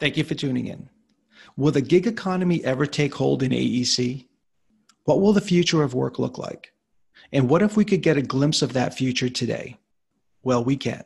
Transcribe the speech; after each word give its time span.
Thank 0.00 0.16
you 0.16 0.24
for 0.24 0.34
tuning 0.34 0.66
in. 0.66 0.88
Will 1.58 1.72
the 1.72 1.82
gig 1.82 2.06
economy 2.06 2.64
ever 2.64 2.86
take 2.86 3.14
hold 3.14 3.42
in 3.42 3.52
AEC? 3.52 4.26
What 5.04 5.20
will 5.20 5.34
the 5.34 5.42
future 5.42 5.82
of 5.82 5.92
work 5.92 6.18
look 6.18 6.38
like? 6.38 6.72
And 7.32 7.50
what 7.50 7.60
if 7.60 7.76
we 7.76 7.84
could 7.84 8.00
get 8.00 8.16
a 8.16 8.22
glimpse 8.22 8.62
of 8.62 8.72
that 8.72 8.94
future 8.94 9.28
today? 9.28 9.76
Well, 10.42 10.64
we 10.64 10.78
can. 10.78 11.04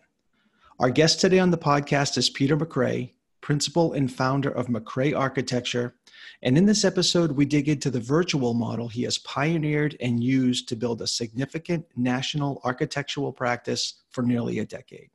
Our 0.78 0.90
guest 0.90 1.20
today 1.20 1.40
on 1.40 1.50
the 1.50 1.58
podcast 1.58 2.16
is 2.16 2.30
Peter 2.30 2.56
McRae, 2.56 3.14
principal 3.40 3.94
and 3.94 4.12
founder 4.12 4.50
of 4.50 4.68
McRae 4.68 5.18
Architecture. 5.18 5.96
And 6.42 6.56
in 6.56 6.64
this 6.64 6.84
episode, 6.84 7.32
we 7.32 7.46
dig 7.46 7.68
into 7.68 7.90
the 7.90 7.98
virtual 7.98 8.54
model 8.54 8.86
he 8.86 9.02
has 9.02 9.18
pioneered 9.18 9.96
and 10.00 10.22
used 10.22 10.68
to 10.68 10.76
build 10.76 11.02
a 11.02 11.08
significant 11.08 11.84
national 11.96 12.60
architectural 12.62 13.32
practice 13.32 14.04
for 14.10 14.22
nearly 14.22 14.60
a 14.60 14.64
decade. 14.64 15.10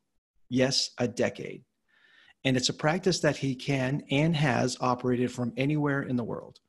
Yes, 0.49 0.89
a 0.97 1.07
decade 1.07 1.63
and 2.45 2.55
it's 2.55 2.69
a 2.69 2.73
practice 2.73 3.19
that 3.21 3.37
he 3.37 3.55
can 3.55 4.03
and 4.11 4.35
has 4.35 4.77
operated 4.79 5.31
from 5.31 5.53
anywhere 5.57 6.03
in 6.03 6.15
the 6.15 6.23
world. 6.23 6.59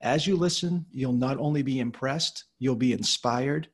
As 0.00 0.26
you 0.26 0.36
listen, 0.36 0.86
you'll 0.90 1.12
not 1.12 1.38
only 1.38 1.62
be 1.62 1.78
impressed, 1.78 2.44
you'll 2.58 2.76
be 2.76 2.92
inspired, 2.92 3.68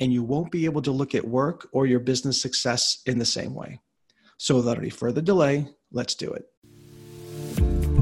and 0.00 0.12
you 0.12 0.22
won't 0.22 0.52
be 0.52 0.64
able 0.64 0.82
to 0.82 0.92
look 0.92 1.14
at 1.14 1.26
work 1.26 1.68
or 1.72 1.86
your 1.86 2.00
business 2.00 2.40
success 2.40 3.00
in 3.06 3.18
the 3.18 3.24
same 3.24 3.54
way. 3.54 3.80
So, 4.36 4.56
without 4.56 4.78
any 4.78 4.90
further 4.90 5.20
delay, 5.20 5.68
let's 5.92 6.14
do 6.14 6.32
it. 6.32 6.44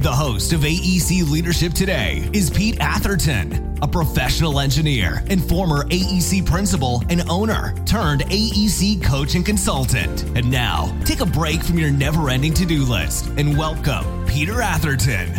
The 0.00 0.12
host 0.12 0.52
of 0.52 0.60
AEC 0.60 1.28
Leadership 1.28 1.72
Today 1.72 2.30
is 2.32 2.50
Pete 2.50 2.76
Atherton, 2.78 3.76
a 3.82 3.88
professional 3.88 4.60
engineer 4.60 5.24
and 5.26 5.42
former 5.42 5.86
AEC 5.86 6.46
principal 6.46 7.02
and 7.10 7.28
owner 7.28 7.74
turned 7.84 8.20
AEC 8.20 9.02
coach 9.02 9.34
and 9.34 9.44
consultant. 9.44 10.22
And 10.36 10.48
now, 10.52 10.96
take 11.04 11.18
a 11.18 11.26
break 11.26 11.64
from 11.64 11.80
your 11.80 11.90
never 11.90 12.30
ending 12.30 12.54
to 12.54 12.64
do 12.64 12.84
list 12.84 13.26
and 13.30 13.58
welcome 13.58 14.24
Peter 14.24 14.62
Atherton. 14.62 15.30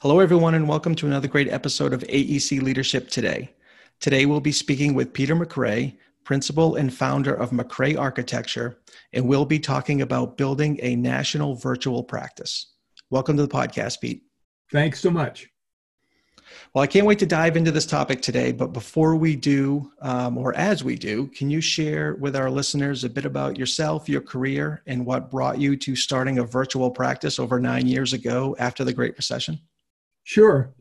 Hello, 0.00 0.20
everyone, 0.20 0.54
and 0.54 0.66
welcome 0.66 0.94
to 0.94 1.06
another 1.06 1.28
great 1.28 1.48
episode 1.48 1.92
of 1.92 2.00
AEC 2.04 2.62
Leadership 2.62 3.10
Today. 3.10 3.50
Today, 4.00 4.24
we'll 4.24 4.40
be 4.40 4.52
speaking 4.52 4.94
with 4.94 5.12
Peter 5.12 5.36
McRae, 5.36 5.96
principal 6.26 6.74
and 6.74 6.92
founder 6.92 7.32
of 7.32 7.50
McRae 7.50 7.96
Architecture, 7.96 8.80
and 9.12 9.26
we'll 9.26 9.46
be 9.46 9.60
talking 9.60 10.02
about 10.02 10.36
building 10.36 10.78
a 10.82 10.96
national 10.96 11.54
virtual 11.54 12.02
practice. 12.02 12.74
Welcome 13.10 13.36
to 13.36 13.42
the 13.42 13.48
podcast, 13.48 14.00
Pete. 14.00 14.24
Thanks 14.72 14.98
so 14.98 15.08
much. 15.08 15.48
Well, 16.74 16.82
I 16.82 16.88
can't 16.88 17.06
wait 17.06 17.20
to 17.20 17.26
dive 17.26 17.56
into 17.56 17.70
this 17.70 17.86
topic 17.86 18.22
today, 18.22 18.50
but 18.50 18.72
before 18.72 19.14
we 19.14 19.36
do, 19.36 19.92
um, 20.02 20.36
or 20.36 20.54
as 20.56 20.82
we 20.82 20.96
do, 20.96 21.28
can 21.28 21.48
you 21.48 21.60
share 21.60 22.16
with 22.16 22.34
our 22.34 22.50
listeners 22.50 23.04
a 23.04 23.08
bit 23.08 23.24
about 23.24 23.56
yourself, 23.56 24.08
your 24.08 24.20
career, 24.20 24.82
and 24.86 25.06
what 25.06 25.30
brought 25.30 25.60
you 25.60 25.76
to 25.76 25.94
starting 25.94 26.40
a 26.40 26.44
virtual 26.44 26.90
practice 26.90 27.38
over 27.38 27.60
nine 27.60 27.86
years 27.86 28.12
ago 28.12 28.56
after 28.58 28.82
the 28.82 28.92
Great 28.92 29.16
Recession? 29.16 29.60
Sure. 30.24 30.74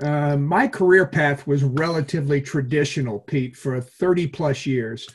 Uh, 0.00 0.36
my 0.36 0.66
career 0.66 1.06
path 1.06 1.46
was 1.46 1.62
relatively 1.62 2.40
traditional, 2.40 3.20
Pete, 3.20 3.56
for 3.56 3.80
30 3.80 4.26
plus 4.28 4.64
years. 4.64 5.06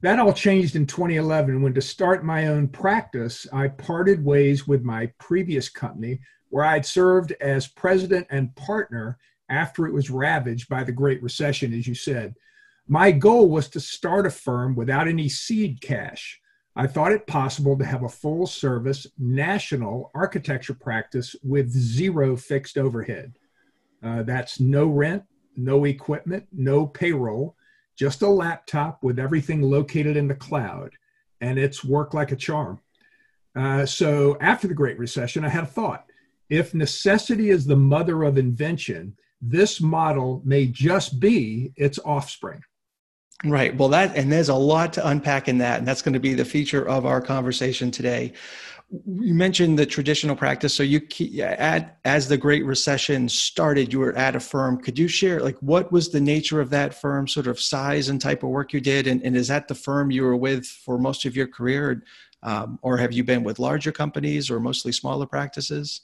That 0.00 0.18
all 0.18 0.32
changed 0.32 0.76
in 0.76 0.86
2011 0.86 1.62
when, 1.62 1.72
to 1.74 1.80
start 1.80 2.24
my 2.24 2.48
own 2.48 2.68
practice, 2.68 3.46
I 3.52 3.68
parted 3.68 4.24
ways 4.24 4.66
with 4.66 4.82
my 4.82 5.06
previous 5.18 5.68
company, 5.68 6.20
where 6.50 6.64
I'd 6.64 6.84
served 6.84 7.32
as 7.40 7.68
president 7.68 8.26
and 8.30 8.54
partner 8.56 9.18
after 9.48 9.86
it 9.86 9.92
was 9.92 10.10
ravaged 10.10 10.68
by 10.68 10.84
the 10.84 10.92
Great 10.92 11.22
Recession, 11.22 11.72
as 11.72 11.86
you 11.86 11.94
said. 11.94 12.34
My 12.86 13.12
goal 13.12 13.48
was 13.48 13.68
to 13.70 13.80
start 13.80 14.26
a 14.26 14.30
firm 14.30 14.74
without 14.74 15.08
any 15.08 15.28
seed 15.28 15.80
cash. 15.80 16.40
I 16.76 16.86
thought 16.86 17.12
it 17.12 17.26
possible 17.26 17.78
to 17.78 17.84
have 17.84 18.02
a 18.02 18.08
full 18.08 18.46
service 18.46 19.06
national 19.16 20.10
architecture 20.14 20.74
practice 20.74 21.36
with 21.42 21.70
zero 21.70 22.36
fixed 22.36 22.76
overhead. 22.76 23.32
Uh, 24.04 24.22
that's 24.22 24.60
no 24.60 24.86
rent, 24.86 25.22
no 25.56 25.84
equipment, 25.84 26.46
no 26.52 26.86
payroll, 26.86 27.56
just 27.96 28.22
a 28.22 28.28
laptop 28.28 29.02
with 29.02 29.18
everything 29.18 29.62
located 29.62 30.16
in 30.16 30.28
the 30.28 30.34
cloud. 30.34 30.90
And 31.40 31.58
it's 31.58 31.84
worked 31.84 32.14
like 32.14 32.32
a 32.32 32.36
charm. 32.36 32.80
Uh, 33.56 33.86
so 33.86 34.36
after 34.40 34.66
the 34.66 34.74
Great 34.74 34.98
Recession, 34.98 35.44
I 35.44 35.48
had 35.48 35.64
a 35.64 35.68
thought. 35.68 36.06
If 36.50 36.74
necessity 36.74 37.50
is 37.50 37.64
the 37.64 37.76
mother 37.76 38.24
of 38.24 38.36
invention, 38.36 39.16
this 39.40 39.80
model 39.80 40.42
may 40.44 40.66
just 40.66 41.20
be 41.20 41.72
its 41.76 41.98
offspring. 42.04 42.62
Right. 43.44 43.76
Well, 43.76 43.88
that, 43.90 44.16
and 44.16 44.30
there's 44.30 44.48
a 44.48 44.54
lot 44.54 44.92
to 44.94 45.06
unpack 45.06 45.48
in 45.48 45.58
that. 45.58 45.78
And 45.78 45.88
that's 45.88 46.02
going 46.02 46.14
to 46.14 46.20
be 46.20 46.34
the 46.34 46.44
feature 46.44 46.86
of 46.88 47.04
our 47.04 47.20
conversation 47.20 47.90
today 47.90 48.32
you 48.90 49.34
mentioned 49.34 49.78
the 49.78 49.86
traditional 49.86 50.36
practice 50.36 50.74
so 50.74 50.82
you 50.82 51.00
at 51.42 51.98
as 52.04 52.28
the 52.28 52.36
great 52.36 52.64
recession 52.64 53.28
started 53.28 53.92
you 53.92 53.98
were 53.98 54.16
at 54.16 54.36
a 54.36 54.40
firm. 54.40 54.80
Could 54.80 54.98
you 54.98 55.08
share 55.08 55.40
like 55.40 55.56
what 55.58 55.90
was 55.90 56.10
the 56.10 56.20
nature 56.20 56.60
of 56.60 56.70
that 56.70 56.94
firm 56.94 57.26
sort 57.26 57.46
of 57.46 57.60
size 57.60 58.08
and 58.08 58.20
type 58.20 58.42
of 58.42 58.50
work 58.50 58.72
you 58.72 58.80
did 58.80 59.06
and, 59.06 59.22
and 59.22 59.36
is 59.36 59.48
that 59.48 59.68
the 59.68 59.74
firm 59.74 60.10
you 60.10 60.22
were 60.22 60.36
with 60.36 60.66
for 60.66 60.98
most 60.98 61.24
of 61.24 61.34
your 61.34 61.46
career 61.46 62.02
um, 62.42 62.78
or 62.82 62.96
have 62.96 63.12
you 63.12 63.24
been 63.24 63.42
with 63.42 63.58
larger 63.58 63.90
companies 63.90 64.50
or 64.50 64.60
mostly 64.60 64.92
smaller 64.92 65.26
practices? 65.26 66.02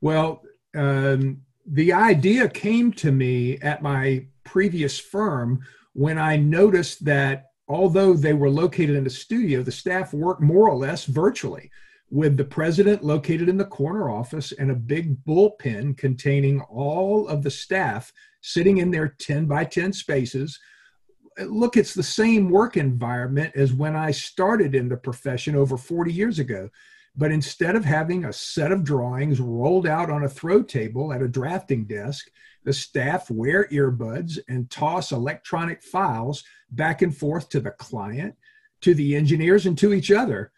Well 0.00 0.42
um, 0.76 1.40
the 1.66 1.92
idea 1.92 2.48
came 2.48 2.92
to 2.92 3.10
me 3.10 3.58
at 3.58 3.82
my 3.82 4.26
previous 4.44 4.98
firm 4.98 5.60
when 5.92 6.18
i 6.18 6.36
noticed 6.36 7.04
that 7.04 7.50
although 7.68 8.14
they 8.14 8.32
were 8.32 8.48
located 8.48 8.96
in 8.96 9.06
a 9.06 9.10
studio 9.10 9.62
the 9.62 9.72
staff 9.72 10.14
worked 10.14 10.40
more 10.40 10.68
or 10.68 10.76
less 10.76 11.04
virtually 11.04 11.70
with 12.10 12.36
the 12.36 12.44
president 12.44 13.04
located 13.04 13.48
in 13.48 13.58
the 13.58 13.64
corner 13.64 14.10
office 14.10 14.52
and 14.52 14.70
a 14.70 14.74
big 14.74 15.22
bullpen 15.24 15.96
containing 15.96 16.60
all 16.62 17.28
of 17.28 17.42
the 17.42 17.50
staff 17.50 18.12
sitting 18.40 18.78
in 18.78 18.90
their 18.90 19.08
10 19.08 19.46
by 19.46 19.64
10 19.64 19.92
spaces. 19.92 20.58
Look, 21.38 21.76
it's 21.76 21.94
the 21.94 22.02
same 22.02 22.50
work 22.50 22.76
environment 22.76 23.52
as 23.54 23.72
when 23.72 23.94
I 23.94 24.10
started 24.10 24.74
in 24.74 24.88
the 24.88 24.96
profession 24.96 25.54
over 25.54 25.76
40 25.76 26.12
years 26.12 26.38
ago. 26.38 26.70
But 27.14 27.32
instead 27.32 27.74
of 27.74 27.84
having 27.84 28.24
a 28.24 28.32
set 28.32 28.72
of 28.72 28.84
drawings 28.84 29.40
rolled 29.40 29.86
out 29.86 30.08
on 30.08 30.24
a 30.24 30.28
throw 30.28 30.62
table 30.62 31.12
at 31.12 31.22
a 31.22 31.28
drafting 31.28 31.84
desk, 31.84 32.30
the 32.64 32.72
staff 32.72 33.30
wear 33.30 33.66
earbuds 33.68 34.38
and 34.48 34.70
toss 34.70 35.10
electronic 35.10 35.82
files 35.82 36.44
back 36.70 37.02
and 37.02 37.16
forth 37.16 37.48
to 37.50 37.60
the 37.60 37.72
client, 37.72 38.34
to 38.82 38.94
the 38.94 39.16
engineers, 39.16 39.66
and 39.66 39.76
to 39.78 39.92
each 39.92 40.10
other 40.12 40.52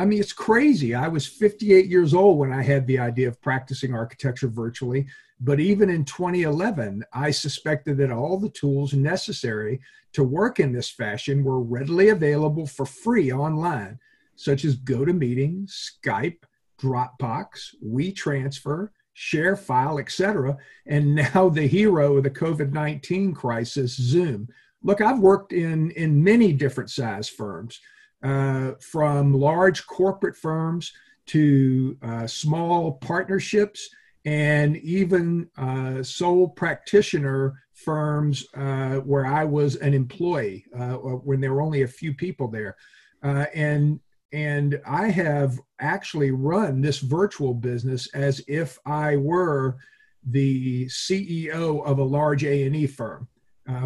I 0.00 0.06
mean, 0.06 0.18
it's 0.18 0.32
crazy. 0.32 0.94
I 0.94 1.08
was 1.08 1.26
58 1.26 1.84
years 1.84 2.14
old 2.14 2.38
when 2.38 2.54
I 2.54 2.62
had 2.62 2.86
the 2.86 2.98
idea 2.98 3.28
of 3.28 3.38
practicing 3.42 3.92
architecture 3.92 4.48
virtually. 4.48 5.06
But 5.40 5.60
even 5.60 5.90
in 5.90 6.06
2011, 6.06 7.04
I 7.12 7.30
suspected 7.30 7.98
that 7.98 8.10
all 8.10 8.38
the 8.38 8.48
tools 8.48 8.94
necessary 8.94 9.78
to 10.14 10.24
work 10.24 10.58
in 10.58 10.72
this 10.72 10.88
fashion 10.88 11.44
were 11.44 11.60
readily 11.60 12.08
available 12.08 12.66
for 12.66 12.86
free 12.86 13.30
online, 13.30 13.98
such 14.36 14.64
as 14.64 14.78
GoToMeeting, 14.78 15.70
Skype, 15.70 16.44
Dropbox, 16.80 17.74
WeTransfer, 17.86 18.88
ShareFile, 19.14 20.00
etc. 20.00 20.56
And 20.86 21.14
now 21.34 21.50
the 21.50 21.66
hero 21.66 22.16
of 22.16 22.24
the 22.24 22.30
COVID 22.30 22.72
19 22.72 23.34
crisis, 23.34 23.96
Zoom. 23.96 24.48
Look, 24.82 25.02
I've 25.02 25.18
worked 25.18 25.52
in, 25.52 25.90
in 25.90 26.24
many 26.24 26.54
different 26.54 26.88
size 26.88 27.28
firms 27.28 27.78
uh, 28.22 28.72
from 28.80 29.32
large 29.32 29.86
corporate 29.86 30.36
firms 30.36 30.92
to 31.26 31.96
uh, 32.02 32.26
small 32.26 32.92
partnerships 32.92 33.88
and 34.24 34.76
even 34.78 35.48
uh, 35.56 36.02
sole 36.02 36.48
practitioner 36.48 37.62
firms 37.72 38.46
uh, 38.54 38.96
where 38.96 39.24
I 39.24 39.44
was 39.44 39.76
an 39.76 39.94
employee 39.94 40.66
uh, 40.78 40.94
when 40.94 41.40
there 41.40 41.54
were 41.54 41.62
only 41.62 41.82
a 41.82 41.88
few 41.88 42.12
people 42.12 42.48
there. 42.48 42.76
And 43.22 44.00
and 44.32 44.80
I 44.86 45.08
have 45.08 45.58
actually 45.80 46.30
run 46.30 46.80
this 46.80 46.98
virtual 46.98 47.52
business 47.52 48.06
as 48.14 48.40
if 48.46 48.78
I 48.86 49.16
were 49.16 49.76
the 50.24 50.86
CEO 50.86 51.84
of 51.84 51.98
a 51.98 52.04
large 52.04 52.44
A&E 52.44 52.86
firm 52.86 53.26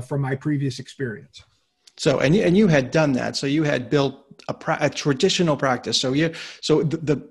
from 0.03 0.21
my 0.21 0.35
previous 0.35 0.81
experience. 0.81 1.45
So, 1.97 2.19
and 2.19 2.35
you, 2.35 2.43
and 2.43 2.57
you 2.57 2.67
had 2.67 2.91
done 2.91 3.13
that. 3.13 3.37
So 3.37 3.47
you 3.47 3.63
had 3.63 3.89
built 3.89 4.24
a, 4.49 4.55
pra- 4.55 4.79
a 4.81 4.91
traditional 4.91 5.57
practice. 5.57 6.01
So 6.01 6.13
you, 6.13 6.33
so 6.61 6.83
the, 6.83 6.97
the, 6.99 7.29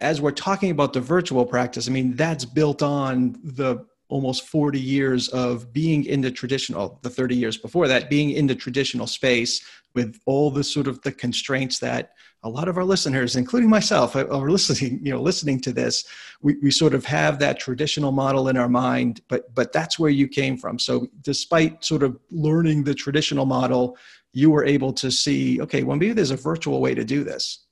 as 0.00 0.20
we're 0.20 0.30
talking 0.30 0.70
about 0.70 0.92
the 0.92 1.00
virtual 1.00 1.44
practice, 1.44 1.88
I 1.88 1.92
mean, 1.92 2.16
that's 2.16 2.44
built 2.44 2.82
on 2.82 3.38
the 3.42 3.84
almost 4.08 4.46
40 4.46 4.80
years 4.80 5.28
of 5.28 5.72
being 5.72 6.04
in 6.04 6.20
the 6.20 6.30
traditional, 6.30 6.80
oh, 6.80 6.98
the 7.02 7.10
30 7.10 7.34
years 7.34 7.56
before 7.56 7.88
that, 7.88 8.08
being 8.08 8.30
in 8.30 8.46
the 8.46 8.54
traditional 8.54 9.06
space 9.06 9.64
with 9.94 10.20
all 10.26 10.50
the 10.50 10.62
sort 10.62 10.86
of 10.86 11.02
the 11.02 11.12
constraints 11.12 11.78
that 11.80 12.12
a 12.42 12.48
lot 12.48 12.68
of 12.68 12.76
our 12.76 12.84
listeners, 12.84 13.34
including 13.34 13.68
myself, 13.68 14.14
uh, 14.14 14.26
are 14.28 14.50
listening, 14.50 15.00
you 15.02 15.12
know, 15.12 15.20
listening 15.20 15.60
to 15.62 15.72
this. 15.72 16.04
We, 16.42 16.56
we 16.62 16.70
sort 16.70 16.94
of 16.94 17.04
have 17.06 17.40
that 17.40 17.58
traditional 17.58 18.12
model 18.12 18.48
in 18.48 18.56
our 18.56 18.68
mind, 18.68 19.20
but 19.28 19.52
but 19.54 19.72
that's 19.72 19.98
where 19.98 20.10
you 20.10 20.28
came 20.28 20.56
from. 20.56 20.78
So 20.78 21.08
despite 21.22 21.84
sort 21.84 22.04
of 22.04 22.16
learning 22.30 22.84
the 22.84 22.94
traditional 22.94 23.46
model, 23.46 23.96
you 24.36 24.50
were 24.50 24.66
able 24.66 24.92
to 24.92 25.10
see, 25.10 25.62
okay, 25.62 25.82
well, 25.82 25.96
maybe 25.96 26.12
there's 26.12 26.30
a 26.30 26.36
virtual 26.36 26.82
way 26.82 26.94
to 26.94 27.06
do 27.06 27.24
this. 27.24 27.64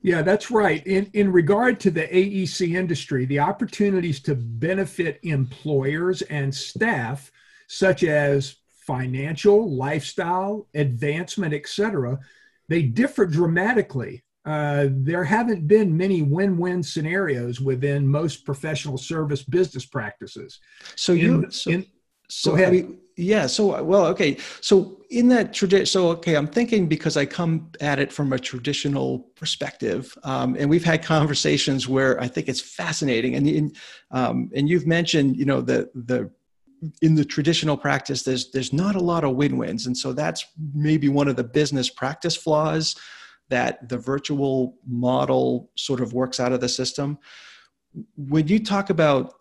Yeah, 0.00 0.22
that's 0.22 0.50
right. 0.50 0.84
In, 0.86 1.10
in 1.12 1.30
regard 1.30 1.78
to 1.80 1.90
the 1.90 2.04
AEC 2.08 2.74
industry, 2.74 3.26
the 3.26 3.40
opportunities 3.40 4.20
to 4.22 4.34
benefit 4.34 5.20
employers 5.24 6.22
and 6.22 6.54
staff, 6.54 7.30
such 7.68 8.02
as 8.02 8.56
financial, 8.86 9.76
lifestyle, 9.76 10.68
advancement, 10.74 11.52
etc., 11.52 12.18
they 12.70 12.80
differ 12.80 13.26
dramatically. 13.26 14.24
Uh, 14.46 14.86
there 14.90 15.24
haven't 15.24 15.68
been 15.68 15.94
many 15.94 16.22
win-win 16.22 16.82
scenarios 16.82 17.60
within 17.60 18.06
most 18.06 18.46
professional 18.46 18.96
service 18.96 19.42
business 19.42 19.84
practices. 19.84 20.60
So 20.96 21.12
you, 21.12 21.50
so, 21.50 21.70
in, 21.70 21.86
so 22.30 22.56
I 22.56 22.70
mean, 22.70 23.00
yeah. 23.16 23.46
So 23.46 23.82
well, 23.82 24.06
okay. 24.06 24.36
So 24.60 25.00
in 25.10 25.28
that 25.28 25.52
tradition, 25.52 25.86
so 25.86 26.08
okay, 26.10 26.36
I'm 26.36 26.48
thinking 26.48 26.88
because 26.88 27.16
I 27.16 27.26
come 27.26 27.70
at 27.80 27.98
it 27.98 28.12
from 28.12 28.32
a 28.32 28.38
traditional 28.38 29.20
perspective, 29.36 30.16
um, 30.24 30.56
and 30.58 30.68
we've 30.68 30.84
had 30.84 31.04
conversations 31.04 31.88
where 31.88 32.20
I 32.20 32.26
think 32.26 32.48
it's 32.48 32.60
fascinating, 32.60 33.36
and 33.36 33.46
and, 33.46 33.76
um, 34.10 34.50
and 34.54 34.68
you've 34.68 34.86
mentioned, 34.86 35.36
you 35.36 35.44
know, 35.44 35.60
the 35.60 35.90
the 35.94 36.30
in 37.02 37.14
the 37.14 37.24
traditional 37.24 37.76
practice, 37.76 38.24
there's 38.24 38.50
there's 38.50 38.72
not 38.72 38.96
a 38.96 39.00
lot 39.00 39.22
of 39.22 39.36
win-wins, 39.36 39.86
and 39.86 39.96
so 39.96 40.12
that's 40.12 40.44
maybe 40.74 41.08
one 41.08 41.28
of 41.28 41.36
the 41.36 41.44
business 41.44 41.88
practice 41.88 42.36
flaws 42.36 42.96
that 43.48 43.88
the 43.88 43.98
virtual 43.98 44.74
model 44.86 45.70
sort 45.76 46.00
of 46.00 46.12
works 46.12 46.40
out 46.40 46.52
of 46.52 46.60
the 46.60 46.68
system. 46.68 47.18
When 48.16 48.48
you 48.48 48.58
talk 48.58 48.90
about 48.90 49.34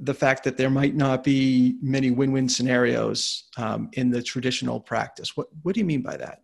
the, 0.00 0.14
fact 0.14 0.44
that 0.44 0.56
there 0.56 0.70
might 0.70 0.94
not 0.94 1.24
be 1.24 1.76
many 1.82 2.10
win-win 2.10 2.48
scenarios 2.48 3.44
um, 3.56 3.88
in 3.92 4.10
the 4.10 4.22
traditional 4.22 4.80
practice. 4.80 5.36
What 5.36 5.48
what 5.62 5.74
do 5.74 5.80
you 5.80 5.86
mean 5.86 6.02
by 6.02 6.16
that? 6.16 6.42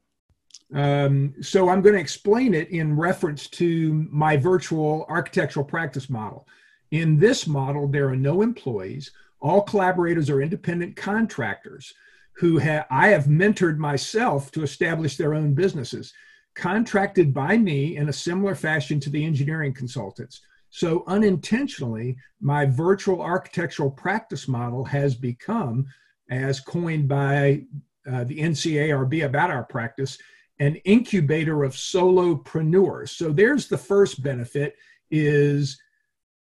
Um, 0.74 1.34
so 1.42 1.68
I'm 1.68 1.82
going 1.82 1.94
to 1.94 2.00
explain 2.00 2.54
it 2.54 2.70
in 2.70 2.96
reference 2.96 3.48
to 3.50 4.06
my 4.10 4.36
virtual 4.36 5.04
architectural 5.08 5.64
practice 5.64 6.08
model. 6.08 6.46
In 6.92 7.18
this 7.18 7.46
model, 7.46 7.88
there 7.88 8.08
are 8.08 8.16
no 8.16 8.42
employees. 8.42 9.10
All 9.40 9.62
collaborators 9.62 10.30
are 10.30 10.40
independent 10.40 10.96
contractors 10.96 11.92
who 12.36 12.58
have 12.58 12.86
I 12.90 13.08
have 13.08 13.24
mentored 13.24 13.76
myself 13.76 14.50
to 14.52 14.62
establish 14.62 15.16
their 15.16 15.34
own 15.34 15.54
businesses, 15.54 16.12
contracted 16.54 17.34
by 17.34 17.56
me 17.56 17.96
in 17.96 18.08
a 18.08 18.12
similar 18.12 18.54
fashion 18.54 19.00
to 19.00 19.10
the 19.10 19.24
engineering 19.24 19.74
consultants. 19.74 20.40
So 20.74 21.04
unintentionally, 21.06 22.16
my 22.40 22.64
virtual 22.64 23.20
architectural 23.20 23.90
practice 23.90 24.48
model 24.48 24.86
has 24.86 25.14
become, 25.14 25.84
as 26.30 26.60
coined 26.60 27.08
by 27.08 27.64
uh, 28.10 28.24
the 28.24 28.38
NCARB 28.38 29.26
about 29.26 29.50
our 29.50 29.64
practice, 29.64 30.16
an 30.60 30.76
incubator 30.76 31.62
of 31.62 31.74
solopreneurs. 31.74 33.10
So 33.10 33.30
there's 33.32 33.68
the 33.68 33.76
first 33.76 34.22
benefit 34.22 34.76
is, 35.10 35.78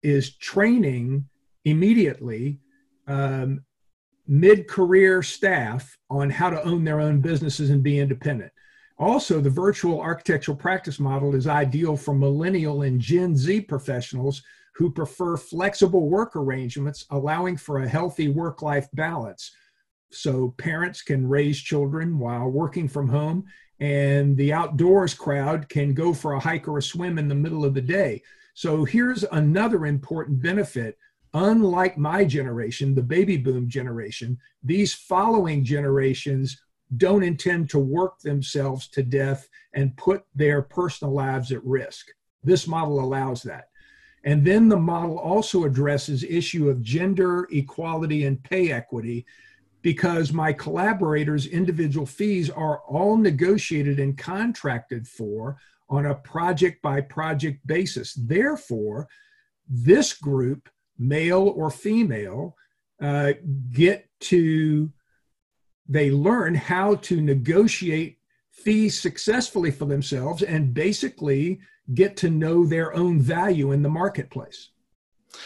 is 0.03 0.37
training 0.39 1.29
immediately 1.67 2.61
um, 3.07 3.63
mid-career 4.27 5.23
staff 5.23 5.99
on 6.09 6.31
how 6.31 6.49
to 6.49 6.63
own 6.65 6.83
their 6.83 6.99
own 6.99 7.21
businesses 7.21 7.69
and 7.69 7.83
be 7.83 7.99
independent. 7.99 8.53
Also, 8.97 9.41
the 9.41 9.51
virtual 9.51 10.01
architectural 10.01 10.57
practice 10.57 11.01
model 11.01 11.35
is 11.35 11.47
ideal 11.47 11.97
for 11.97 12.15
millennial 12.15 12.83
and 12.83 13.01
Gen 13.01 13.37
Z 13.37 13.63
professionals 13.63 14.43
who 14.77 14.91
prefer 14.91 15.37
flexible 15.37 16.09
work 16.09 16.37
arrangements, 16.37 17.05
allowing 17.11 17.57
for 17.57 17.79
a 17.79 17.89
healthy 17.89 18.29
work 18.29 18.63
life 18.63 18.89
balance. 18.93 19.51
So, 20.13 20.55
parents 20.59 21.03
can 21.03 21.29
raise 21.29 21.61
children 21.61 22.19
while 22.21 22.49
working 22.49 22.87
from 22.87 23.09
home, 23.09 23.45
and 23.81 24.37
the 24.37 24.53
outdoors 24.53 25.13
crowd 25.13 25.69
can 25.69 25.93
go 25.93 26.13
for 26.15 26.35
a 26.35 26.41
hike 26.41 26.69
or 26.69 26.79
a 26.79 26.83
swim 26.83 27.19
in 27.19 27.27
the 27.27 27.35
middle 27.35 27.65
of 27.65 27.75
the 27.75 27.81
day. 27.81 28.23
So, 28.55 28.85
here's 28.85 29.25
another 29.25 29.87
important 29.87 30.41
benefit. 30.41 30.97
Unlike 31.33 31.99
my 31.99 32.25
generation, 32.25 32.95
the 32.95 33.03
baby 33.03 33.37
boom 33.37 33.69
generation, 33.69 34.39
these 34.63 34.95
following 34.95 35.65
generations 35.65 36.61
don't 36.97 37.23
intend 37.23 37.71
to 37.71 37.79
work 37.79 38.21
themselves 38.21 38.89
to 38.89 39.03
death 39.03 39.49
and 39.75 39.97
put 39.97 40.25
their 40.35 40.63
personal 40.63 41.15
lives 41.15 41.53
at 41.53 41.65
risk. 41.65 42.09
This 42.43 42.67
model 42.67 43.01
allows 43.01 43.43
that. 43.43 43.69
And 44.25 44.45
then 44.45 44.69
the 44.69 44.79
model 44.79 45.19
also 45.19 45.65
addresses 45.65 46.25
issue 46.25 46.69
of 46.69 46.83
gender 46.83 47.47
equality 47.51 48.25
and 48.25 48.43
pay 48.43 48.73
equity 48.73 49.27
because 49.83 50.33
my 50.33 50.51
collaborators 50.53 51.47
individual 51.47 52.07
fees 52.07 52.49
are 52.49 52.79
all 52.81 53.19
negotiated 53.19 54.01
and 54.01 54.17
contracted 54.17 55.07
for 55.07 55.59
on 55.91 56.07
a 56.07 56.15
project 56.15 56.81
by 56.81 57.03
project 57.03 57.65
basis. 57.67 58.15
Therefore, 58.15 59.07
this 59.69 60.15
group, 60.15 60.71
male 60.99 61.53
or 61.55 61.71
female, 61.71 62.57
uh, 63.03 63.35
get 63.71 64.09
to 64.21 64.91
they 65.89 66.11
learn 66.11 66.55
how 66.55 66.97
to 66.97 67.21
negotiate 67.21 68.19
fees 68.51 69.01
successfully 69.01 69.71
for 69.71 69.85
themselves 69.85 70.43
and 70.43 70.73
basically 70.73 71.61
get 71.93 72.17
to 72.17 72.31
know 72.31 72.65
their 72.65 72.95
own 72.95 73.21
value 73.21 73.73
in 73.73 73.83
the 73.83 73.89
marketplace. 73.89 74.71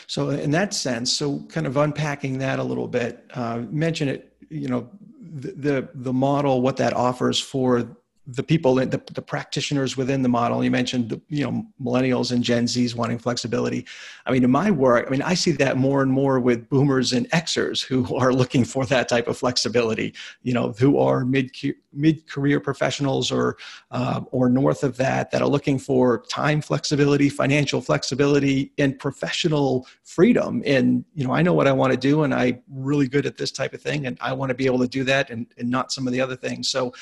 So, 0.06 0.30
in 0.30 0.50
that 0.52 0.74
sense, 0.74 1.12
so 1.12 1.40
kind 1.48 1.66
of 1.66 1.76
unpacking 1.76 2.38
that 2.38 2.58
a 2.58 2.62
little 2.62 2.88
bit, 2.88 3.24
uh, 3.34 3.62
mention 3.70 4.08
it. 4.08 4.32
You 4.50 4.68
know, 4.68 4.90
the, 5.20 5.52
the 5.52 5.88
the 5.94 6.12
model, 6.12 6.60
what 6.60 6.76
that 6.76 6.92
offers 6.94 7.40
for 7.40 7.96
the 8.30 8.42
people, 8.42 8.74
the, 8.74 8.86
the 8.86 9.22
practitioners 9.22 9.96
within 9.96 10.22
the 10.22 10.28
model. 10.28 10.62
You 10.62 10.70
mentioned, 10.70 11.08
the, 11.08 11.20
you 11.28 11.44
know, 11.44 11.66
millennials 11.82 12.30
and 12.30 12.44
Gen 12.44 12.66
Zs 12.66 12.94
wanting 12.94 13.18
flexibility. 13.18 13.86
I 14.26 14.32
mean, 14.32 14.44
in 14.44 14.50
my 14.50 14.70
work, 14.70 15.06
I 15.06 15.10
mean, 15.10 15.22
I 15.22 15.32
see 15.32 15.52
that 15.52 15.78
more 15.78 16.02
and 16.02 16.12
more 16.12 16.38
with 16.38 16.68
boomers 16.68 17.14
and 17.14 17.28
Xers 17.30 17.82
who 17.82 18.14
are 18.16 18.32
looking 18.32 18.64
for 18.64 18.84
that 18.86 19.08
type 19.08 19.28
of 19.28 19.38
flexibility. 19.38 20.14
You 20.42 20.52
know, 20.52 20.72
who 20.72 20.98
are 20.98 21.24
mid 21.24 21.50
mid 21.94 22.28
career 22.28 22.60
professionals 22.60 23.32
or 23.32 23.56
uh, 23.92 24.20
or 24.30 24.50
north 24.50 24.84
of 24.84 24.98
that 24.98 25.30
that 25.30 25.40
are 25.40 25.48
looking 25.48 25.78
for 25.78 26.22
time 26.28 26.60
flexibility, 26.60 27.30
financial 27.30 27.80
flexibility, 27.80 28.72
and 28.76 28.98
professional 28.98 29.86
freedom. 30.04 30.62
And 30.66 31.04
you 31.14 31.26
know, 31.26 31.32
I 31.32 31.40
know 31.40 31.54
what 31.54 31.66
I 31.66 31.72
want 31.72 31.92
to 31.92 31.98
do, 31.98 32.24
and 32.24 32.34
I'm 32.34 32.60
really 32.70 33.08
good 33.08 33.24
at 33.24 33.38
this 33.38 33.50
type 33.50 33.72
of 33.72 33.80
thing, 33.80 34.06
and 34.06 34.18
I 34.20 34.34
want 34.34 34.50
to 34.50 34.54
be 34.54 34.66
able 34.66 34.80
to 34.80 34.88
do 34.88 35.02
that, 35.04 35.30
and, 35.30 35.46
and 35.56 35.70
not 35.70 35.92
some 35.92 36.06
of 36.06 36.12
the 36.12 36.20
other 36.20 36.36
things. 36.36 36.68
So. 36.68 36.92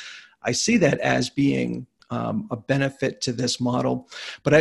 I 0.46 0.52
see 0.52 0.76
that 0.78 0.98
as 1.00 1.28
being 1.28 1.86
um, 2.10 2.46
a 2.50 2.56
benefit 2.56 3.20
to 3.22 3.32
this 3.32 3.60
model. 3.60 4.08
But 4.42 4.54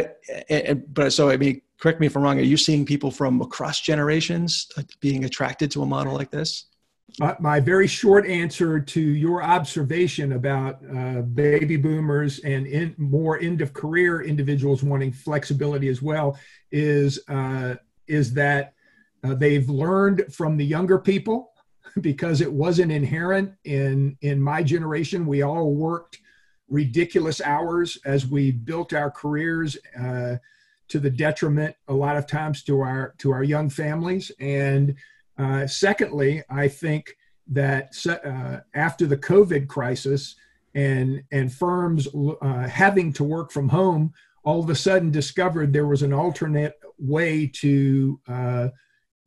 I, 0.50 0.74
but 0.74 1.14
so 1.14 1.30
I 1.30 1.38
mean, 1.38 1.62
correct 1.80 2.00
me 2.00 2.08
if 2.08 2.16
I'm 2.16 2.24
wrong. 2.24 2.40
Are 2.40 2.44
you 2.44 2.58
seeing 2.58 2.86
people 2.86 3.12
from 3.12 3.42
across 3.42 3.82
generations 3.82 4.68
uh, 4.78 4.84
being 5.00 5.26
attracted 5.26 5.72
to 5.72 5.84
a 5.84 5.86
model 5.86 6.14
like 6.14 6.32
this? 6.32 6.66
My 7.40 7.62
very 7.62 7.88
short 7.88 8.26
answer 8.26 8.80
to 8.80 9.00
your 9.00 9.42
observation 9.42 10.34
about 10.34 10.80
uh, 10.94 11.22
baby 11.22 11.78
boomers 11.78 12.40
and 12.40 12.68
in, 12.68 12.94
more 12.98 13.40
end 13.40 13.62
of 13.62 13.74
career 13.74 14.24
individuals 14.24 14.84
wanting 14.84 15.14
flexibility 15.14 15.88
as 15.88 16.02
well 16.02 16.38
is 16.72 17.20
uh, 17.30 17.76
is 18.08 18.34
that 18.34 18.74
uh, 19.24 19.34
they've 19.34 19.70
learned 19.70 20.26
from 20.34 20.58
the 20.58 20.66
younger 20.66 21.00
people 21.00 21.54
because 22.02 22.42
it 22.42 22.52
wasn't 22.52 22.92
inherent 22.92 23.54
in 23.64 24.18
in 24.22 24.42
my 24.42 24.64
generation. 24.64 25.26
We 25.26 25.42
all 25.42 25.74
worked 25.74 26.20
ridiculous 26.68 27.42
hours 27.42 27.98
as 28.06 28.26
we 28.26 28.52
built 28.52 28.94
our 28.94 29.12
careers 29.12 29.78
uh, 30.00 30.38
to 30.88 31.00
the 31.00 31.10
detriment 31.10 31.76
a 31.88 31.94
lot 31.94 32.18
of 32.18 32.28
times 32.28 32.64
to 32.64 32.82
our 32.82 33.14
to 33.20 33.32
our 33.32 33.44
young 33.44 33.70
families. 33.70 34.32
And 34.40 34.96
uh, 35.38 35.68
secondly, 35.68 36.44
I 36.50 36.68
think 36.68 37.16
that 37.48 37.94
uh, 38.08 38.62
after 38.74 39.06
the 39.06 39.18
COVID 39.18 39.68
crisis 39.68 40.36
and 40.74 41.24
and 41.32 41.52
firms 41.52 42.08
uh, 42.42 42.68
having 42.68 43.14
to 43.14 43.24
work 43.24 43.52
from 43.52 43.70
home, 43.70 44.14
all 44.44 44.60
of 44.60 44.70
a 44.70 44.76
sudden 44.76 45.12
discovered 45.12 45.72
there 45.72 45.88
was 45.88 46.04
an 46.04 46.14
alternate 46.14 46.76
way 46.98 47.48
to 47.48 48.20
uh, 48.28 48.70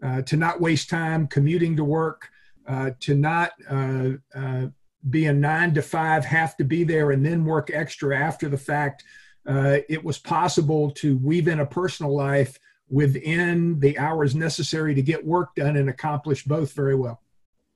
uh, 0.02 0.22
to 0.22 0.36
not 0.36 0.60
waste 0.60 0.88
time 0.88 1.26
commuting 1.26 1.76
to 1.76 1.84
work 1.84 2.28
uh, 2.68 2.90
to 3.00 3.14
not 3.14 3.52
uh, 3.70 4.10
uh, 4.34 4.66
be 5.08 5.26
a 5.26 5.32
nine 5.32 5.72
to 5.74 5.82
five, 5.82 6.24
have 6.24 6.56
to 6.58 6.64
be 6.64 6.84
there 6.84 7.12
and 7.12 7.24
then 7.24 7.44
work 7.44 7.70
extra 7.72 8.16
after 8.16 8.48
the 8.48 8.58
fact. 8.58 9.04
it 9.46 10.04
was 10.04 10.18
possible 10.18 10.90
to 10.90 11.16
weave 11.18 11.48
in 11.48 11.60
a 11.60 11.66
personal 11.66 12.14
life 12.14 12.58
within 12.90 13.80
the 13.80 13.98
hours 13.98 14.34
necessary 14.34 14.94
to 14.94 15.02
get 15.02 15.24
work 15.24 15.54
done 15.54 15.76
and 15.76 15.88
accomplish 15.88 16.44
both 16.44 16.72
very 16.72 16.94
well. 16.94 17.22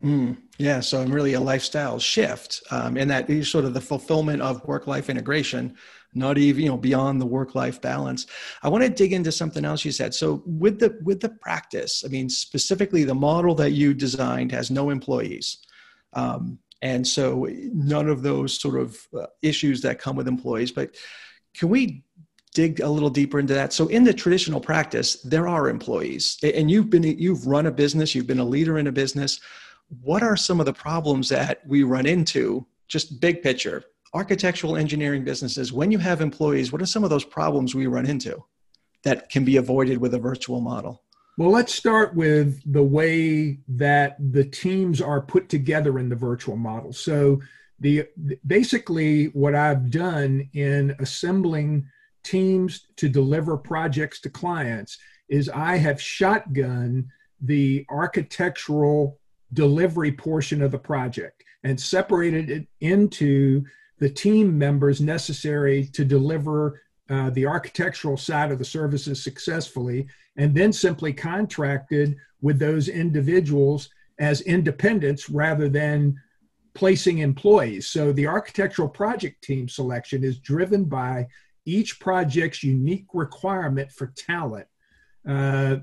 Mm, 0.04 0.36
yeah, 0.58 0.80
so 0.80 1.04
really 1.06 1.34
a 1.34 1.40
lifestyle 1.40 1.98
shift, 1.98 2.62
um, 2.70 2.96
and 2.96 3.10
that 3.10 3.30
is 3.30 3.48
sort 3.48 3.64
of 3.64 3.72
the 3.72 3.80
fulfillment 3.80 4.42
of 4.42 4.66
work-life 4.66 5.08
integration, 5.08 5.76
not 6.14 6.38
even 6.38 6.62
you 6.62 6.68
know 6.68 6.76
beyond 6.76 7.20
the 7.20 7.26
work-life 7.26 7.80
balance. 7.80 8.26
I 8.62 8.68
want 8.68 8.84
to 8.84 8.90
dig 8.90 9.12
into 9.12 9.32
something 9.32 9.64
else 9.64 9.84
you 9.84 9.92
said. 9.92 10.14
So 10.14 10.42
with 10.46 10.78
the 10.78 10.98
with 11.02 11.20
the 11.20 11.30
practice, 11.30 12.02
I 12.04 12.08
mean 12.08 12.28
specifically 12.28 13.04
the 13.04 13.14
model 13.14 13.54
that 13.56 13.70
you 13.70 13.94
designed 13.94 14.52
has 14.52 14.70
no 14.70 14.90
employees, 14.90 15.58
um, 16.12 16.58
and 16.82 17.06
so 17.06 17.48
none 17.72 18.08
of 18.08 18.22
those 18.22 18.60
sort 18.60 18.78
of 18.78 18.98
uh, 19.18 19.26
issues 19.42 19.80
that 19.82 19.98
come 19.98 20.16
with 20.16 20.28
employees. 20.28 20.72
But 20.72 20.96
can 21.54 21.68
we 21.68 22.04
dig 22.54 22.80
a 22.80 22.88
little 22.88 23.08
deeper 23.08 23.38
into 23.38 23.54
that 23.54 23.72
so 23.72 23.86
in 23.88 24.04
the 24.04 24.12
traditional 24.12 24.60
practice 24.60 25.14
there 25.22 25.48
are 25.48 25.68
employees 25.68 26.36
and 26.42 26.70
you've 26.70 26.90
been 26.90 27.02
you've 27.02 27.46
run 27.46 27.66
a 27.66 27.70
business 27.70 28.14
you've 28.14 28.26
been 28.26 28.40
a 28.40 28.44
leader 28.44 28.78
in 28.78 28.88
a 28.88 28.92
business 28.92 29.40
what 30.02 30.22
are 30.22 30.36
some 30.36 30.60
of 30.60 30.66
the 30.66 30.72
problems 30.72 31.28
that 31.30 31.60
we 31.66 31.82
run 31.82 32.04
into 32.04 32.66
just 32.88 33.20
big 33.20 33.42
picture 33.42 33.82
architectural 34.14 34.76
engineering 34.76 35.24
businesses 35.24 35.72
when 35.72 35.90
you 35.90 35.98
have 35.98 36.20
employees 36.20 36.72
what 36.72 36.82
are 36.82 36.86
some 36.86 37.04
of 37.04 37.10
those 37.10 37.24
problems 37.24 37.74
we 37.74 37.86
run 37.86 38.06
into 38.06 38.42
that 39.04 39.28
can 39.30 39.44
be 39.44 39.56
avoided 39.56 39.98
with 39.98 40.14
a 40.14 40.18
virtual 40.18 40.60
model? 40.60 41.02
Well 41.38 41.50
let's 41.50 41.74
start 41.74 42.14
with 42.14 42.60
the 42.70 42.82
way 42.82 43.58
that 43.68 44.16
the 44.32 44.44
teams 44.44 45.00
are 45.00 45.20
put 45.20 45.48
together 45.48 45.98
in 45.98 46.08
the 46.08 46.16
virtual 46.16 46.56
model. 46.56 46.92
So 46.92 47.40
the 47.80 48.06
basically 48.46 49.26
what 49.26 49.56
i've 49.56 49.90
done 49.90 50.48
in 50.52 50.94
assembling 51.00 51.84
teams 52.22 52.86
to 52.96 53.08
deliver 53.08 53.56
projects 53.56 54.20
to 54.20 54.30
clients 54.30 54.98
is 55.28 55.48
I 55.48 55.76
have 55.76 56.00
shotgun 56.00 57.08
the 57.40 57.84
architectural 57.90 59.18
delivery 59.52 60.12
portion 60.12 60.62
of 60.62 60.70
the 60.70 60.78
project 60.78 61.42
and 61.64 61.80
separated 61.80 62.50
it 62.50 62.66
into 62.80 63.64
the 64.02 64.10
team 64.10 64.58
members 64.58 65.00
necessary 65.00 65.84
to 65.84 66.04
deliver 66.04 66.82
uh, 67.08 67.30
the 67.30 67.46
architectural 67.46 68.16
side 68.16 68.50
of 68.50 68.58
the 68.58 68.64
services 68.64 69.22
successfully, 69.22 70.08
and 70.36 70.52
then 70.52 70.72
simply 70.72 71.12
contracted 71.12 72.16
with 72.40 72.58
those 72.58 72.88
individuals 72.88 73.90
as 74.18 74.40
independents 74.40 75.30
rather 75.30 75.68
than 75.68 76.20
placing 76.74 77.18
employees. 77.18 77.86
So 77.86 78.10
the 78.10 78.26
architectural 78.26 78.88
project 78.88 79.44
team 79.44 79.68
selection 79.68 80.24
is 80.24 80.40
driven 80.40 80.82
by 80.86 81.28
each 81.64 82.00
project's 82.00 82.64
unique 82.64 83.06
requirement 83.14 83.92
for 83.92 84.08
talent, 84.16 84.66
uh, 85.28 85.76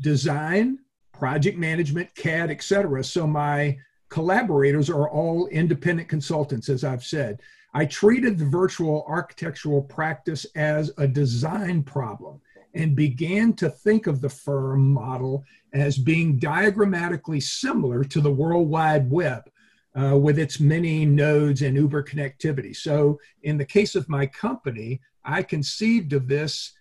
design, 0.00 0.80
project 1.12 1.56
management, 1.56 2.12
CAD, 2.16 2.50
etc. 2.50 3.04
So 3.04 3.28
my 3.28 3.78
collaborators 4.08 4.90
are 4.90 5.08
all 5.08 5.46
independent 5.46 6.08
consultants, 6.08 6.68
as 6.68 6.82
I've 6.82 7.04
said. 7.04 7.40
I 7.72 7.84
treated 7.84 8.38
the 8.38 8.46
virtual 8.46 9.04
architectural 9.08 9.82
practice 9.82 10.44
as 10.56 10.92
a 10.98 11.06
design 11.06 11.82
problem 11.82 12.40
and 12.74 12.96
began 12.96 13.52
to 13.54 13.70
think 13.70 14.06
of 14.06 14.20
the 14.20 14.28
firm 14.28 14.92
model 14.92 15.44
as 15.72 15.98
being 15.98 16.38
diagrammatically 16.38 17.40
similar 17.40 18.04
to 18.04 18.20
the 18.20 18.30
World 18.30 18.68
Wide 18.68 19.10
Web 19.10 19.50
uh, 19.94 20.16
with 20.16 20.38
its 20.38 20.60
many 20.60 21.04
nodes 21.04 21.62
and 21.62 21.76
Uber 21.76 22.04
connectivity. 22.04 22.74
So, 22.74 23.18
in 23.42 23.58
the 23.58 23.64
case 23.64 23.94
of 23.94 24.08
my 24.08 24.26
company, 24.26 25.00
I 25.24 25.42
conceived 25.42 26.12
of 26.12 26.28
this 26.28 26.72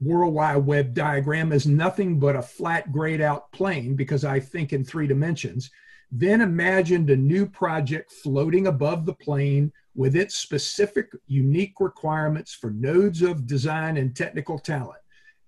World 0.00 0.34
Wide 0.34 0.56
Web 0.66 0.94
diagram 0.94 1.52
as 1.52 1.66
nothing 1.66 2.18
but 2.18 2.36
a 2.36 2.42
flat 2.42 2.90
grayed 2.90 3.20
out 3.20 3.52
plane 3.52 3.94
because 3.94 4.24
I 4.24 4.40
think 4.40 4.72
in 4.72 4.84
three 4.84 5.06
dimensions. 5.06 5.70
Then 6.12 6.40
imagined 6.40 7.10
a 7.10 7.16
new 7.16 7.46
project 7.46 8.10
floating 8.10 8.66
above 8.66 9.06
the 9.06 9.14
plane 9.14 9.72
with 9.94 10.16
its 10.16 10.36
specific 10.36 11.10
unique 11.26 11.74
requirements 11.78 12.52
for 12.52 12.70
nodes 12.70 13.22
of 13.22 13.46
design 13.46 13.96
and 13.96 14.14
technical 14.14 14.58
talent 14.58 15.00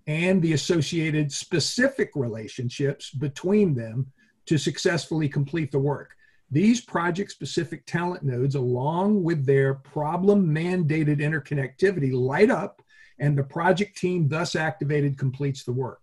and 0.07 0.43
the 0.43 0.53
associated 0.53 1.33
specific 1.33 2.11
relationships 2.15 3.11
between 3.11 3.75
them 3.75 4.13
to 4.47 4.59
successfully 4.59 5.29
complete 5.29 5.71
the 5.71 5.79
work. 5.79 6.17
These 6.51 6.81
project 6.81 7.31
specific 7.31 7.87
talent 7.87 8.25
nodes, 8.25 8.57
along 8.57 9.23
with 9.23 9.47
their 9.47 9.75
problem 9.75 10.47
mandated 10.47 11.21
interconnectivity, 11.21 12.13
light 12.13 12.51
up, 12.51 12.83
and 13.19 13.39
the 13.39 13.45
project 13.45 13.97
team, 13.97 14.29
thus 14.29 14.57
activated, 14.57 15.17
completes 15.17 15.65
the 15.65 15.73
work. 15.73 16.01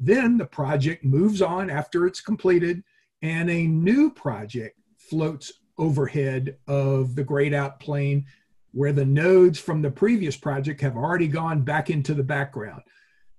Then 0.00 0.38
the 0.38 0.46
project 0.46 1.04
moves 1.04 1.42
on 1.42 1.70
after 1.70 2.06
it's 2.06 2.20
completed, 2.20 2.82
and 3.24 3.48
a 3.48 3.66
new 3.66 4.10
project 4.10 4.78
floats 4.98 5.50
overhead 5.78 6.58
of 6.68 7.16
the 7.16 7.24
grayed 7.24 7.54
out 7.54 7.80
plane 7.80 8.26
where 8.72 8.92
the 8.92 9.04
nodes 9.04 9.58
from 9.58 9.80
the 9.80 9.90
previous 9.90 10.36
project 10.36 10.82
have 10.82 10.94
already 10.94 11.26
gone 11.26 11.62
back 11.62 11.88
into 11.88 12.12
the 12.12 12.22
background. 12.22 12.82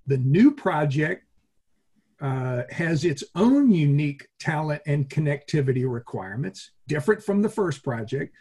The 0.07 0.17
new 0.17 0.49
project 0.49 1.25
uh, 2.19 2.63
has 2.71 3.05
its 3.05 3.23
own 3.35 3.71
unique 3.71 4.27
talent 4.39 4.81
and 4.87 5.07
connectivity 5.07 5.87
requirements, 5.87 6.71
different 6.87 7.23
from 7.23 7.43
the 7.43 7.49
first 7.49 7.83
project. 7.83 8.35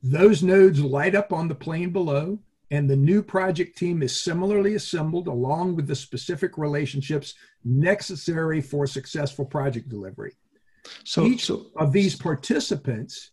Those 0.00 0.44
nodes 0.44 0.80
light 0.80 1.16
up 1.16 1.32
on 1.32 1.48
the 1.48 1.56
plane 1.56 1.90
below, 1.90 2.38
and 2.70 2.88
the 2.88 2.96
new 2.96 3.20
project 3.20 3.76
team 3.76 4.00
is 4.00 4.22
similarly 4.22 4.74
assembled 4.76 5.26
along 5.26 5.74
with 5.74 5.88
the 5.88 5.96
specific 5.96 6.56
relationships 6.56 7.34
necessary 7.64 8.60
for 8.60 8.86
successful 8.86 9.44
project 9.44 9.88
delivery. 9.88 10.36
So 11.04 11.24
each 11.24 11.46
so, 11.46 11.66
of 11.76 11.92
these 11.92 12.16
participants, 12.16 13.30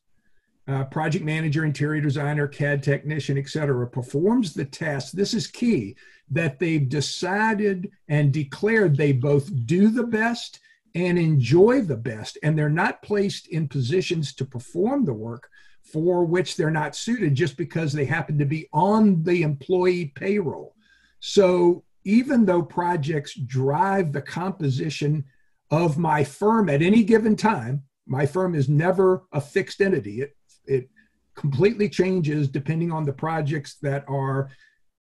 uh, 0.68 0.86
project 0.86 1.25
manager, 1.25 1.65
interior 1.65 2.01
designer, 2.01 2.48
CAD 2.48 2.84
technician, 2.84 3.38
etc., 3.38 3.88
performs 3.88 4.53
the 4.53 4.65
task. 4.65 5.13
This 5.13 5.34
is 5.34 5.48
key 5.48 5.96
that 6.29 6.60
they've 6.60 6.88
decided 6.88 7.89
and 8.08 8.32
declared 8.32 8.96
they 8.96 9.13
both 9.13 9.50
do 9.65 9.89
the 9.89 10.03
best 10.03 10.60
and 10.96 11.18
enjoy 11.18 11.82
the 11.82 11.98
best, 11.98 12.38
and 12.44 12.58
they're 12.58 12.70
not 12.70 13.01
placed 13.01 13.48
in 13.48 13.68
positions 13.68 14.34
to 14.36 14.46
perform 14.46 15.06
the 15.06 15.13
work 15.13 15.50
for 15.82 16.25
which 16.25 16.56
they're 16.56 16.72
not 16.72 16.96
suited 16.96 17.36
just 17.36 17.58
because 17.58 17.94
they 17.94 18.06
happen 18.06 18.38
to 18.38 18.46
be 18.46 18.68
on 18.74 19.24
the 19.24 19.41
employee 19.41 20.12
payroll. 20.15 20.75
So 21.20 21.84
even 22.03 22.46
though 22.46 22.62
projects 22.62 23.34
drive 23.34 24.12
the 24.12 24.22
composition 24.22 25.25
of 25.71 25.97
my 25.97 26.23
firm 26.23 26.69
at 26.69 26.81
any 26.81 27.03
given 27.03 27.35
time, 27.35 27.83
my 28.07 28.25
firm 28.25 28.55
is 28.55 28.69
never 28.69 29.23
a 29.31 29.41
fixed 29.41 29.81
entity. 29.81 30.21
It, 30.21 30.35
it 30.65 30.89
completely 31.35 31.89
changes 31.89 32.47
depending 32.47 32.91
on 32.91 33.05
the 33.05 33.13
projects 33.13 33.75
that 33.81 34.03
are 34.07 34.49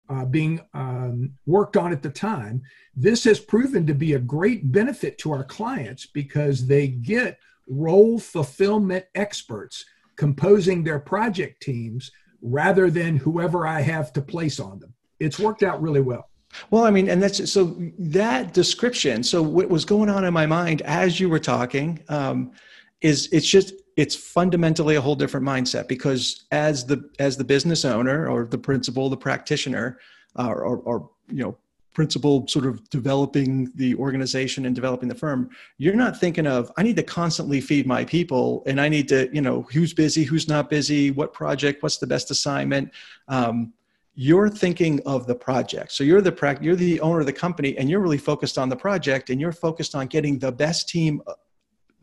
uh, 0.09 0.25
being 0.25 0.61
um, 0.75 1.33
worked 1.47 1.77
on 1.77 1.93
at 1.93 2.03
the 2.03 2.11
time. 2.11 2.63
This 2.95 3.25
has 3.25 3.41
proven 3.41 3.87
to 3.87 3.95
be 3.95 4.15
a 4.15 4.19
great 4.19 4.71
benefit 4.71 5.19
to 5.19 5.33
our 5.33 5.45
clients 5.45 6.07
because 6.07 6.67
they 6.67 6.89
get 6.89 7.39
role 7.69 8.19
fulfillment 8.19 9.05
experts 9.15 9.85
composing 10.17 10.83
their 10.83 10.99
project 10.99 11.63
teams 11.63 12.11
rather 12.41 12.91
than 12.91 13.17
whoever 13.17 13.67
I 13.67 13.81
have 13.81 14.13
to 14.15 14.23
place 14.23 14.61
on 14.61 14.79
them. 14.79 14.95
It's 15.19 15.39
worked 15.39 15.63
out 15.63 15.83
really 15.83 16.01
well. 16.01 16.29
Well, 16.71 16.85
I 16.85 16.91
mean, 16.91 17.09
and 17.09 17.23
that's 17.23 17.51
so 17.51 17.77
that 17.99 18.55
description. 18.55 19.23
So, 19.23 19.43
what 19.43 19.69
was 19.69 19.85
going 19.85 20.09
on 20.09 20.25
in 20.25 20.33
my 20.33 20.47
mind 20.47 20.83
as 20.83 21.21
you 21.21 21.29
were 21.29 21.39
talking 21.39 22.03
um, 22.09 22.53
is 23.01 23.29
it's 23.33 23.47
just 23.47 23.73
it's 23.97 24.15
fundamentally 24.15 24.97
a 24.97 25.01
whole 25.01 25.15
different 25.15 25.47
mindset 25.47 25.89
because 25.89 26.45
as 26.53 26.85
the 26.85 27.09
as 27.19 27.37
the 27.37 27.45
business 27.45 27.85
owner 27.85 28.29
or 28.29 28.47
the 28.47 28.59
principal 28.59 29.09
the 29.09 29.17
practitioner 29.17 29.99
uh, 30.39 30.49
or, 30.49 30.79
or 30.79 31.11
you 31.29 31.43
know 31.43 31.57
principal 31.95 32.47
sort 32.47 32.67
of 32.67 32.89
developing 32.91 33.73
the 33.77 33.95
organization 33.95 34.67
and 34.67 34.75
developing 34.75 35.09
the 35.09 35.15
firm 35.15 35.49
you're 35.79 35.95
not 35.95 36.21
thinking 36.21 36.47
of 36.47 36.71
i 36.77 36.83
need 36.83 36.95
to 36.95 37.03
constantly 37.03 37.59
feed 37.59 37.87
my 37.87 38.05
people 38.05 38.63
and 38.67 38.79
i 38.79 38.89
need 38.89 39.09
to 39.09 39.31
you 39.33 39.41
know 39.41 39.63
who's 39.73 39.95
busy 39.95 40.23
who's 40.23 40.47
not 40.47 40.69
busy 40.69 41.11
what 41.11 41.33
project 41.33 41.83
what's 41.83 41.97
the 41.97 42.07
best 42.07 42.31
assignment 42.31 42.91
um, 43.29 43.73
you're 44.19 44.49
thinking 44.49 44.99
of 45.05 45.27
the 45.27 45.35
project. 45.35 45.93
So 45.93 46.03
you're 46.03 46.23
the 46.23 46.59
you're 46.63 46.75
the 46.75 46.99
owner 47.01 47.21
of 47.21 47.27
the 47.27 47.35
company 47.35 47.77
and 47.77 47.89
you're 47.91 48.01
really 48.01 48.19
focused 48.19 48.57
on 48.57 48.71
the 48.71 48.77
project 48.77 49.29
and 49.29 49.39
you're 49.39 49.53
focused 49.53 49.95
on 49.95 50.07
getting 50.07 50.39
the 50.39 50.51
best 50.51 50.89
team 50.89 51.23
uh, 51.27 51.35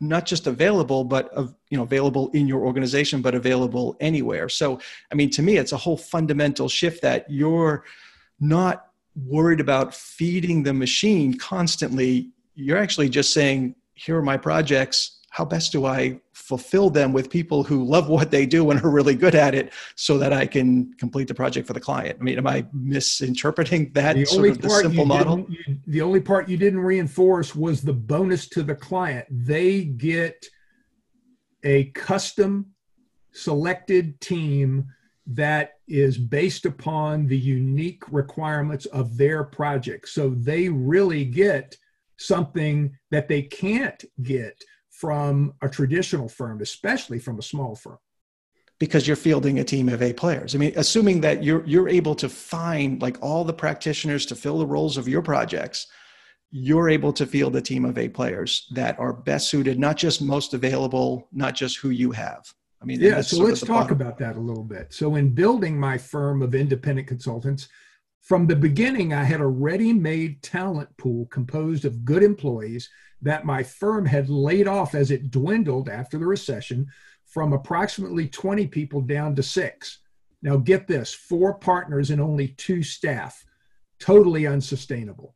not 0.00 0.24
just 0.24 0.46
available 0.46 1.02
but 1.04 1.28
of 1.30 1.54
you 1.70 1.76
know 1.76 1.82
available 1.82 2.30
in 2.30 2.46
your 2.46 2.64
organization 2.64 3.20
but 3.20 3.34
available 3.34 3.96
anywhere. 4.00 4.48
So 4.48 4.78
i 5.10 5.14
mean 5.16 5.28
to 5.30 5.42
me 5.42 5.56
it's 5.56 5.72
a 5.72 5.76
whole 5.76 5.96
fundamental 5.96 6.68
shift 6.68 7.02
that 7.02 7.28
you're 7.28 7.84
not 8.38 8.90
worried 9.26 9.60
about 9.60 9.92
feeding 9.92 10.62
the 10.62 10.72
machine 10.72 11.36
constantly. 11.36 12.30
You're 12.54 12.78
actually 12.78 13.08
just 13.08 13.34
saying 13.34 13.74
here 13.94 14.16
are 14.16 14.22
my 14.22 14.36
projects. 14.36 15.18
How 15.30 15.44
best 15.44 15.72
do 15.72 15.84
i 15.84 16.20
fulfill 16.44 16.90
them 16.90 17.14
with 17.14 17.30
people 17.30 17.64
who 17.64 17.82
love 17.82 18.10
what 18.10 18.30
they 18.30 18.44
do 18.44 18.70
and 18.70 18.78
are 18.84 18.90
really 18.90 19.14
good 19.14 19.34
at 19.34 19.54
it 19.54 19.72
so 19.94 20.18
that 20.18 20.30
I 20.30 20.44
can 20.44 20.92
complete 20.94 21.26
the 21.26 21.34
project 21.34 21.66
for 21.66 21.72
the 21.72 21.80
client. 21.80 22.18
I 22.20 22.22
mean, 22.22 22.36
am 22.36 22.46
I 22.46 22.66
misinterpreting 22.74 23.92
that 23.94 24.14
the 24.14 24.26
sort 24.26 24.50
of 24.50 24.60
the 24.60 24.68
simple 24.68 25.06
model? 25.06 25.46
You, 25.48 25.78
the 25.86 26.02
only 26.02 26.20
part 26.20 26.46
you 26.46 26.58
didn't 26.58 26.80
reinforce 26.80 27.54
was 27.54 27.80
the 27.80 27.94
bonus 27.94 28.46
to 28.50 28.62
the 28.62 28.74
client. 28.74 29.26
They 29.30 29.84
get 29.84 30.44
a 31.64 31.84
custom 31.92 32.66
selected 33.32 34.20
team 34.20 34.86
that 35.26 35.78
is 35.88 36.18
based 36.18 36.66
upon 36.66 37.26
the 37.26 37.38
unique 37.38 38.02
requirements 38.12 38.84
of 38.86 39.16
their 39.16 39.44
project. 39.44 40.10
So 40.10 40.28
they 40.28 40.68
really 40.68 41.24
get 41.24 41.74
something 42.18 42.94
that 43.10 43.28
they 43.28 43.40
can't 43.40 44.04
get 44.22 44.62
from 45.00 45.54
a 45.60 45.68
traditional 45.68 46.28
firm, 46.28 46.60
especially 46.60 47.18
from 47.18 47.38
a 47.38 47.42
small 47.42 47.74
firm. 47.74 47.98
Because 48.78 49.06
you're 49.06 49.16
fielding 49.16 49.58
a 49.58 49.64
team 49.64 49.88
of 49.88 50.02
A 50.02 50.12
players. 50.12 50.54
I 50.54 50.58
mean, 50.58 50.72
assuming 50.76 51.20
that 51.22 51.42
you're 51.42 51.64
you're 51.64 51.88
able 51.88 52.14
to 52.16 52.28
find 52.28 53.00
like 53.00 53.16
all 53.22 53.44
the 53.44 53.52
practitioners 53.52 54.26
to 54.26 54.34
fill 54.34 54.58
the 54.58 54.66
roles 54.66 54.96
of 54.96 55.08
your 55.08 55.22
projects, 55.22 55.86
you're 56.50 56.88
able 56.88 57.12
to 57.12 57.26
field 57.26 57.56
a 57.56 57.60
team 57.60 57.84
of 57.84 57.98
A 57.98 58.08
players 58.08 58.66
that 58.74 58.98
are 58.98 59.12
best 59.12 59.48
suited, 59.48 59.78
not 59.78 59.96
just 59.96 60.20
most 60.20 60.54
available, 60.54 61.28
not 61.32 61.54
just 61.54 61.78
who 61.78 61.90
you 61.90 62.10
have. 62.10 62.52
I 62.82 62.84
mean, 62.84 63.00
yeah. 63.00 63.20
So 63.20 63.38
let's 63.38 63.60
talk 63.60 63.88
bottom. 63.88 64.00
about 64.00 64.18
that 64.18 64.36
a 64.36 64.40
little 64.40 64.64
bit. 64.64 64.92
So 64.92 65.14
in 65.16 65.30
building 65.30 65.78
my 65.78 65.96
firm 65.96 66.42
of 66.42 66.54
independent 66.54 67.08
consultants, 67.08 67.68
from 68.24 68.46
the 68.46 68.56
beginning, 68.56 69.12
I 69.12 69.22
had 69.22 69.42
a 69.42 69.46
ready 69.46 69.92
made 69.92 70.42
talent 70.42 70.88
pool 70.96 71.26
composed 71.26 71.84
of 71.84 72.06
good 72.06 72.22
employees 72.22 72.88
that 73.20 73.44
my 73.44 73.62
firm 73.62 74.06
had 74.06 74.30
laid 74.30 74.66
off 74.66 74.94
as 74.94 75.10
it 75.10 75.30
dwindled 75.30 75.90
after 75.90 76.18
the 76.18 76.24
recession 76.24 76.86
from 77.26 77.52
approximately 77.52 78.26
20 78.26 78.66
people 78.68 79.02
down 79.02 79.34
to 79.34 79.42
six. 79.42 79.98
Now, 80.40 80.56
get 80.56 80.86
this 80.86 81.12
four 81.12 81.52
partners 81.52 82.08
and 82.08 82.18
only 82.18 82.48
two 82.48 82.82
staff. 82.82 83.44
Totally 84.00 84.46
unsustainable. 84.46 85.34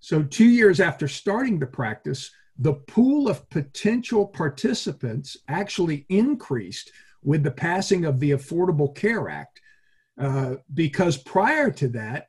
So, 0.00 0.24
two 0.24 0.48
years 0.48 0.80
after 0.80 1.06
starting 1.06 1.60
the 1.60 1.66
practice, 1.66 2.32
the 2.58 2.74
pool 2.74 3.28
of 3.28 3.48
potential 3.50 4.26
participants 4.26 5.36
actually 5.46 6.06
increased 6.08 6.90
with 7.22 7.44
the 7.44 7.52
passing 7.52 8.04
of 8.04 8.18
the 8.18 8.32
Affordable 8.32 8.92
Care 8.96 9.28
Act 9.28 9.60
uh, 10.18 10.56
because 10.74 11.16
prior 11.16 11.70
to 11.70 11.88
that, 11.88 12.28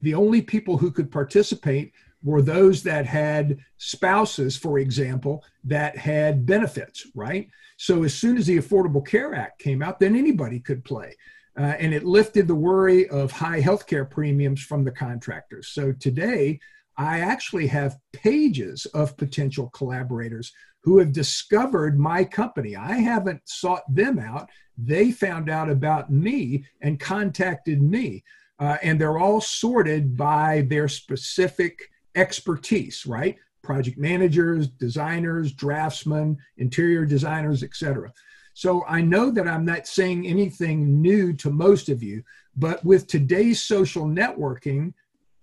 the 0.00 0.14
only 0.14 0.42
people 0.42 0.76
who 0.76 0.90
could 0.90 1.10
participate 1.10 1.92
were 2.22 2.42
those 2.42 2.82
that 2.82 3.06
had 3.06 3.58
spouses, 3.76 4.56
for 4.56 4.78
example, 4.78 5.44
that 5.64 5.96
had 5.96 6.46
benefits, 6.46 7.06
right? 7.14 7.48
So 7.76 8.02
as 8.02 8.14
soon 8.14 8.36
as 8.36 8.46
the 8.46 8.58
Affordable 8.58 9.06
Care 9.06 9.34
Act 9.34 9.60
came 9.60 9.82
out, 9.82 10.00
then 10.00 10.16
anybody 10.16 10.60
could 10.60 10.84
play. 10.84 11.14
Uh, 11.56 11.74
and 11.78 11.94
it 11.94 12.04
lifted 12.04 12.48
the 12.48 12.54
worry 12.54 13.08
of 13.10 13.30
high 13.30 13.60
healthcare 13.60 14.08
premiums 14.08 14.60
from 14.60 14.84
the 14.84 14.90
contractors. 14.90 15.68
So 15.68 15.92
today, 15.92 16.58
I 16.96 17.20
actually 17.20 17.66
have 17.68 17.98
pages 18.12 18.86
of 18.86 19.16
potential 19.16 19.70
collaborators 19.70 20.52
who 20.84 20.98
have 20.98 21.12
discovered 21.12 21.98
my 21.98 22.22
company. 22.22 22.76
I 22.76 22.96
haven't 22.98 23.40
sought 23.46 23.82
them 23.92 24.18
out. 24.18 24.50
They 24.76 25.12
found 25.12 25.48
out 25.48 25.70
about 25.70 26.12
me 26.12 26.66
and 26.82 27.00
contacted 27.00 27.80
me. 27.80 28.22
Uh, 28.58 28.76
and 28.82 29.00
they're 29.00 29.18
all 29.18 29.40
sorted 29.40 30.14
by 30.14 30.66
their 30.68 30.86
specific 30.86 31.90
expertise, 32.14 33.06
right? 33.06 33.36
Project 33.62 33.96
managers, 33.96 34.68
designers, 34.68 35.52
draftsmen, 35.52 36.36
interior 36.58 37.06
designers, 37.06 37.62
etc. 37.62 38.12
So 38.52 38.84
I 38.86 39.00
know 39.00 39.30
that 39.30 39.48
I'm 39.48 39.64
not 39.64 39.86
saying 39.86 40.26
anything 40.26 41.00
new 41.00 41.32
to 41.34 41.50
most 41.50 41.88
of 41.88 42.02
you, 42.02 42.22
but 42.56 42.84
with 42.84 43.06
today's 43.06 43.62
social 43.62 44.04
networking, 44.04 44.92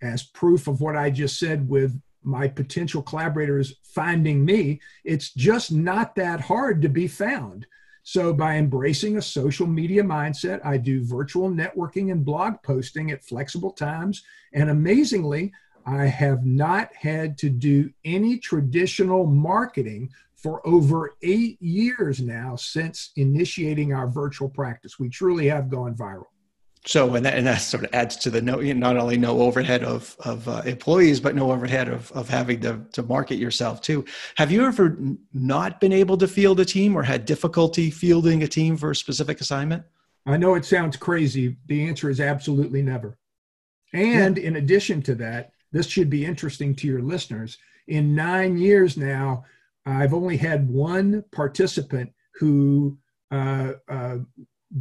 as 0.04 0.24
proof 0.24 0.68
of 0.68 0.82
what 0.82 0.96
I 0.96 1.10
just 1.10 1.40
said 1.40 1.68
with 1.68 2.00
my 2.24 2.48
potential 2.48 3.02
collaborators 3.02 3.76
finding 3.84 4.44
me, 4.44 4.80
it's 5.04 5.34
just 5.34 5.72
not 5.72 6.16
that 6.16 6.42
hard 6.42 6.82
to 6.82 6.90
be 6.90 7.08
found. 7.08 7.66
So, 8.04 8.34
by 8.34 8.58
embracing 8.58 9.18
a 9.18 9.22
social 9.22 9.68
media 9.68 10.04
mindset, 10.04 10.66
I 10.66 10.78
do 10.78 11.06
virtual 11.06 11.50
networking 11.50 12.12
and 12.12 12.26
blog 12.26 12.56
posting 12.64 13.12
at 13.12 13.24
flexible 13.24 13.72
times. 13.72 14.24
And 14.54 14.72
amazingly, 14.72 15.54
I 15.86 16.06
have 16.06 16.46
not 16.46 16.94
had 16.96 17.38
to 17.40 17.50
do 17.50 17.92
any 18.04 18.38
traditional 18.38 19.26
marketing 19.28 20.10
for 20.36 20.66
over 20.68 21.16
eight 21.22 21.62
years 21.62 22.20
now 22.22 22.56
since 22.56 23.12
initiating 23.16 23.94
our 23.94 24.08
virtual 24.08 24.50
practice. 24.50 25.00
We 25.00 25.10
truly 25.10 25.48
have 25.48 25.70
gone 25.70 25.96
viral. 25.96 26.31
So, 26.86 27.14
and 27.14 27.24
that, 27.26 27.36
and 27.36 27.46
that 27.46 27.58
sort 27.58 27.84
of 27.84 27.94
adds 27.94 28.16
to 28.18 28.32
the 28.32 28.42
no, 28.42 28.60
not 28.60 28.98
only 28.98 29.16
no 29.16 29.40
overhead 29.42 29.84
of, 29.84 30.16
of 30.22 30.48
uh, 30.48 30.64
employees, 30.66 31.20
but 31.20 31.36
no 31.36 31.52
overhead 31.52 31.88
of, 31.88 32.12
of 32.14 32.28
having 32.28 32.60
to, 32.62 32.82
to 32.94 33.04
market 33.04 33.36
yourself 33.36 33.82
too. 33.82 34.04
Have 34.36 34.52
you 34.52 34.66
ever 34.66 34.98
not 35.32 35.80
been 35.80 35.94
able 35.94 36.18
to 36.18 36.28
field 36.28 36.60
a 36.60 36.66
team 36.66 36.98
or 36.98 37.04
had 37.04 37.26
difficulty 37.26 37.92
fielding 37.92 38.42
a 38.42 38.48
team 38.48 38.78
for 38.78 38.92
a 38.92 38.96
specific 38.96 39.42
assignment? 39.42 39.84
I 40.26 40.38
know 40.38 40.56
it 40.56 40.66
sounds 40.66 40.98
crazy. 40.98 41.58
The 41.68 41.88
answer 41.88 42.10
is 42.10 42.20
absolutely 42.20 42.82
never. 42.82 43.18
And 43.94 44.38
yeah. 44.38 44.44
in 44.44 44.56
addition 44.56 45.04
to 45.04 45.16
that, 45.16 45.52
this 45.72 45.88
should 45.88 46.10
be 46.10 46.26
interesting 46.26 46.76
to 46.76 46.88
your 46.88 47.02
listeners. 47.02 47.58
In 47.88 48.16
nine 48.16 48.58
years 48.58 48.98
now, 48.98 49.46
I've 49.86 50.14
only 50.14 50.38
had 50.38 50.70
one 50.70 51.24
participant 51.32 52.12
who 52.36 52.98
uh, 53.32 53.74
uh, 53.88 54.18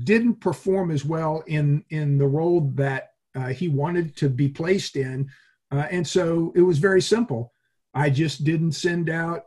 didn't 0.05 0.37
perform 0.37 0.91
as 0.91 1.05
well 1.05 1.43
in 1.47 1.85
in 1.91 2.19
the 2.19 2.27
role 2.27 2.71
that 2.75 3.11
uh, 3.35 3.49
he 3.49 3.69
wanted 3.69 4.17
to 4.17 4.29
be 4.29 4.49
placed 4.49 4.97
in, 4.97 5.29
uh, 5.71 5.87
and 5.91 6.07
so 6.07 6.53
it 6.55 6.63
was 6.63 6.79
very 6.79 7.03
simple. 7.03 7.53
I 7.95 8.11
just 8.11 8.45
didn't 8.45 8.73
send 8.73 9.11
out 9.11 9.45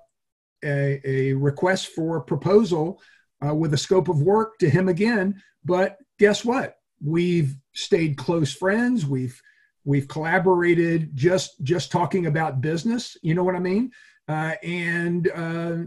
a, 0.64 1.02
a 1.06 1.34
request 1.34 1.88
for 1.88 2.18
a 2.18 2.24
proposal 2.24 3.02
uh, 3.46 3.54
with 3.54 3.74
a 3.74 3.78
scope 3.78 4.10
of 4.10 4.22
work 4.22 4.58
to 4.60 4.70
him 4.70 4.90
again. 4.90 5.42
But 5.64 5.98
guess 6.20 6.44
what? 6.44 6.76
We've 7.02 7.56
stayed 7.74 8.18
close 8.18 8.54
friends. 8.54 9.06
We've 9.06 9.40
we've 9.86 10.08
collaborated 10.08 11.16
just 11.16 11.62
just 11.64 11.92
talking 11.92 12.26
about 12.26 12.62
business. 12.62 13.18
You 13.22 13.34
know 13.34 13.44
what 13.44 13.56
I 13.56 13.60
mean? 13.60 13.92
Uh, 14.28 14.54
and 14.64 15.30
uh, 15.30 15.78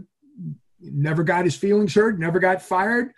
never 0.79 1.23
got 1.23 1.45
his 1.45 1.55
feelings 1.55 1.95
hurt. 1.95 2.19
Never 2.19 2.39
got 2.39 2.61
fired 2.61 3.13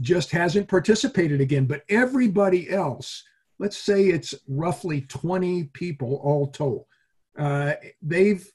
just 0.00 0.30
hasn't 0.30 0.68
participated 0.68 1.40
again. 1.40 1.66
But 1.66 1.82
everybody 1.88 2.70
else, 2.70 3.22
let's 3.58 3.78
say 3.78 4.06
it's 4.06 4.34
roughly 4.48 5.02
20 5.02 5.64
people 5.72 6.20
all 6.22 6.48
told, 6.48 6.86
uh, 7.38 7.74
they've 8.02 8.46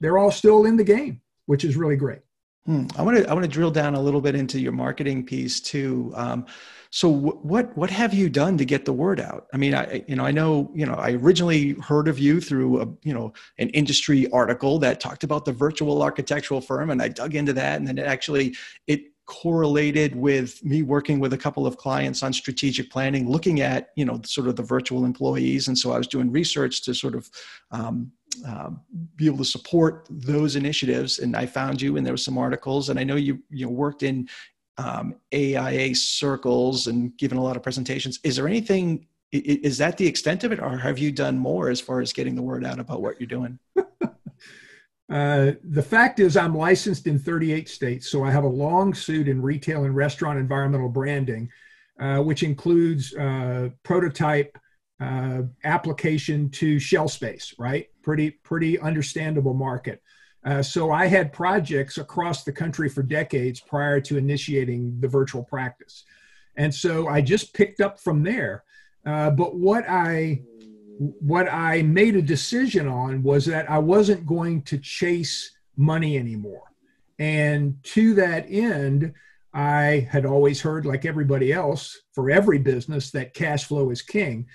they're 0.00 0.18
all 0.18 0.30
still 0.30 0.64
in 0.64 0.76
the 0.76 0.84
game, 0.84 1.20
which 1.46 1.64
is 1.64 1.76
really 1.76 1.96
great. 1.96 2.20
Hmm. 2.68 2.86
I 2.98 3.02
want 3.02 3.16
to 3.16 3.28
I 3.28 3.32
want 3.32 3.44
to 3.44 3.50
drill 3.50 3.70
down 3.70 3.94
a 3.94 4.00
little 4.00 4.20
bit 4.20 4.34
into 4.34 4.60
your 4.60 4.72
marketing 4.72 5.24
piece 5.24 5.58
too. 5.58 6.12
Um, 6.14 6.44
so 6.90 7.10
w- 7.10 7.38
what 7.38 7.74
what 7.78 7.88
have 7.88 8.12
you 8.12 8.28
done 8.28 8.58
to 8.58 8.64
get 8.66 8.84
the 8.84 8.92
word 8.92 9.20
out? 9.20 9.46
I 9.54 9.56
mean, 9.56 9.74
I 9.74 10.04
you 10.06 10.14
know 10.14 10.26
I 10.26 10.32
know 10.32 10.70
you 10.74 10.84
know 10.84 10.92
I 10.92 11.12
originally 11.12 11.72
heard 11.74 12.08
of 12.08 12.18
you 12.18 12.42
through 12.42 12.82
a 12.82 12.86
you 13.02 13.14
know 13.14 13.32
an 13.56 13.70
industry 13.70 14.30
article 14.32 14.78
that 14.80 15.00
talked 15.00 15.24
about 15.24 15.46
the 15.46 15.52
virtual 15.52 16.02
architectural 16.02 16.60
firm, 16.60 16.90
and 16.90 17.00
I 17.00 17.08
dug 17.08 17.34
into 17.34 17.54
that, 17.54 17.78
and 17.78 17.88
then 17.88 17.96
it 17.96 18.06
actually 18.06 18.54
it 18.86 19.04
correlated 19.28 20.16
with 20.16 20.64
me 20.64 20.80
working 20.80 21.20
with 21.20 21.34
a 21.34 21.38
couple 21.38 21.66
of 21.66 21.76
clients 21.76 22.22
on 22.22 22.32
strategic 22.32 22.90
planning 22.90 23.30
looking 23.30 23.60
at 23.60 23.90
you 23.94 24.04
know 24.04 24.18
sort 24.24 24.48
of 24.48 24.56
the 24.56 24.62
virtual 24.62 25.04
employees. 25.04 25.68
And 25.68 25.76
so 25.76 25.92
i 25.92 25.98
was 25.98 26.06
doing 26.06 26.32
research 26.32 26.82
to 26.84 26.94
sort 26.94 27.14
of 27.14 27.30
um, 27.70 28.10
uh, 28.46 28.70
be 29.16 29.26
able 29.26 29.38
to 29.38 29.44
support 29.44 30.08
those 30.10 30.56
initiatives. 30.56 31.18
And 31.18 31.36
i 31.36 31.44
found 31.44 31.80
you 31.80 31.98
and 31.98 32.06
there 32.06 32.14
were 32.14 32.16
some 32.28 32.38
articles. 32.38 32.88
And 32.88 32.98
i 32.98 33.04
know 33.04 33.16
you 33.16 33.38
you 33.50 33.66
know, 33.66 33.72
worked 33.72 34.02
in 34.02 34.28
um, 34.78 35.14
AIA 35.34 35.94
circles 35.94 36.86
and 36.86 37.14
given 37.18 37.36
a 37.36 37.42
lot 37.42 37.56
of 37.56 37.62
presentations. 37.62 38.18
Is 38.24 38.36
there 38.36 38.48
anything 38.48 39.06
is 39.30 39.76
that 39.76 39.98
the 39.98 40.06
extent 40.06 40.42
of 40.42 40.52
it 40.52 40.58
or 40.58 40.78
have 40.78 40.98
you 40.98 41.12
done 41.12 41.36
more 41.36 41.68
as 41.68 41.82
far 41.82 42.00
as 42.00 42.14
getting 42.14 42.34
the 42.34 42.40
word 42.40 42.64
out 42.64 42.80
about 42.80 43.02
what 43.02 43.20
you're 43.20 43.26
doing 43.26 43.58
Uh, 45.10 45.52
the 45.64 45.82
fact 45.82 46.20
is, 46.20 46.36
I'm 46.36 46.54
licensed 46.54 47.06
in 47.06 47.18
38 47.18 47.68
states, 47.68 48.10
so 48.10 48.24
I 48.24 48.30
have 48.30 48.44
a 48.44 48.48
long 48.48 48.92
suit 48.92 49.26
in 49.26 49.40
retail 49.40 49.84
and 49.84 49.96
restaurant 49.96 50.38
environmental 50.38 50.90
branding, 50.90 51.50
uh, 51.98 52.18
which 52.18 52.42
includes 52.42 53.14
uh, 53.14 53.70
prototype 53.82 54.58
uh, 55.00 55.42
application 55.64 56.50
to 56.50 56.78
shell 56.78 57.08
space. 57.08 57.54
Right, 57.58 57.86
pretty 58.02 58.32
pretty 58.32 58.78
understandable 58.78 59.54
market. 59.54 60.02
Uh, 60.44 60.62
so 60.62 60.92
I 60.92 61.06
had 61.06 61.32
projects 61.32 61.98
across 61.98 62.44
the 62.44 62.52
country 62.52 62.88
for 62.88 63.02
decades 63.02 63.60
prior 63.60 64.00
to 64.02 64.18
initiating 64.18 65.00
the 65.00 65.08
virtual 65.08 65.42
practice, 65.42 66.04
and 66.56 66.74
so 66.74 67.08
I 67.08 67.22
just 67.22 67.54
picked 67.54 67.80
up 67.80 67.98
from 67.98 68.22
there. 68.22 68.64
but 69.04 69.56
what 69.56 69.88
I 69.88 70.42
what 70.98 71.48
I 71.48 71.82
made 71.82 72.16
a 72.16 72.22
decision 72.22 72.88
on 72.88 73.22
was 73.22 73.46
that 73.46 73.70
I 73.70 73.78
wasn't 73.78 74.26
going 74.26 74.62
to 74.62 74.78
chase 74.78 75.52
money 75.76 76.18
anymore. 76.18 76.72
And 77.18 77.82
to 77.84 78.14
that 78.14 78.46
end, 78.50 79.14
I 79.54 80.08
had 80.10 80.26
always 80.26 80.60
heard, 80.60 80.86
like 80.86 81.04
everybody 81.04 81.52
else, 81.52 82.02
for 82.12 82.30
every 82.30 82.58
business, 82.58 83.10
that 83.12 83.34
cash 83.34 83.64
flow 83.64 83.90
is 83.90 84.02
king. 84.02 84.46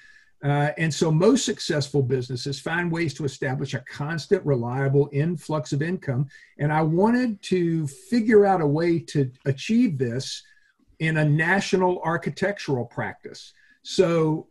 Uh, 0.43 0.71
and 0.77 0.93
so 0.93 1.09
most 1.09 1.45
successful 1.45 2.03
businesses 2.03 2.59
find 2.59 2.91
ways 2.91 3.13
to 3.13 3.23
establish 3.23 3.73
a 3.73 3.79
constant, 3.79 4.45
reliable 4.45 5.09
influx 5.13 5.71
of 5.71 5.81
income. 5.81 6.27
And 6.59 6.71
I 6.71 6.81
wanted 6.81 7.41
to 7.43 7.87
figure 7.87 8.45
out 8.45 8.61
a 8.61 8.67
way 8.67 8.99
to 8.99 9.31
achieve 9.45 9.97
this 9.97 10.43
in 10.99 11.17
a 11.17 11.25
national 11.25 12.01
architectural 12.03 12.85
practice. 12.85 13.53
So 13.83 14.47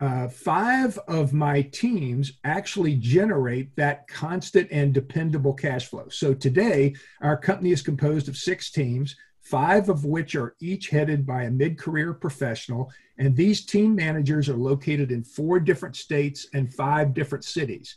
uh, 0.00 0.28
five 0.28 0.98
of 1.08 1.34
my 1.34 1.60
teams 1.60 2.32
actually 2.44 2.96
generate 2.96 3.74
that 3.76 4.08
constant 4.08 4.66
and 4.70 4.94
dependable 4.94 5.52
cash 5.52 5.86
flow. 5.88 6.08
So 6.08 6.32
today, 6.32 6.94
our 7.20 7.36
company 7.36 7.70
is 7.70 7.82
composed 7.82 8.26
of 8.28 8.36
six 8.36 8.70
teams, 8.70 9.16
five 9.42 9.90
of 9.90 10.06
which 10.06 10.34
are 10.34 10.56
each 10.60 10.88
headed 10.88 11.26
by 11.26 11.44
a 11.44 11.50
mid 11.50 11.78
career 11.78 12.14
professional. 12.14 12.90
And 13.18 13.36
these 13.36 13.66
team 13.66 13.94
managers 13.94 14.48
are 14.48 14.56
located 14.56 15.12
in 15.12 15.22
four 15.22 15.60
different 15.60 15.96
states 15.96 16.46
and 16.54 16.72
five 16.72 17.12
different 17.12 17.44
cities. 17.44 17.96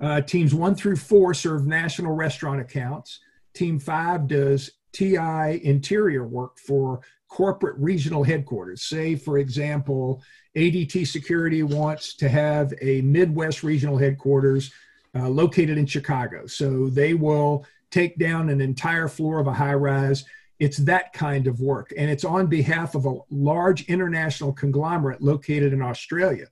Uh, 0.00 0.20
teams 0.20 0.54
one 0.54 0.74
through 0.74 0.96
four 0.96 1.32
serve 1.32 1.66
national 1.66 2.12
restaurant 2.12 2.60
accounts. 2.60 3.20
Team 3.54 3.78
five 3.78 4.28
does 4.28 4.70
TI 4.92 5.60
interior 5.64 6.26
work 6.26 6.58
for 6.58 7.00
corporate 7.28 7.76
regional 7.78 8.22
headquarters. 8.22 8.82
Say, 8.82 9.14
for 9.14 9.38
example, 9.38 10.22
ADT 10.56 11.06
Security 11.06 11.62
wants 11.62 12.14
to 12.16 12.28
have 12.28 12.72
a 12.80 13.02
Midwest 13.02 13.62
regional 13.62 13.98
headquarters 13.98 14.72
uh, 15.14 15.28
located 15.28 15.78
in 15.78 15.86
Chicago. 15.86 16.46
So 16.46 16.88
they 16.88 17.14
will 17.14 17.66
take 17.90 18.18
down 18.18 18.48
an 18.48 18.60
entire 18.60 19.08
floor 19.08 19.38
of 19.38 19.46
a 19.46 19.52
high 19.52 19.74
rise. 19.74 20.24
It's 20.58 20.78
that 20.78 21.12
kind 21.12 21.46
of 21.46 21.60
work. 21.60 21.92
And 21.96 22.10
it's 22.10 22.24
on 22.24 22.46
behalf 22.46 22.94
of 22.94 23.06
a 23.06 23.18
large 23.30 23.84
international 23.84 24.52
conglomerate 24.52 25.22
located 25.22 25.72
in 25.72 25.82
Australia. 25.82 26.46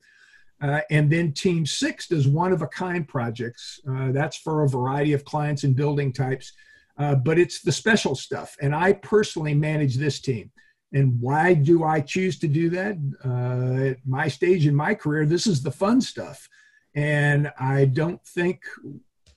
Uh, 0.60 0.80
and 0.90 1.10
then 1.10 1.32
Team 1.32 1.66
Six 1.66 2.08
does 2.08 2.26
one 2.26 2.52
of 2.52 2.62
a 2.62 2.68
kind 2.68 3.06
projects. 3.06 3.80
Uh, 3.88 4.12
that's 4.12 4.36
for 4.38 4.62
a 4.62 4.68
variety 4.68 5.12
of 5.12 5.24
clients 5.24 5.64
and 5.64 5.76
building 5.76 6.12
types, 6.12 6.52
uh, 6.98 7.14
but 7.14 7.38
it's 7.38 7.60
the 7.60 7.72
special 7.72 8.14
stuff. 8.14 8.56
And 8.60 8.74
I 8.74 8.94
personally 8.94 9.54
manage 9.54 9.96
this 9.96 10.20
team. 10.20 10.50
And 10.92 11.20
why 11.20 11.54
do 11.54 11.84
I 11.84 12.00
choose 12.00 12.38
to 12.38 12.48
do 12.48 12.70
that? 12.70 12.96
Uh, 13.24 13.90
at 13.90 13.98
my 14.06 14.28
stage 14.28 14.66
in 14.66 14.74
my 14.74 14.94
career, 14.94 15.26
this 15.26 15.46
is 15.46 15.62
the 15.62 15.70
fun 15.70 16.00
stuff. 16.00 16.48
And 16.94 17.52
I 17.58 17.86
don't 17.86 18.24
think 18.24 18.62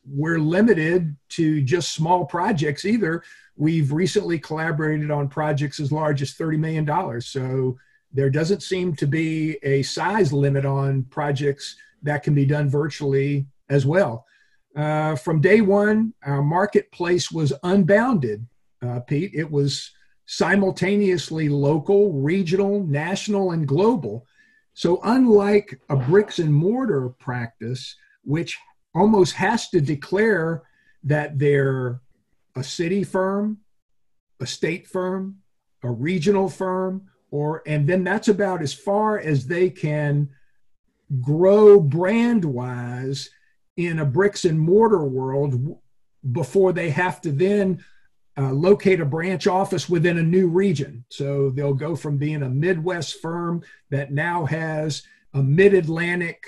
we're 0.06 0.40
limited 0.40 1.16
to 1.30 1.62
just 1.62 1.94
small 1.94 2.26
projects 2.26 2.86
either. 2.86 3.24
We've 3.58 3.92
recently 3.92 4.40
collaborated 4.40 5.12
on 5.12 5.28
projects 5.28 5.80
as 5.80 5.92
large 5.92 6.22
as 6.22 6.34
$30 6.36 6.58
million. 6.58 7.22
So 7.22 7.78
there 8.14 8.30
doesn't 8.30 8.64
seem 8.64 8.96
to 8.96 9.06
be 9.08 9.58
a 9.64 9.84
size 9.84 10.32
limit 10.32 10.66
on 10.66 11.04
projects 11.04 11.76
that 12.04 12.24
can 12.24 12.34
be 12.34 12.46
done 12.46 12.70
virtually 12.70 13.48
as 13.70 13.86
well. 13.86 14.26
Uh, 14.76 15.16
from 15.16 15.42
day 15.42 15.62
one, 15.62 16.14
our 16.24 16.44
marketplace 16.44 17.32
was 17.32 17.54
unbounded, 17.64 18.46
uh, 18.82 19.00
Pete. 19.02 19.32
It 19.34 19.50
was 19.50 19.92
simultaneously 20.26 21.50
local, 21.50 22.14
regional, 22.14 22.84
national, 22.84 23.52
and 23.52 23.68
global. 23.68 24.28
So, 24.74 25.00
unlike 25.04 25.80
a 25.90 25.96
bricks 25.96 26.40
and 26.40 26.54
mortar 26.54 27.10
practice, 27.20 27.96
which 28.24 28.58
almost 28.94 29.34
has 29.34 29.70
to 29.70 29.82
declare 29.82 30.64
that 31.04 31.40
they're 31.40 32.02
a 32.56 32.64
city 32.64 33.04
firm, 33.04 33.58
a 34.40 34.46
state 34.46 34.88
firm, 34.88 35.38
a 35.84 35.92
regional 35.92 36.48
firm, 36.48 37.10
or 37.32 37.64
and 37.66 37.88
then 37.88 38.04
that's 38.04 38.28
about 38.28 38.62
as 38.62 38.74
far 38.74 39.20
as 39.20 39.48
they 39.48 39.70
can 39.70 40.30
grow 41.22 41.80
brand 41.80 42.46
wise 42.46 43.30
in 43.80 44.00
a 44.00 44.06
bricks 44.06 44.44
and 44.44 44.60
mortar 44.60 45.06
world 45.06 45.80
before 46.34 46.74
they 46.74 46.90
have 46.90 47.22
to 47.22 47.32
then 47.32 47.82
uh, 48.38 48.52
locate 48.52 49.00
a 49.00 49.06
branch 49.06 49.48
office 49.48 49.88
within 49.88 50.18
a 50.18 50.24
new 50.24 50.50
region. 50.50 51.06
So 51.10 51.50
they'll 51.52 51.74
go 51.74 51.96
from 51.96 52.18
being 52.18 52.44
a 52.44 52.50
Midwest 52.50 53.22
firm 53.22 53.64
that 53.90 54.12
now 54.12 54.44
has 54.46 55.04
a 55.34 55.42
Mid 55.42 55.74
Atlantic 55.74 56.44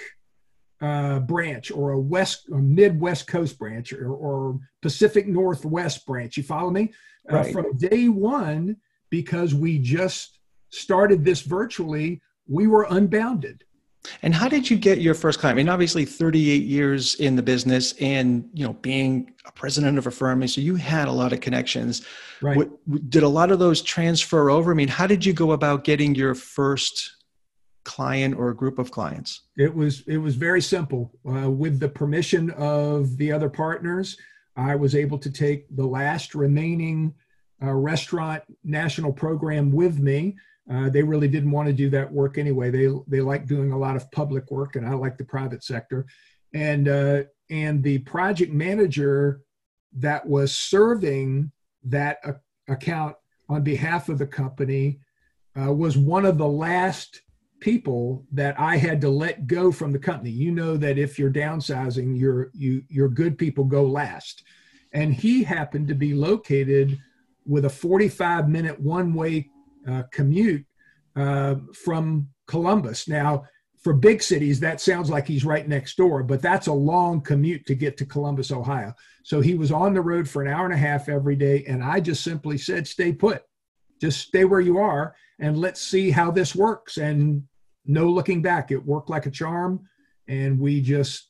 uh, 0.82 1.20
branch 1.20 1.72
or 1.72 1.92
a 1.92 2.00
West 2.00 2.50
or 2.52 2.62
Midwest 2.62 3.28
Coast 3.28 3.58
branch 3.58 3.94
or, 3.94 4.12
or, 4.12 4.60
Pacific 4.82 5.28
Northwest 5.28 6.06
branch. 6.06 6.36
You 6.36 6.44
follow 6.44 6.72
me? 6.72 6.92
Uh, 7.32 7.36
right. 7.36 7.54
From 7.54 7.78
day 7.78 8.10
one, 8.10 8.76
because 9.10 9.54
we 9.54 9.78
just 9.78 10.40
started 10.70 11.24
this 11.24 11.42
virtually, 11.42 12.20
we 12.48 12.66
were 12.68 12.88
unbounded. 12.90 13.64
And 14.22 14.34
how 14.34 14.48
did 14.48 14.70
you 14.70 14.78
get 14.78 15.00
your 15.00 15.14
first 15.14 15.40
client? 15.40 15.56
I 15.56 15.58
mean, 15.58 15.70
obviously, 15.70 16.06
38 16.06 16.64
years 16.64 17.16
in 17.16 17.36
the 17.36 17.44
business, 17.44 17.94
and 18.00 18.50
you 18.54 18.66
know, 18.66 18.74
being 18.74 19.34
a 19.46 19.52
president 19.52 19.98
of 19.98 20.08
a 20.08 20.12
firm, 20.12 20.48
so 20.48 20.62
you 20.62 20.76
had 20.76 21.08
a 21.08 21.12
lot 21.12 21.34
of 21.34 21.40
connections. 21.40 22.06
Right. 22.42 22.58
What, 22.58 23.10
did 23.10 23.24
a 23.24 23.28
lot 23.28 23.52
of 23.52 23.60
those 23.60 23.82
transfer 23.82 24.50
over? 24.50 24.72
I 24.72 24.76
mean, 24.76 24.88
how 24.88 25.08
did 25.08 25.26
you 25.26 25.34
go 25.34 25.52
about 25.52 25.84
getting 25.84 26.16
your 26.16 26.34
first 26.34 27.16
client 27.84 28.36
or 28.38 28.50
a 28.50 28.56
group 28.56 28.80
of 28.80 28.92
clients? 28.92 29.42
It 29.58 29.74
was 29.74 30.04
it 30.08 30.18
was 30.18 30.36
very 30.36 30.62
simple. 30.62 31.12
Uh, 31.28 31.50
with 31.50 31.80
the 31.80 31.90
permission 31.90 32.50
of 32.52 33.18
the 33.18 33.32
other 33.32 33.50
partners, 33.50 34.18
I 34.56 34.76
was 34.76 34.96
able 34.96 35.18
to 35.20 35.32
take 35.32 35.66
the 35.76 35.86
last 35.86 36.36
remaining 36.36 37.14
uh, 37.64 37.72
restaurant 37.72 38.44
national 38.64 39.14
program 39.14 39.72
with 39.72 40.00
me 40.00 40.36
uh, 40.70 40.90
they 40.90 41.04
really 41.04 41.28
didn't 41.28 41.52
want 41.52 41.68
to 41.68 41.74
do 41.74 41.90
that 41.90 42.12
work 42.12 42.38
anyway. 42.38 42.70
They 42.70 42.90
they 43.08 43.22
like 43.22 43.48
doing 43.48 43.72
a 43.72 43.78
lot 43.78 43.96
of 43.96 44.10
public 44.12 44.52
work, 44.52 44.76
and 44.76 44.86
I 44.86 44.94
like 44.94 45.18
the 45.18 45.26
private 45.26 45.64
sector. 45.64 46.06
And 46.54 46.88
uh, 46.88 47.24
and 47.50 47.84
the 47.84 48.00
project 48.00 48.54
manager 48.54 49.42
that 49.98 50.26
was 50.26 50.56
serving 50.56 51.52
that 51.84 52.20
account 52.68 53.16
on 53.50 53.64
behalf 53.64 54.08
of 54.08 54.18
the 54.18 54.28
company 54.28 55.00
uh, 55.60 55.74
was 55.74 55.98
one 55.98 56.26
of 56.26 56.38
the 56.38 56.48
last 56.48 57.22
people 57.60 58.26
that 58.32 58.60
I 58.60 58.78
had 58.78 59.02
to 59.02 59.10
let 59.10 59.48
go 59.48 59.72
from 59.72 59.92
the 59.92 60.00
company. 60.00 60.32
You 60.32 60.52
know 60.52 60.78
that 60.78 60.98
if 60.98 61.20
you're 61.20 61.32
downsizing, 61.32 62.20
your 62.20 62.52
you 62.54 62.84
your 62.88 63.10
good 63.10 63.38
people 63.38 63.64
go 63.64 63.84
last, 63.84 64.44
and 64.94 65.14
he 65.14 65.44
happened 65.44 65.88
to 65.88 65.96
be 65.96 66.14
located 66.14 67.00
with 67.46 67.66
a 67.66 67.70
45 67.70 68.48
minute 68.48 68.80
one 68.80 69.14
way 69.14 69.50
uh, 69.88 70.04
commute 70.12 70.66
uh, 71.16 71.56
from 71.74 72.28
Columbus. 72.48 73.08
Now, 73.08 73.46
for 73.82 73.94
big 73.94 74.22
cities, 74.22 74.60
that 74.60 74.80
sounds 74.80 75.10
like 75.10 75.28
he's 75.28 75.44
right 75.44 75.68
next 75.68 75.98
door, 75.98 76.22
but 76.22 76.42
that's 76.42 76.68
a 76.68 76.74
long 76.74 77.20
commute 77.22 77.66
to 77.66 77.76
get 77.76 77.98
to 77.98 78.06
Columbus, 78.06 78.52
Ohio. 78.52 78.94
So 79.24 79.42
he 79.42 79.56
was 79.56 79.72
on 79.72 79.94
the 79.94 80.02
road 80.02 80.30
for 80.30 80.44
an 80.44 80.48
hour 80.48 80.66
and 80.66 80.74
a 80.74 80.78
half 80.78 81.10
every 81.10 81.36
day. 81.36 81.66
And 81.68 81.84
I 81.84 82.00
just 82.00 82.24
simply 82.24 82.58
said, 82.58 82.88
stay 82.88 83.12
put, 83.12 83.42
just 84.00 84.20
stay 84.20 84.46
where 84.46 84.62
you 84.62 84.78
are, 84.78 85.16
and 85.40 85.58
let's 85.58 85.82
see 85.82 86.12
how 86.12 86.30
this 86.30 86.56
works. 86.56 86.98
And 86.98 87.44
no 87.86 88.08
looking 88.08 88.42
back, 88.42 88.72
it 88.72 88.86
worked 88.86 89.10
like 89.10 89.26
a 89.26 89.32
charm. 89.32 89.88
And 90.28 90.60
we 90.60 90.82
just 90.82 91.30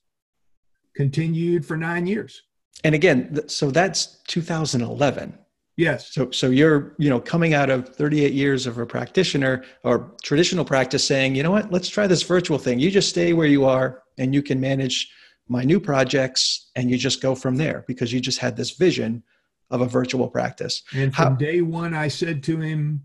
continued 0.96 1.66
for 1.66 1.78
nine 1.78 2.06
years. 2.06 2.42
And 2.84 2.96
again, 2.96 3.48
so 3.48 3.72
that's 3.72 4.20
2011. 4.28 5.38
Yes. 5.82 6.13
So 6.13 6.30
so 6.30 6.52
you're, 6.52 6.94
you 7.00 7.10
know, 7.10 7.20
coming 7.20 7.56
out 7.56 7.72
of 7.72 7.89
38 7.89 8.34
years 8.34 8.67
of 8.67 8.78
a 8.78 8.86
practitioner 8.86 9.63
or 9.84 10.13
traditional 10.22 10.63
practice 10.63 11.04
saying, 11.04 11.34
you 11.34 11.41
know 11.41 11.50
what, 11.50 11.72
let's 11.72 11.89
try 11.89 12.06
this 12.06 12.22
virtual 12.22 12.60
thing. 12.60 12.80
You 12.80 12.91
just 12.91 13.10
stay 13.10 13.34
where 13.34 13.48
you 13.48 13.65
are 13.65 14.04
and 14.20 14.32
you 14.32 14.44
can 14.44 14.62
manage 14.62 15.12
my 15.48 15.63
new 15.63 15.80
projects 15.80 16.70
and 16.76 16.91
you 16.91 16.98
just 16.98 17.20
go 17.20 17.34
from 17.34 17.56
there 17.56 17.84
because 17.88 18.13
you 18.13 18.20
just 18.20 18.38
had 18.38 18.56
this 18.56 18.78
vision 18.78 19.24
of 19.72 19.82
a 19.82 19.88
virtual 19.88 20.28
practice. 20.28 20.84
And 20.94 21.15
from 21.15 21.30
how, 21.30 21.34
day 21.34 21.62
one, 21.62 21.96
I 21.96 22.10
said 22.10 22.44
to 22.44 22.60
him, 22.60 23.02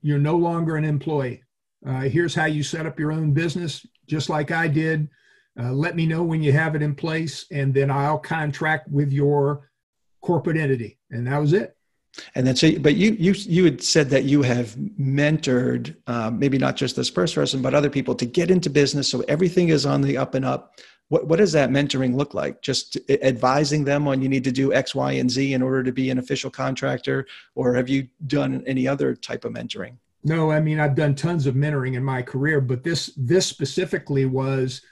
you're 0.00 0.18
no 0.18 0.38
longer 0.38 0.76
an 0.76 0.84
employee. 0.86 1.42
Uh, 1.86 2.08
here's 2.08 2.34
how 2.34 2.46
you 2.46 2.62
set 2.62 2.86
up 2.86 2.98
your 2.98 3.12
own 3.12 3.34
business, 3.34 3.84
just 4.06 4.30
like 4.30 4.50
I 4.50 4.66
did. 4.66 5.10
Uh, 5.60 5.72
let 5.72 5.94
me 5.94 6.06
know 6.06 6.22
when 6.22 6.42
you 6.42 6.52
have 6.52 6.74
it 6.74 6.80
in 6.80 6.94
place, 6.94 7.44
and 7.52 7.74
then 7.74 7.90
I'll 7.90 8.18
contract 8.18 8.88
with 8.88 9.12
your 9.12 9.68
corporate 10.22 10.56
entity. 10.56 10.98
And 11.10 11.26
that 11.26 11.36
was 11.38 11.52
it. 11.52 11.76
And 12.34 12.46
then, 12.46 12.56
so, 12.56 12.78
but 12.78 12.96
you 12.96 13.12
you 13.18 13.32
you 13.36 13.64
had 13.64 13.82
said 13.82 14.10
that 14.10 14.24
you 14.24 14.42
have 14.42 14.74
mentored, 14.76 15.96
um, 16.06 16.38
maybe 16.38 16.58
not 16.58 16.76
just 16.76 16.96
this 16.96 17.10
first 17.10 17.34
person, 17.34 17.62
but 17.62 17.74
other 17.74 17.90
people 17.90 18.14
to 18.16 18.26
get 18.26 18.50
into 18.50 18.70
business, 18.70 19.08
so 19.08 19.20
everything 19.28 19.68
is 19.68 19.86
on 19.86 20.00
the 20.00 20.16
up 20.16 20.34
and 20.34 20.44
up. 20.44 20.78
What 21.08 21.26
what 21.26 21.36
does 21.36 21.52
that 21.52 21.70
mentoring 21.70 22.14
look 22.14 22.34
like? 22.34 22.62
Just 22.62 22.98
advising 23.08 23.84
them 23.84 24.08
on 24.08 24.22
you 24.22 24.28
need 24.28 24.44
to 24.44 24.52
do 24.52 24.72
X, 24.72 24.94
Y, 24.94 25.12
and 25.12 25.30
Z 25.30 25.52
in 25.52 25.62
order 25.62 25.82
to 25.82 25.92
be 25.92 26.10
an 26.10 26.18
official 26.18 26.50
contractor, 26.50 27.26
or 27.54 27.74
have 27.74 27.88
you 27.88 28.08
done 28.26 28.62
any 28.66 28.88
other 28.88 29.14
type 29.14 29.44
of 29.44 29.52
mentoring? 29.52 29.96
No, 30.22 30.50
I 30.50 30.60
mean 30.60 30.80
I've 30.80 30.94
done 30.94 31.14
tons 31.14 31.46
of 31.46 31.54
mentoring 31.54 31.94
in 31.94 32.04
my 32.04 32.22
career, 32.22 32.60
but 32.60 32.82
this 32.82 33.12
this 33.16 33.46
specifically 33.46 34.24
was 34.24 34.82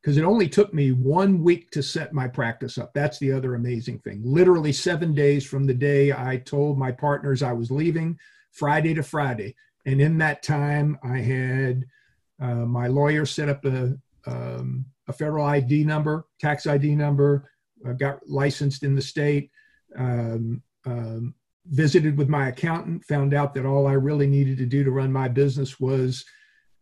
because 0.00 0.16
it 0.16 0.24
only 0.24 0.48
took 0.48 0.72
me 0.72 0.92
one 0.92 1.42
week 1.42 1.70
to 1.72 1.82
set 1.82 2.12
my 2.12 2.28
practice 2.28 2.78
up. 2.78 2.92
That's 2.94 3.18
the 3.18 3.32
other 3.32 3.54
amazing 3.56 3.98
thing. 4.00 4.22
Literally 4.24 4.72
seven 4.72 5.12
days 5.12 5.44
from 5.44 5.66
the 5.66 5.74
day 5.74 6.12
I 6.12 6.36
told 6.44 6.78
my 6.78 6.92
partners 6.92 7.42
I 7.42 7.52
was 7.52 7.70
leaving, 7.70 8.18
Friday 8.52 8.94
to 8.94 9.02
Friday. 9.02 9.56
And 9.86 10.00
in 10.00 10.18
that 10.18 10.42
time, 10.42 10.98
I 11.02 11.18
had 11.18 11.84
uh, 12.40 12.66
my 12.66 12.86
lawyer 12.86 13.26
set 13.26 13.48
up 13.48 13.64
a, 13.64 13.98
um, 14.26 14.84
a 15.08 15.12
federal 15.12 15.44
ID 15.44 15.84
number, 15.84 16.26
tax 16.40 16.66
ID 16.66 16.94
number, 16.94 17.50
uh, 17.86 17.92
got 17.92 18.26
licensed 18.28 18.84
in 18.84 18.94
the 18.94 19.02
state, 19.02 19.50
um, 19.96 20.62
um, 20.86 21.34
visited 21.66 22.16
with 22.16 22.28
my 22.28 22.48
accountant, 22.48 23.04
found 23.04 23.34
out 23.34 23.52
that 23.54 23.66
all 23.66 23.86
I 23.86 23.92
really 23.92 24.26
needed 24.26 24.58
to 24.58 24.66
do 24.66 24.84
to 24.84 24.90
run 24.90 25.12
my 25.12 25.28
business 25.28 25.80
was 25.80 26.24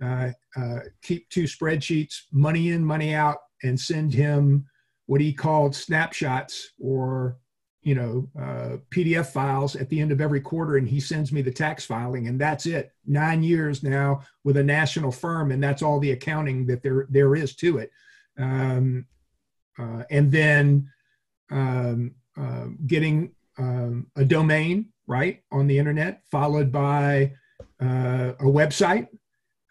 uh, 0.02 0.30
uh, 0.56 0.78
keep 1.02 1.28
two 1.30 1.44
spreadsheets, 1.44 2.22
money 2.32 2.70
in, 2.70 2.84
money 2.84 3.14
out, 3.14 3.38
and 3.62 3.78
send 3.78 4.12
him 4.12 4.66
what 5.06 5.20
he 5.20 5.32
called 5.32 5.74
snapshots 5.74 6.72
or 6.78 7.38
you 7.82 7.94
know 7.94 8.28
uh, 8.38 8.76
PDF 8.90 9.26
files 9.26 9.76
at 9.76 9.88
the 9.88 10.00
end 10.00 10.12
of 10.12 10.20
every 10.20 10.40
quarter, 10.40 10.76
and 10.76 10.88
he 10.88 11.00
sends 11.00 11.32
me 11.32 11.40
the 11.40 11.52
tax 11.52 11.84
filing, 11.84 12.26
and 12.28 12.40
that's 12.40 12.66
it. 12.66 12.90
Nine 13.06 13.42
years 13.42 13.82
now 13.82 14.22
with 14.44 14.56
a 14.56 14.62
national 14.62 15.12
firm, 15.12 15.52
and 15.52 15.62
that's 15.62 15.82
all 15.82 16.00
the 16.00 16.10
accounting 16.10 16.66
that 16.66 16.82
there 16.82 17.06
there 17.10 17.36
is 17.36 17.54
to 17.56 17.78
it. 17.78 17.90
Um, 18.38 19.06
uh, 19.78 20.02
and 20.10 20.32
then 20.32 20.90
um, 21.50 22.14
uh, 22.36 22.66
getting 22.86 23.32
um, 23.58 24.08
a 24.16 24.24
domain 24.24 24.86
right 25.06 25.42
on 25.52 25.66
the 25.66 25.78
internet, 25.78 26.22
followed 26.30 26.72
by 26.72 27.32
uh, 27.80 28.32
a 28.40 28.44
website 28.44 29.06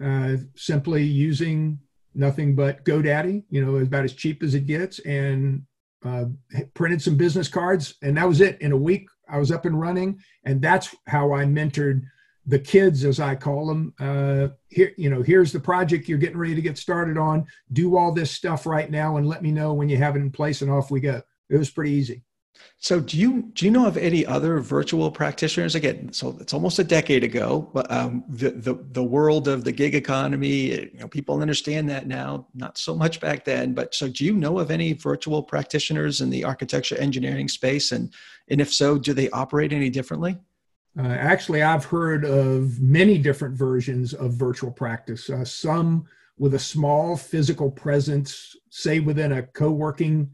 uh, 0.04 0.38
simply 0.56 1.04
using 1.04 1.80
nothing 2.14 2.56
but 2.56 2.84
GoDaddy, 2.86 3.44
you 3.50 3.64
know, 3.64 3.78
about 3.78 4.06
as 4.06 4.14
cheap 4.14 4.44
as 4.44 4.56
it 4.56 4.66
gets, 4.66 5.00
and 5.00 5.64
uh, 6.06 6.26
printed 6.74 7.02
some 7.02 7.18
business 7.18 7.48
cards, 7.48 7.96
and 8.02 8.18
that 8.18 8.28
was 8.28 8.42
it. 8.42 8.62
In 8.62 8.72
a 8.72 8.78
week, 8.78 9.08
I 9.30 9.38
was 9.38 9.52
up 9.52 9.66
and 9.66 9.80
running, 9.80 10.20
and 10.44 10.62
that's 10.62 10.96
how 11.08 11.34
I 11.34 11.46
mentored 11.46 12.04
the 12.46 12.60
kids, 12.60 13.04
as 13.04 13.20
I 13.20 13.36
call 13.36 13.66
them. 13.68 13.94
Uh, 14.00 14.50
here, 14.70 14.94
you 14.98 15.10
know, 15.10 15.24
here's 15.24 15.52
the 15.52 15.60
project 15.60 16.08
you're 16.08 16.20
getting 16.20 16.38
ready 16.38 16.56
to 16.56 16.62
get 16.62 16.78
started 16.78 17.18
on. 17.18 17.46
Do 17.74 17.98
all 17.98 18.12
this 18.12 18.32
stuff 18.32 18.66
right 18.66 18.90
now, 18.90 19.18
and 19.18 19.28
let 19.28 19.42
me 19.42 19.52
know 19.52 19.74
when 19.74 19.90
you 19.90 19.98
have 19.98 20.16
it 20.16 20.20
in 20.20 20.32
place, 20.32 20.62
and 20.62 20.72
off 20.72 20.92
we 20.92 21.00
go. 21.00 21.22
It 21.50 21.58
was 21.58 21.70
pretty 21.70 21.92
easy. 21.92 22.24
So 22.78 23.00
do 23.00 23.18
you 23.18 23.50
do 23.54 23.65
you 23.65 23.72
know 23.72 23.88
of 23.88 23.98
any 23.98 24.26
other 24.26 24.60
virtual 24.60 25.10
practitioners? 25.10 25.76
Again, 25.76 26.12
so 26.13 26.38
it's 26.39 26.54
almost 26.54 26.78
a 26.78 26.84
decade 26.84 27.24
ago, 27.24 27.70
but 27.74 27.89
um, 27.91 28.24
the, 28.30 28.52
the 28.52 28.76
the 28.91 29.04
world 29.04 29.48
of 29.48 29.63
the 29.63 29.72
gig 29.72 29.96
economy, 29.96 30.72
you 30.72 31.00
know, 31.00 31.08
people 31.08 31.41
understand 31.41 31.89
that 31.89 32.06
now. 32.06 32.48
Not 32.54 32.78
so 32.78 32.96
much 32.96 33.20
back 33.20 33.44
then, 33.44 33.74
but 33.74 33.96
so 33.96 34.08
do 34.08 34.24
you 34.24 34.34
know 34.34 34.60
of 34.60 34.72
any 34.72 34.94
virtual 34.94 35.41
practitioners 35.41 36.22
in 36.22 36.30
the 36.30 36.44
architecture 36.44 36.98
engineering 36.98 37.48
space? 37.48 37.91
And 37.91 38.13
and 38.50 38.62
if 38.62 38.74
so, 38.74 38.98
do 38.98 39.13
they 39.13 39.30
operate 39.32 39.74
any 39.74 39.89
differently? 39.89 40.38
Uh, 40.98 41.08
actually, 41.08 41.63
I've 41.63 41.86
heard 41.86 42.24
of 42.24 42.80
many 42.80 43.18
different 43.18 43.56
versions 43.56 44.13
of 44.13 44.34
virtual 44.34 44.72
practice. 44.72 45.30
Uh, 45.30 45.44
some 45.44 46.06
with 46.38 46.54
a 46.54 46.60
small 46.60 47.18
physical 47.18 47.72
presence, 47.72 48.56
say 48.70 49.00
within 49.00 49.32
a 49.32 49.44
co-working 49.44 50.30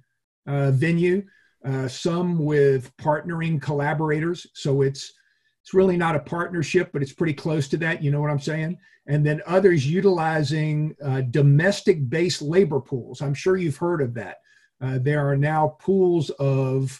uh, 0.48 0.72
venue 0.72 1.24
uh, 1.66 1.88
some 1.88 2.40
with 2.40 2.96
partnering 2.98 3.62
collaborators. 3.62 4.48
So 4.54 4.82
it's 4.82 5.14
it's 5.62 5.74
really 5.74 5.98
not 5.98 6.16
a 6.16 6.20
partnership, 6.20 6.92
but 6.92 7.04
it's 7.04 7.14
pretty 7.14 7.34
close 7.34 7.68
to 7.70 7.78
that. 7.78 8.02
You 8.02 8.10
know 8.10 8.20
what 8.20 8.32
I'm 8.32 8.40
saying? 8.40 8.78
And 9.08 9.26
then 9.26 9.42
others 9.46 9.86
utilizing 9.86 10.96
uh, 11.04 11.22
domestic-based 11.22 12.42
labor 12.42 12.80
pools. 12.80 13.22
I'm 13.22 13.36
sure 13.36 13.58
you've 13.58 13.78
heard 13.78 14.02
of 14.02 14.16
that. 14.16 14.38
Uh, 14.82 14.98
there 15.00 15.28
are 15.28 15.38
now 15.38 15.78
pools 15.80 16.32
of 16.32 17.00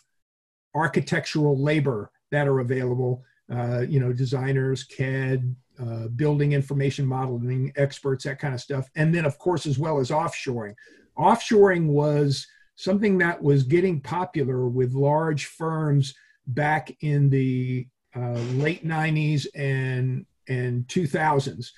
architectural 0.76 1.60
labor 1.60 2.12
that 2.30 2.48
are 2.48 2.60
available. 2.60 3.24
Uh, 3.52 3.82
you 3.82 4.00
know, 4.00 4.14
designers, 4.14 4.84
CAD, 4.84 5.56
uh, 5.82 6.08
building 6.10 6.54
information 6.54 7.06
modeling 7.06 7.74
experts, 7.76 8.24
that 8.24 8.40
kind 8.40 8.54
of 8.54 8.62
stuff. 8.62 8.90
And 8.96 9.14
then, 9.14 9.26
of 9.26 9.38
course, 9.40 9.66
as 9.66 9.80
well 9.80 10.00
as 10.00 10.10
offshoring. 10.10 10.76
Offshoring 11.18 11.88
was 11.88 12.48
something 12.82 13.18
that 13.20 13.42
was 13.42 13.64
getting 13.64 14.02
popular 14.02 14.68
with 14.68 14.94
large 14.94 15.46
firms 15.46 16.14
back 16.48 16.96
in 17.02 17.30
the 17.30 17.88
uh, 18.16 18.40
late 18.56 18.86
90s 18.86 19.46
and 19.56 20.26
and 20.48 20.88
2000s 20.88 21.72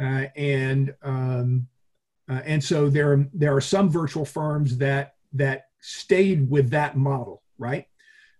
uh, 0.00 0.26
and 0.36 0.94
um, 1.02 1.66
uh, 2.28 2.40
and 2.44 2.62
so 2.62 2.88
there 2.90 3.28
there 3.32 3.54
are 3.54 3.60
some 3.60 3.88
virtual 3.88 4.24
firms 4.24 4.76
that 4.78 5.14
that 5.32 5.66
stayed 5.80 6.50
with 6.50 6.70
that 6.70 6.96
model 6.96 7.42
right? 7.58 7.86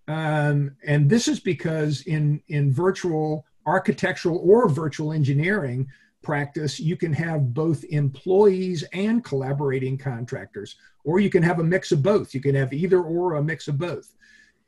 Um, 0.07 0.77
and 0.87 1.11
this 1.11 1.29
is 1.29 1.41
because 1.41 2.03
in 2.03 2.41
in 2.49 2.73
virtual 2.73 3.45
architectural 3.67 4.41
or 4.43 4.69
virtual 4.69 5.13
engineering 5.13 5.89
practice, 6.29 6.79
you 6.79 6.95
can 6.95 7.15
have 7.15 7.55
both 7.55 7.85
employees 7.85 8.85
and 8.93 9.25
collaborating 9.25 9.97
contractors, 9.97 10.77
or 11.05 11.21
you 11.21 11.31
can 11.31 11.43
have 11.43 11.59
a 11.59 11.65
mix 11.65 11.91
of 11.91 12.03
both. 12.03 12.35
You 12.35 12.43
can 12.43 12.55
have 12.55 12.71
either 12.71 13.01
or 13.01 13.37
a 13.37 13.43
mix 13.43 13.67
of 13.67 13.79
both. 13.79 14.15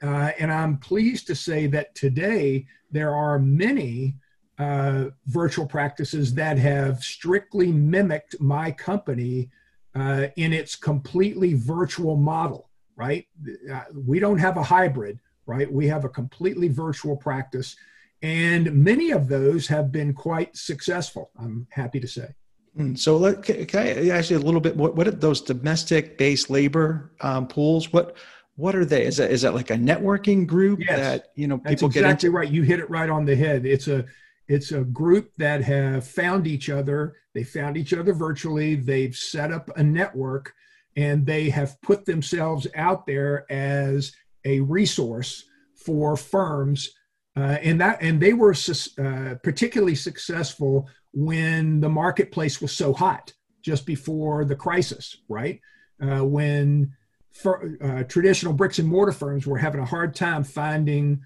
Uh, 0.03 0.31
and 0.38 0.51
I'm 0.51 0.79
pleased 0.79 1.27
to 1.27 1.35
say 1.35 1.66
that 1.66 1.94
today 1.94 2.64
there 2.90 3.14
are 3.14 3.38
many 3.38 4.16
uh, 4.59 5.11
virtual 5.27 5.66
practices 5.66 6.33
that 6.33 6.57
have 6.57 7.03
strictly 7.03 7.70
mimicked 7.70 8.40
my 8.40 8.70
company 8.70 9.51
uh, 9.94 10.29
in 10.37 10.55
its 10.55 10.75
completely 10.75 11.53
virtual 11.53 12.16
model, 12.16 12.70
right? 12.96 13.27
Uh, 13.70 13.83
we 13.94 14.18
don't 14.18 14.38
have 14.38 14.57
a 14.57 14.62
hybrid, 14.62 15.20
right? 15.44 15.70
We 15.70 15.87
have 15.88 16.07
a 16.07 16.09
completely 16.20 16.68
virtual 16.68 17.18
practice 17.18 17.77
and 18.22 18.72
many 18.72 19.11
of 19.11 19.28
those 19.28 19.66
have 19.68 19.90
been 19.90 20.12
quite 20.12 20.56
successful, 20.56 21.30
I'm 21.38 21.66
happy 21.70 22.00
to 22.00 22.09
say. 22.09 22.35
Hmm, 22.76 22.94
so, 22.94 23.16
let, 23.16 23.42
can, 23.42 23.66
I 23.74 24.09
ask 24.11 24.30
you 24.30 24.37
a 24.37 24.38
little 24.38 24.61
bit? 24.61 24.76
What, 24.76 24.94
what 24.94 25.09
are 25.09 25.12
those 25.12 25.40
domestic-based 25.40 26.50
labor 26.50 27.12
um, 27.20 27.48
pools? 27.48 27.92
What 27.92 28.16
what 28.61 28.76
are 28.76 28.85
they? 28.85 29.06
Is 29.06 29.16
that 29.16 29.30
is 29.30 29.42
that 29.42 29.54
like 29.54 29.70
a 29.70 29.76
networking 29.76 30.46
group 30.46 30.80
yes, 30.80 30.98
that 30.98 31.28
you 31.35 31.48
know 31.48 31.59
people 31.59 31.88
that's 31.88 31.96
exactly 31.96 32.02
get 32.02 32.11
into? 32.11 32.30
right. 32.30 32.50
You 32.50 32.62
hit 32.62 32.78
it 32.78 32.90
right 32.90 33.09
on 33.09 33.24
the 33.24 33.35
head. 33.35 33.64
It's 33.64 33.88
a 33.88 34.04
it's 34.48 34.72
a 34.72 34.83
group 34.83 35.30
that 35.38 35.62
have 35.62 36.06
found 36.06 36.46
each 36.46 36.68
other. 36.68 37.16
They 37.35 37.42
found 37.42 37.76
each 37.76 37.94
other 37.94 38.12
virtually. 38.12 38.74
They've 38.74 39.16
set 39.16 39.50
up 39.50 39.70
a 39.76 39.83
network, 39.83 40.52
and 40.96 41.24
they 41.24 41.48
have 41.50 41.80
put 41.80 42.04
themselves 42.04 42.66
out 42.74 43.06
there 43.06 43.50
as 43.50 44.12
a 44.44 44.61
resource 44.61 45.44
for 45.74 46.16
firms 46.16 46.92
uh, 47.40 47.59
and 47.62 47.81
that 47.81 48.03
and 48.03 48.20
they 48.20 48.35
were 48.35 48.55
uh, 48.98 49.35
particularly 49.42 49.94
successful 49.94 50.88
when 51.12 51.81
the 51.81 51.88
marketplace 51.88 52.61
was 52.61 52.70
so 52.70 52.92
hot 52.92 53.33
just 53.62 53.87
before 53.87 54.44
the 54.44 54.55
crisis, 54.55 55.18
right? 55.29 55.59
Uh, 56.03 56.24
when 56.24 56.92
for, 57.33 57.79
uh, 57.83 58.03
traditional 58.05 58.53
bricks 58.53 58.79
and 58.79 58.88
mortar 58.88 59.12
firms 59.12 59.46
were 59.46 59.57
having 59.57 59.81
a 59.81 59.87
hard 59.87 60.14
time 60.14 60.44
finding 60.44 61.20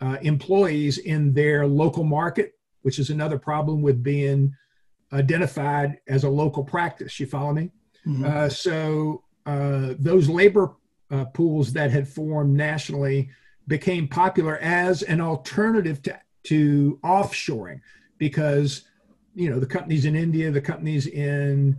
uh, 0.00 0.16
employees 0.22 0.98
in 0.98 1.34
their 1.34 1.66
local 1.66 2.04
market, 2.04 2.52
which 2.82 2.98
is 2.98 3.10
another 3.10 3.38
problem 3.38 3.82
with 3.82 4.02
being 4.02 4.54
identified 5.12 5.98
as 6.08 6.24
a 6.24 6.28
local 6.30 6.64
practice. 6.64 7.20
You 7.20 7.26
follow 7.26 7.52
me? 7.52 7.70
Mm-hmm. 8.06 8.24
Uh, 8.24 8.48
so 8.48 9.22
those 9.98 10.28
labor 10.28 10.76
pools 11.34 11.72
that 11.72 11.90
had 11.90 12.06
formed 12.08 12.54
nationally 12.54 13.30
became 13.68 14.08
popular 14.08 14.56
as 14.58 15.02
an 15.02 15.20
alternative 15.20 16.02
to, 16.02 16.18
to 16.44 16.98
offshoring 17.04 17.80
because 18.16 18.82
you 19.34 19.48
know 19.48 19.60
the 19.60 19.66
companies 19.66 20.04
in 20.04 20.16
India, 20.16 20.50
the 20.50 20.60
companies 20.60 21.06
in 21.06 21.76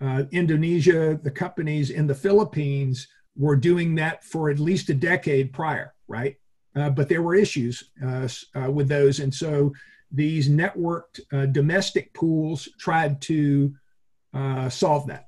uh, 0.00 0.24
Indonesia, 0.30 1.18
the 1.22 1.30
companies 1.30 1.90
in 1.90 2.06
the 2.06 2.14
Philippines 2.14 3.08
were 3.36 3.56
doing 3.56 3.94
that 3.96 4.22
for 4.22 4.50
at 4.50 4.60
least 4.60 4.90
a 4.90 4.94
decade 4.94 5.52
prior, 5.52 5.94
right? 6.06 6.36
Uh, 6.76 6.90
but 6.90 7.08
there 7.08 7.22
were 7.22 7.34
issues 7.34 7.90
uh, 8.06 8.28
uh 8.54 8.70
with 8.70 8.88
those, 8.88 9.18
and 9.18 9.34
so 9.34 9.72
these 10.12 10.48
networked 10.48 11.20
uh, 11.32 11.46
domestic 11.46 12.12
pools 12.14 12.68
tried 12.78 13.20
to 13.22 13.74
uh, 14.34 14.68
solve 14.68 15.06
that. 15.06 15.26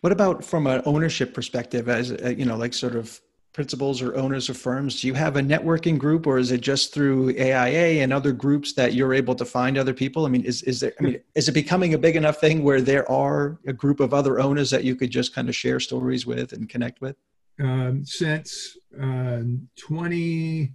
What 0.00 0.12
about 0.12 0.44
from 0.44 0.66
an 0.66 0.82
ownership 0.86 1.34
perspective, 1.34 1.88
as 1.88 2.10
you 2.38 2.44
know, 2.44 2.56
like 2.56 2.72
sort 2.72 2.94
of 2.94 3.20
principals 3.54 4.02
or 4.02 4.14
owners 4.16 4.50
of 4.50 4.56
firms? 4.58 5.00
Do 5.00 5.06
you 5.06 5.14
have 5.14 5.36
a 5.36 5.40
networking 5.40 5.96
group 5.96 6.26
or 6.26 6.38
is 6.38 6.50
it 6.50 6.60
just 6.60 6.92
through 6.92 7.30
AIA 7.30 8.02
and 8.02 8.12
other 8.12 8.32
groups 8.32 8.74
that 8.74 8.92
you're 8.92 9.14
able 9.14 9.34
to 9.36 9.44
find 9.44 9.78
other 9.78 9.94
people? 9.94 10.26
I 10.26 10.28
mean 10.28 10.44
is, 10.44 10.62
is 10.64 10.80
there 10.80 10.92
i 11.00 11.02
mean 11.02 11.20
is 11.34 11.48
it 11.48 11.52
becoming 11.52 11.94
a 11.94 11.98
big 11.98 12.16
enough 12.16 12.38
thing 12.38 12.62
where 12.62 12.82
there 12.82 13.10
are 13.10 13.58
a 13.66 13.72
group 13.72 14.00
of 14.00 14.12
other 14.12 14.38
owners 14.40 14.70
that 14.70 14.84
you 14.84 14.96
could 14.96 15.10
just 15.10 15.34
kind 15.34 15.48
of 15.48 15.56
share 15.56 15.80
stories 15.80 16.26
with 16.26 16.52
and 16.52 16.68
connect 16.68 17.00
with? 17.00 17.16
Um, 17.60 18.04
since 18.04 18.76
uh, 19.00 19.40
20 19.78 20.72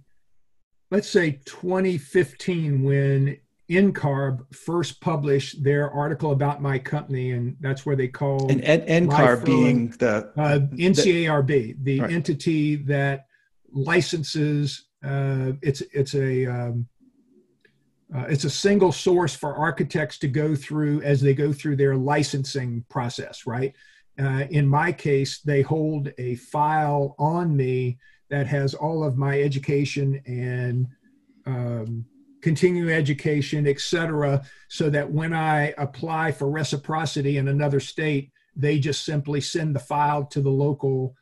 let's 0.90 1.08
say 1.08 1.38
2015 1.44 2.82
when 2.82 3.38
NCARB 3.70 4.54
first 4.54 5.00
published 5.00 5.62
their 5.62 5.90
article 5.90 6.32
about 6.32 6.60
my 6.60 6.78
company, 6.78 7.30
and 7.30 7.56
that's 7.60 7.86
where 7.86 7.96
they 7.96 8.08
call 8.08 8.50
and 8.50 8.62
NCARB 8.62 9.44
being 9.44 9.88
the 9.90 10.32
uh, 10.36 10.58
NCARB, 10.74 11.84
the 11.84 12.00
right. 12.00 12.10
entity 12.10 12.76
that 12.76 13.26
licenses. 13.72 14.86
Uh, 15.04 15.52
it's 15.62 15.82
it's 15.92 16.14
a 16.14 16.46
um, 16.46 16.86
uh, 18.14 18.26
it's 18.28 18.44
a 18.44 18.50
single 18.50 18.90
source 18.90 19.34
for 19.34 19.54
architects 19.54 20.18
to 20.18 20.28
go 20.28 20.54
through 20.56 21.00
as 21.02 21.20
they 21.20 21.34
go 21.34 21.52
through 21.52 21.76
their 21.76 21.96
licensing 21.96 22.84
process, 22.88 23.46
right? 23.46 23.74
Uh, 24.20 24.44
in 24.50 24.66
my 24.66 24.90
case, 24.90 25.40
they 25.40 25.62
hold 25.62 26.12
a 26.18 26.34
file 26.34 27.14
on 27.18 27.56
me 27.56 27.98
that 28.28 28.46
has 28.46 28.74
all 28.74 29.04
of 29.04 29.16
my 29.16 29.40
education 29.40 30.20
and 30.26 30.86
um, 31.46 32.04
continuing 32.40 32.90
education, 32.90 33.66
et 33.66 33.80
cetera, 33.80 34.42
so 34.68 34.90
that 34.90 35.10
when 35.10 35.32
I 35.32 35.74
apply 35.78 36.32
for 36.32 36.50
reciprocity 36.50 37.36
in 37.36 37.48
another 37.48 37.80
state, 37.80 38.32
they 38.56 38.78
just 38.78 39.04
simply 39.04 39.40
send 39.40 39.74
the 39.74 39.80
file 39.80 40.24
to 40.26 40.40
the 40.40 40.50
local 40.50 41.14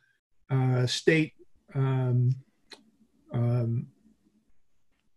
uh, 0.49 0.85
state 0.87 1.33
um, 1.75 2.31
um, 3.31 3.87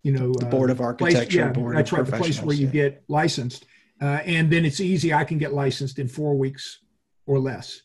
you 0.02 0.12
know, 0.12 0.32
the 0.32 0.46
board 0.46 0.70
of 0.70 0.80
uh, 0.80 0.84
architecture. 0.84 1.24
Place, 1.24 1.34
yeah, 1.34 1.48
board 1.48 1.76
that's 1.76 1.92
right. 1.92 2.04
The 2.04 2.16
place 2.16 2.42
where 2.42 2.56
you 2.56 2.66
yeah. 2.66 2.72
get 2.72 3.04
licensed, 3.08 3.66
uh, 4.00 4.20
and 4.24 4.50
then 4.50 4.64
it's 4.64 4.80
easy. 4.80 5.14
I 5.14 5.24
can 5.24 5.38
get 5.38 5.52
licensed 5.52 5.98
in 5.98 6.08
four 6.08 6.36
weeks 6.36 6.80
or 7.26 7.38
less. 7.38 7.82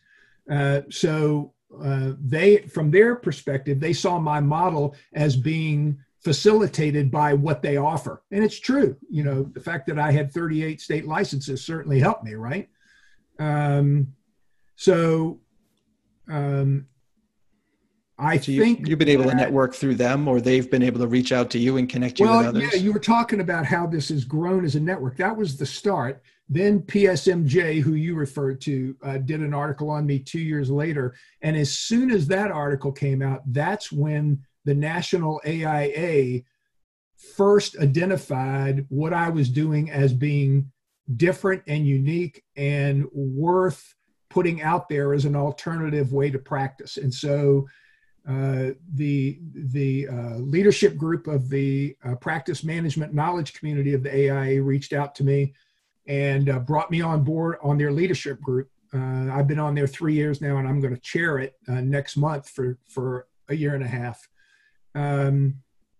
Uh, 0.52 0.82
so 0.90 1.54
uh, 1.84 2.14
they, 2.20 2.58
from 2.58 2.90
their 2.90 3.16
perspective, 3.16 3.80
they 3.80 3.94
saw 3.94 4.20
my 4.20 4.40
model 4.40 4.96
as 5.14 5.36
being 5.36 6.00
facilitated 6.24 7.12
by 7.12 7.34
what 7.34 7.62
they 7.62 7.78
offer, 7.78 8.24
and 8.32 8.44
it's 8.44 8.60
true. 8.60 8.96
You 9.10 9.24
know, 9.24 9.44
the 9.44 9.60
fact 9.60 9.88
that 9.88 10.00
I 10.00 10.12
had 10.12 10.32
38 10.32 10.82
state 10.82 11.08
licenses 11.08 11.64
certainly 11.64 12.00
helped 12.00 12.24
me, 12.24 12.34
right? 12.34 12.70
Um, 13.40 14.14
so 14.76 15.40
um, 16.30 16.88
I 18.20 18.38
so 18.38 18.46
think 18.46 18.80
you, 18.80 18.92
have 18.92 19.00
been 19.00 19.10
able 19.10 19.26
that, 19.26 19.32
to 19.32 19.36
network 19.36 19.76
through 19.76 19.96
them, 19.96 20.28
or 20.28 20.42
they've 20.42 20.70
been 20.70 20.82
able 20.82 21.00
to 21.00 21.08
reach 21.08 21.32
out 21.32 21.52
to 21.52 21.60
you 21.60 21.78
and 21.78 21.88
connect 21.88 22.20
you 22.20 22.26
well, 22.26 22.40
with 22.40 22.48
others. 22.48 22.74
Yeah, 22.74 22.80
you 22.80 22.92
were 22.92 23.00
talking 23.00 23.42
about 23.42 23.66
how 23.66 23.86
this 23.86 24.10
has 24.10 24.26
grown 24.26 24.66
as 24.66 24.76
a 24.76 24.80
network. 24.80 25.18
That 25.18 25.36
was 25.36 25.58
the 25.58 25.66
start. 25.66 26.24
Then 26.50 26.82
PSMJ, 26.82 27.82
who 27.82 27.94
you 27.94 28.16
referred 28.16 28.62
to, 28.62 28.96
uh, 29.04 29.18
did 29.18 29.42
an 29.42 29.54
article 29.54 29.90
on 29.90 30.06
me 30.06 30.18
two 30.18 30.40
years 30.40 30.72
later, 30.72 31.16
and 31.42 31.56
as 31.56 31.78
soon 31.78 32.10
as 32.10 32.26
that 32.28 32.52
article 32.52 32.92
came 32.92 33.22
out, 33.22 33.42
that's 33.48 33.92
when 33.92 34.42
the 34.68 34.76
National 34.76 35.42
AIA 35.48 36.42
first 37.16 37.78
identified 37.80 38.86
what 38.90 39.14
I 39.14 39.30
was 39.30 39.50
doing 39.50 39.90
as 39.90 40.12
being 40.12 40.70
different 41.16 41.64
and 41.68 41.88
unique 41.88 42.44
and 42.58 43.06
worth 43.14 43.96
putting 44.30 44.62
out 44.62 44.90
there 44.90 45.14
as 45.14 45.24
an 45.24 45.38
alternative 45.38 46.12
way 46.12 46.30
to 46.30 46.38
practice. 46.38 46.98
And 46.98 47.14
so 47.14 47.66
uh, 48.28 48.72
the 48.94 49.40
the 49.54 50.10
uh, 50.10 50.36
leadership 50.36 50.98
group 50.98 51.28
of 51.28 51.48
the 51.48 51.96
uh, 52.04 52.16
practice 52.16 52.62
management 52.62 53.14
knowledge 53.14 53.54
community 53.54 53.94
of 53.94 54.04
the 54.04 54.12
AIA 54.12 54.62
reached 54.62 54.92
out 54.92 55.16
to 55.16 55.24
me 55.24 55.54
and 56.08 56.50
uh, 56.50 56.60
brought 56.60 56.92
me 56.92 57.00
on 57.00 57.24
board 57.24 57.56
on 57.64 57.78
their 57.78 57.94
leadership 57.94 58.42
group. 58.42 58.70
Uh, 58.94 59.32
I've 59.32 59.48
been 59.48 59.60
on 59.60 59.76
there 59.76 59.88
three 59.88 60.14
years 60.14 60.42
now, 60.42 60.58
and 60.58 60.68
I'm 60.68 60.82
going 60.82 60.94
to 60.94 61.00
chair 61.00 61.40
it 61.40 61.56
next 61.70 62.18
month 62.18 62.50
for 62.50 62.78
for 62.90 63.28
a 63.48 63.56
year 63.56 63.74
and 63.74 63.84
a 63.84 63.88
half. 63.88 64.28
Um, 64.98 65.56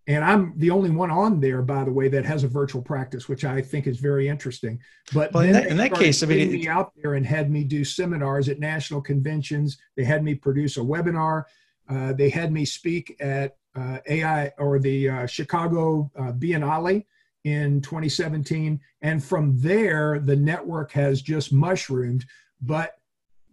and 0.08 0.24
I'm 0.24 0.54
the 0.58 0.72
only 0.72 0.90
one 0.90 1.12
on 1.12 1.42
there, 1.42 1.62
by 1.62 1.84
the 1.84 1.92
way, 1.92 2.08
that 2.08 2.26
has 2.26 2.46
a 2.46 2.48
virtual 2.48 2.82
practice, 2.82 3.28
which 3.28 3.44
I 3.44 3.62
think 3.62 3.88
is 3.88 3.98
very 3.98 4.30
interesting. 4.30 4.80
But 5.14 5.34
well, 5.34 5.44
in 5.44 5.52
that, 5.52 5.68
in 5.68 5.78
that 5.78 5.94
case, 5.94 6.24
I 6.24 6.28
mean, 6.28 6.52
me 6.52 6.68
out 6.68 6.94
there 6.96 7.16
and 7.16 7.26
had 7.26 7.52
me 7.52 7.66
do 7.66 7.84
seminars 7.84 8.48
at 8.48 8.60
national 8.60 9.02
conventions. 9.02 9.78
They 9.98 10.06
had 10.06 10.24
me 10.24 10.34
produce 10.34 10.78
a 10.78 10.80
webinar. 10.80 11.44
Uh, 11.90 12.14
they 12.14 12.30
had 12.30 12.54
me 12.54 12.64
speak 12.64 13.18
at 13.20 13.58
uh, 13.76 14.00
AIA 14.10 14.54
or 14.58 14.80
the 14.80 15.10
uh, 15.10 15.26
Chicago 15.28 16.10
uh, 16.18 16.32
Biennale 16.32 17.06
in 17.44 17.82
2017. 17.82 18.80
And 19.02 19.24
from 19.24 19.60
there, 19.60 20.20
the 20.20 20.36
network 20.38 20.94
has 20.94 21.22
just 21.22 21.52
mushroomed. 21.52 22.26
But 22.62 22.96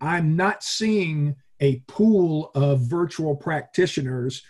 I'm 0.00 0.36
not 0.36 0.62
seeing 0.62 1.34
a 1.60 1.80
pool 1.88 2.52
of 2.54 2.80
virtual 2.80 3.34
practitioners. 3.34 4.42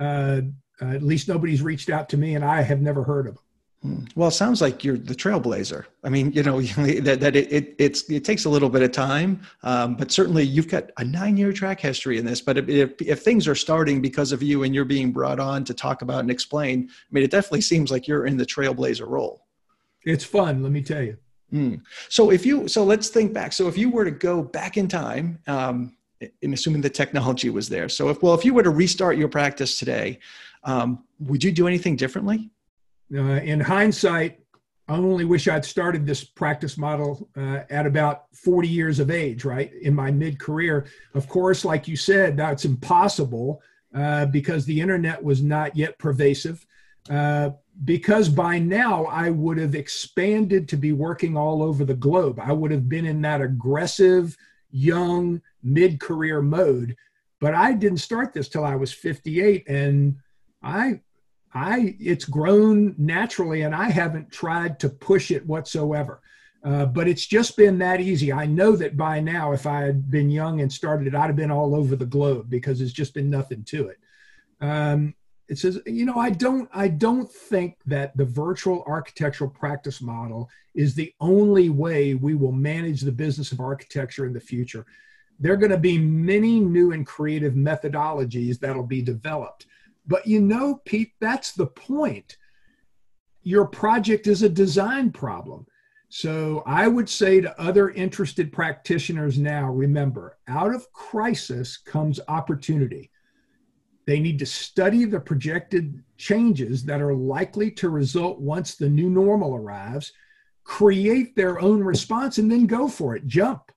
Uh, 0.00 0.42
at 0.80 1.02
least 1.02 1.28
nobody's 1.28 1.62
reached 1.62 1.90
out 1.90 2.08
to 2.10 2.16
me, 2.16 2.34
and 2.34 2.44
I 2.44 2.62
have 2.62 2.80
never 2.80 3.02
heard 3.02 3.26
of 3.26 3.34
them. 3.34 3.42
Hmm. 3.82 4.04
Well, 4.16 4.28
it 4.28 4.32
sounds 4.32 4.60
like 4.60 4.82
you're 4.82 4.98
the 4.98 5.14
trailblazer. 5.14 5.84
I 6.02 6.08
mean, 6.08 6.32
you 6.32 6.42
know, 6.42 6.60
that, 7.00 7.20
that 7.20 7.36
it, 7.36 7.52
it, 7.52 7.74
it's, 7.78 8.10
it 8.10 8.24
takes 8.24 8.44
a 8.44 8.48
little 8.48 8.68
bit 8.68 8.82
of 8.82 8.90
time, 8.90 9.40
um, 9.62 9.94
but 9.94 10.10
certainly 10.10 10.42
you've 10.42 10.68
got 10.68 10.90
a 10.96 11.04
nine 11.04 11.36
year 11.36 11.52
track 11.52 11.78
history 11.78 12.18
in 12.18 12.24
this. 12.24 12.40
But 12.40 12.58
if, 12.58 12.68
if, 12.68 13.00
if, 13.00 13.22
things 13.22 13.46
are 13.46 13.54
starting 13.54 14.00
because 14.02 14.32
of 14.32 14.42
you 14.42 14.64
and 14.64 14.74
you're 14.74 14.84
being 14.84 15.12
brought 15.12 15.38
on 15.38 15.62
to 15.64 15.74
talk 15.74 16.02
about 16.02 16.20
and 16.20 16.30
explain, 16.30 16.88
I 16.90 17.06
mean, 17.12 17.22
it 17.22 17.30
definitely 17.30 17.60
seems 17.60 17.90
like 17.90 18.08
you're 18.08 18.26
in 18.26 18.36
the 18.36 18.46
trailblazer 18.46 19.08
role. 19.08 19.46
It's 20.04 20.24
fun, 20.24 20.62
let 20.62 20.72
me 20.72 20.82
tell 20.82 21.02
you. 21.02 21.16
Mm. 21.52 21.80
So 22.08 22.30
if 22.30 22.44
you, 22.44 22.68
so 22.68 22.84
let's 22.84 23.08
think 23.08 23.32
back. 23.32 23.52
So 23.52 23.68
if 23.68 23.78
you 23.78 23.90
were 23.90 24.04
to 24.04 24.10
go 24.10 24.42
back 24.42 24.76
in 24.76 24.88
time, 24.88 25.38
um, 25.46 25.96
in 26.42 26.52
assuming 26.52 26.80
the 26.80 26.90
technology 26.90 27.50
was 27.50 27.68
there. 27.68 27.88
So 27.88 28.08
if, 28.08 28.22
well, 28.22 28.34
if 28.34 28.44
you 28.44 28.54
were 28.54 28.62
to 28.62 28.70
restart 28.70 29.16
your 29.16 29.28
practice 29.28 29.78
today, 29.78 30.18
um, 30.64 31.04
would 31.20 31.42
you 31.42 31.52
do 31.52 31.66
anything 31.66 31.96
differently? 31.96 32.50
Uh, 33.14 33.40
in 33.40 33.60
hindsight, 33.60 34.40
I 34.88 34.96
only 34.96 35.24
wish 35.24 35.48
I'd 35.48 35.64
started 35.64 36.06
this 36.06 36.24
practice 36.24 36.78
model 36.78 37.28
uh, 37.36 37.60
at 37.70 37.86
about 37.86 38.24
40 38.34 38.68
years 38.68 39.00
of 39.00 39.10
age, 39.10 39.44
right? 39.44 39.72
In 39.82 39.94
my 39.94 40.10
mid 40.10 40.38
career. 40.38 40.86
Of 41.14 41.28
course, 41.28 41.64
like 41.64 41.86
you 41.86 41.96
said, 41.96 42.36
that's 42.36 42.64
impossible 42.64 43.62
uh, 43.94 44.26
because 44.26 44.64
the 44.64 44.80
internet 44.80 45.22
was 45.22 45.42
not 45.42 45.76
yet 45.76 45.98
pervasive. 45.98 46.66
Uh, 47.10 47.50
because 47.84 48.28
by 48.28 48.58
now 48.58 49.04
I 49.06 49.30
would 49.30 49.58
have 49.58 49.74
expanded 49.74 50.68
to 50.68 50.76
be 50.76 50.92
working 50.92 51.36
all 51.36 51.62
over 51.62 51.84
the 51.84 51.94
globe. 51.94 52.40
I 52.42 52.52
would 52.52 52.70
have 52.70 52.88
been 52.88 53.06
in 53.06 53.22
that 53.22 53.40
aggressive, 53.40 54.36
young, 54.70 55.40
mid 55.62 56.00
career 56.00 56.42
mode. 56.42 56.96
But 57.40 57.54
I 57.54 57.72
didn't 57.72 57.98
start 57.98 58.32
this 58.32 58.48
till 58.48 58.64
I 58.64 58.74
was 58.74 58.92
58. 58.92 59.68
And 59.68 60.16
I 60.62 61.00
I 61.54 61.96
it's 61.98 62.24
grown 62.24 62.94
naturally, 62.98 63.62
and 63.62 63.74
I 63.74 63.90
haven't 63.90 64.30
tried 64.30 64.78
to 64.80 64.88
push 64.88 65.30
it 65.30 65.46
whatsoever. 65.46 66.20
Uh, 66.64 66.84
but 66.86 67.06
it's 67.08 67.24
just 67.24 67.56
been 67.56 67.78
that 67.78 68.00
easy. 68.00 68.32
I 68.32 68.44
know 68.46 68.74
that 68.76 68.96
by 68.96 69.20
now, 69.20 69.52
if 69.52 69.64
I 69.66 69.82
had 69.82 70.10
been 70.10 70.28
young 70.28 70.60
and 70.60 70.72
started 70.72 71.06
it, 71.06 71.14
I'd 71.14 71.28
have 71.28 71.36
been 71.36 71.52
all 71.52 71.74
over 71.74 71.94
the 71.94 72.04
globe 72.04 72.50
because 72.50 72.78
there's 72.78 72.92
just 72.92 73.14
been 73.14 73.30
nothing 73.30 73.62
to 73.64 73.88
it. 73.88 73.98
Um, 74.60 75.14
it 75.48 75.56
says, 75.56 75.80
you 75.86 76.04
know, 76.04 76.18
I 76.18 76.30
don't, 76.30 76.68
I 76.74 76.88
don't 76.88 77.30
think 77.30 77.76
that 77.86 78.16
the 78.16 78.24
virtual 78.24 78.84
architectural 78.86 79.48
practice 79.48 80.02
model 80.02 80.50
is 80.74 80.94
the 80.94 81.14
only 81.20 81.70
way 81.70 82.14
we 82.14 82.34
will 82.34 82.52
manage 82.52 83.00
the 83.00 83.12
business 83.12 83.52
of 83.52 83.60
architecture 83.60 84.26
in 84.26 84.32
the 84.32 84.40
future. 84.40 84.84
There 85.38 85.52
are 85.52 85.58
going 85.58 85.70
to 85.70 85.78
be 85.78 85.98
many 85.98 86.60
new 86.60 86.92
and 86.92 87.06
creative 87.06 87.54
methodologies 87.54 88.58
that'll 88.58 88.86
be 88.86 89.02
developed. 89.02 89.66
But 90.06 90.26
you 90.26 90.40
know, 90.40 90.80
Pete, 90.84 91.12
that's 91.20 91.52
the 91.52 91.66
point. 91.66 92.36
Your 93.42 93.66
project 93.66 94.26
is 94.26 94.42
a 94.42 94.48
design 94.48 95.12
problem. 95.12 95.66
So 96.08 96.62
I 96.66 96.88
would 96.88 97.08
say 97.08 97.40
to 97.40 97.60
other 97.60 97.90
interested 97.90 98.50
practitioners 98.50 99.38
now 99.38 99.70
remember, 99.70 100.38
out 100.48 100.74
of 100.74 100.90
crisis 100.92 101.76
comes 101.76 102.18
opportunity. 102.28 103.10
They 104.06 104.18
need 104.18 104.38
to 104.38 104.46
study 104.46 105.04
the 105.04 105.20
projected 105.20 106.02
changes 106.16 106.82
that 106.84 107.02
are 107.02 107.14
likely 107.14 107.70
to 107.72 107.90
result 107.90 108.40
once 108.40 108.74
the 108.74 108.88
new 108.88 109.10
normal 109.10 109.54
arrives, 109.54 110.12
create 110.64 111.36
their 111.36 111.60
own 111.60 111.84
response, 111.84 112.38
and 112.38 112.50
then 112.50 112.66
go 112.66 112.88
for 112.88 113.14
it. 113.14 113.26
Jump. 113.26 113.70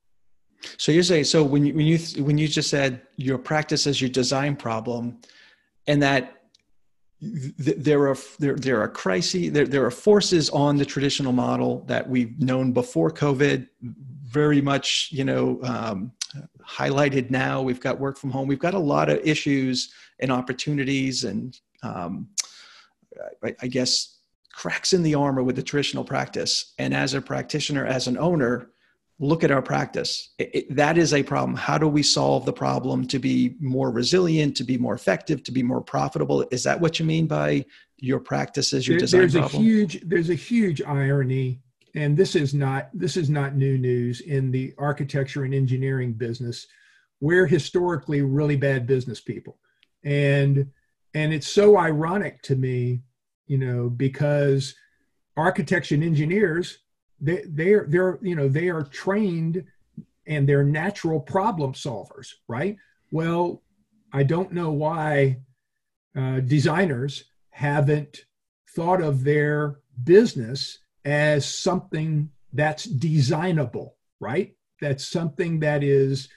So 0.78 0.91
you're 0.91 1.04
saying 1.04 1.26
so 1.26 1.43
when 1.43 1.65
you 1.65 1.74
when 1.74 1.86
you 1.86 1.97
when 2.24 2.38
you 2.38 2.47
just 2.47 2.69
said 2.69 3.02
your 3.15 3.38
practice 3.38 3.88
is 3.88 4.00
your 4.02 4.10
design 4.10 4.56
problem, 4.56 5.19
and 5.88 6.02
that 6.04 6.43
there 7.19 8.08
are 8.10 8.17
there, 8.39 8.56
there 8.56 8.82
are 8.82 8.88
crises 8.88 9.52
there, 9.52 9.67
there 9.67 9.86
are 9.86 9.91
forces 9.91 10.50
on 10.50 10.78
the 10.78 10.86
traditional 10.86 11.32
model 11.32 11.84
that 11.88 12.10
we've 12.10 12.39
known 12.39 12.71
before 12.71 13.12
covid 13.12 13.67
very 14.32 14.60
much 14.60 15.10
you 15.12 15.24
know 15.24 15.60
um, 15.62 16.12
highlighted 16.66 17.30
now. 17.30 17.62
We've 17.62 17.80
got 17.80 17.99
work 17.99 18.18
from 18.18 18.32
home. 18.32 18.47
We've 18.47 18.59
got 18.59 18.74
a 18.74 18.80
lot 18.80 19.09
of 19.09 19.20
issues 19.20 19.91
and 20.20 20.32
opportunities 20.32 21.24
and 21.24 21.59
um, 21.84 22.30
I, 23.43 23.55
I 23.62 23.68
guess 23.68 24.20
cracks 24.53 24.93
in 24.93 25.03
the 25.03 25.16
armor 25.16 25.43
with 25.43 25.55
the 25.55 25.64
traditional 25.64 26.03
practice. 26.03 26.74
And 26.78 26.93
as 26.93 27.14
a 27.14 27.22
practitioner 27.22 27.86
as 27.86 28.07
an 28.07 28.18
owner 28.18 28.70
look 29.22 29.43
at 29.43 29.51
our 29.51 29.61
practice. 29.61 30.32
It, 30.39 30.49
it, 30.53 30.76
that 30.76 30.97
is 30.97 31.13
a 31.13 31.22
problem. 31.22 31.55
How 31.55 31.78
do 31.78 31.88
we 31.88 32.03
solve 32.03 32.43
the 32.43 32.51
problem 32.51 33.05
to 33.07 33.19
be 33.19 33.55
more 33.59 33.91
resilient, 33.91 34.57
to 34.57 34.63
be 34.63 34.78
more 34.78 34.95
effective, 34.95 35.43
to 35.43 35.51
be 35.51 35.61
more 35.63 35.80
profitable? 35.80 36.45
Is 36.51 36.63
that 36.63 36.82
what 36.82 36.99
you 36.99 37.05
mean 37.05 37.28
by 37.28 37.63
your 37.97 38.19
practices, 38.19 38.88
your 38.88 38.95
There- 38.95 39.01
design 39.01 39.19
there's 39.22 39.34
problem? 39.36 39.61
a 39.61 39.65
huge 39.65 40.01
there's 40.01 40.30
a 40.32 40.36
huge 40.36 40.82
irony 40.82 41.61
and 41.95 42.17
this 42.17 42.36
is 42.36 42.53
not 42.53 42.89
this 42.93 43.15
is 43.17 43.30
not 43.30 43.55
new 43.55 43.78
news 43.78 44.22
in 44.22 44.51
the 44.51 44.74
architecture 44.78 45.43
and 45.43 45.53
engineering 45.53 46.13
business 46.13 46.67
we're 47.19 47.45
historically 47.45 48.22
really 48.22 48.55
bad 48.55 48.88
business 48.88 49.19
people 49.19 49.57
and 50.03 50.65
and 51.13 51.34
it's 51.34 51.47
so 51.47 51.78
ironic 51.78 52.41
to 52.41 52.55
me 52.55 53.01
you 53.47 53.57
know 53.57 53.89
because 53.89 54.74
architects 55.38 55.91
and 55.91 56.03
engineers 56.03 56.80
they 57.22 57.43
they're 57.47 57.86
they're 57.88 58.19
you 58.22 58.36
know 58.36 58.49
they 58.49 58.69
are 58.69 58.84
trained 58.84 59.63
and 60.28 60.47
they're 60.47 60.63
natural 60.63 61.19
problem 61.19 61.74
solvers 61.74 62.34
right 62.47 62.76
well 63.11 63.61
i 64.11 64.24
don't 64.24 64.51
know 64.51 64.72
why 64.72 65.38
uh, 66.17 66.39
designers 66.41 67.26
haven't 67.51 68.26
thought 68.76 69.01
of 69.01 69.24
their 69.24 69.80
business 70.03 70.80
as 71.05 71.45
something 71.45 72.30
that's 72.53 72.86
designable, 72.86 73.97
right? 74.19 74.55
That's 74.82 75.07
something 75.07 75.59
that 75.59 75.84
is 75.84 76.30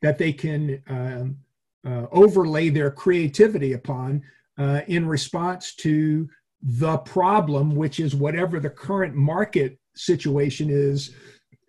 that 0.00 0.18
they 0.18 0.32
can 0.32 0.82
um, 0.88 1.38
uh, 1.86 2.06
overlay 2.10 2.68
their 2.68 2.90
creativity 2.90 3.72
upon 3.72 4.22
uh, 4.58 4.82
in 4.88 5.06
response 5.06 5.74
to 5.76 6.28
the 6.62 6.98
problem, 6.98 7.74
which 7.74 8.00
is 8.00 8.14
whatever 8.14 8.60
the 8.60 8.70
current 8.70 9.14
market 9.14 9.78
situation 9.94 10.68
is 10.70 11.14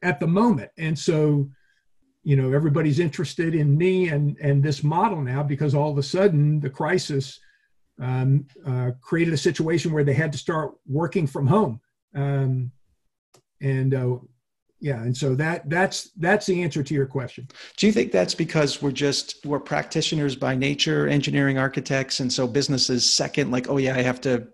at 0.01 0.19
the 0.19 0.27
moment. 0.27 0.71
And 0.77 0.97
so, 0.97 1.49
you 2.23 2.35
know, 2.35 2.53
everybody's 2.53 2.99
interested 2.99 3.55
in 3.55 3.77
me 3.77 4.09
and 4.09 4.37
and 4.39 4.63
this 4.63 4.83
model 4.83 5.21
now 5.21 5.43
because 5.43 5.75
all 5.75 5.91
of 5.91 5.97
a 5.97 6.03
sudden 6.03 6.59
the 6.59 6.69
crisis 6.69 7.39
um, 8.01 8.45
uh, 8.65 8.91
created 9.01 9.33
a 9.33 9.37
situation 9.37 9.91
where 9.91 10.03
they 10.03 10.13
had 10.13 10.31
to 10.31 10.37
start 10.37 10.73
working 10.87 11.27
from 11.27 11.47
home. 11.47 11.79
Um, 12.15 12.71
and 13.61 13.93
uh, 13.93 14.17
yeah, 14.79 15.01
and 15.01 15.15
so 15.15 15.35
that 15.35 15.69
that's 15.69 16.11
that's 16.17 16.45
the 16.45 16.61
answer 16.61 16.83
to 16.83 16.93
your 16.93 17.05
question. 17.05 17.47
Do 17.77 17.87
you 17.87 17.93
think 17.93 18.11
that's 18.11 18.35
because 18.35 18.81
we're 18.81 18.91
just 18.91 19.45
we're 19.45 19.59
practitioners 19.59 20.35
by 20.35 20.55
nature, 20.55 21.07
engineering 21.07 21.57
architects, 21.57 22.19
and 22.19 22.31
so 22.31 22.45
business 22.47 22.89
is 22.89 23.11
second? 23.11 23.49
Like, 23.49 23.69
oh 23.69 23.77
yeah, 23.77 23.95
I 23.95 24.01
have 24.01 24.19
to 24.21 24.47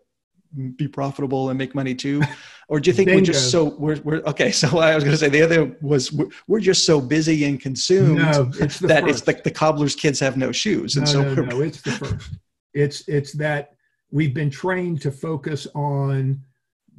be 0.76 0.88
profitable 0.88 1.50
and 1.50 1.58
make 1.58 1.76
money 1.76 1.94
too, 1.94 2.22
or 2.70 2.80
do 2.80 2.90
you 2.90 2.94
think 2.94 3.10
we're 3.10 3.22
just 3.22 3.52
so 3.52 3.76
we're 3.78 4.00
we're 4.02 4.22
okay? 4.24 4.52
So 4.52 4.80
I 4.80 4.96
was 4.96 5.04
going 5.04 5.14
to 5.14 5.18
say 5.18 5.30
the 5.30 5.42
other 5.42 5.76
was 5.82 6.12
we're, 6.12 6.30
we're 6.48 6.60
just 6.60 6.86
so 6.86 7.00
busy 7.00 7.46
and 7.46 7.60
consumed 7.60 8.18
No, 8.18 8.52
it's 8.60 8.80
the 8.80 8.88
that 8.88 9.04
first. 9.04 9.20
it's 9.20 9.28
like 9.28 9.44
the 9.44 9.52
cobbler's 9.52 9.96
kids 9.96 10.20
have 10.20 10.38
no 10.38 10.52
shoes, 10.52 10.96
and 10.96 11.06
no, 11.06 11.12
so 11.12 11.34
no, 11.36 11.44
no, 11.44 11.62
it's 11.62 11.82
the 11.82 11.92
first. 11.92 12.32
It's 12.74 13.08
it's 13.08 13.34
that 13.34 13.76
we've 14.12 14.34
been 14.34 14.50
trained 14.50 15.02
to 15.02 15.12
focus 15.12 15.68
on 15.76 16.42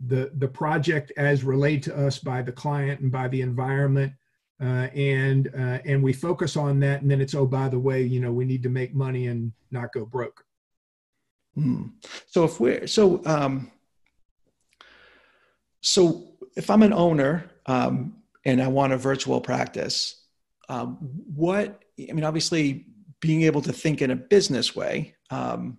the 0.06 0.30
the 0.38 0.48
project 0.48 1.12
as 1.16 1.44
relayed 1.44 1.82
to 1.84 1.96
us 1.96 2.18
by 2.18 2.42
the 2.42 2.52
client 2.52 3.00
and 3.00 3.12
by 3.12 3.28
the 3.28 3.42
environment, 3.42 4.12
uh, 4.62 4.88
and 4.94 5.48
uh, 5.58 5.78
and 5.84 6.02
we 6.02 6.12
focus 6.12 6.56
on 6.56 6.80
that, 6.80 7.02
and 7.02 7.10
then 7.10 7.20
it's 7.20 7.34
oh 7.34 7.46
by 7.46 7.68
the 7.68 7.78
way, 7.78 8.02
you 8.02 8.20
know, 8.20 8.32
we 8.32 8.44
need 8.44 8.62
to 8.62 8.68
make 8.68 8.94
money 8.94 9.26
and 9.26 9.52
not 9.70 9.92
go 9.92 10.04
broke. 10.04 10.44
Hmm. 11.54 11.82
So 12.26 12.44
if 12.44 12.60
we're 12.60 12.86
so 12.86 13.22
um, 13.26 13.70
so 15.80 16.34
if 16.56 16.70
I'm 16.70 16.82
an 16.82 16.92
owner 16.92 17.50
um, 17.66 18.16
and 18.44 18.62
I 18.62 18.68
want 18.68 18.92
a 18.92 18.96
virtual 18.96 19.40
practice, 19.40 20.24
um, 20.68 20.98
what 21.34 21.82
I 22.08 22.12
mean, 22.12 22.24
obviously, 22.24 22.86
being 23.20 23.42
able 23.42 23.62
to 23.62 23.72
think 23.72 24.00
in 24.00 24.10
a 24.10 24.16
business 24.16 24.74
way, 24.74 25.14
um, 25.30 25.78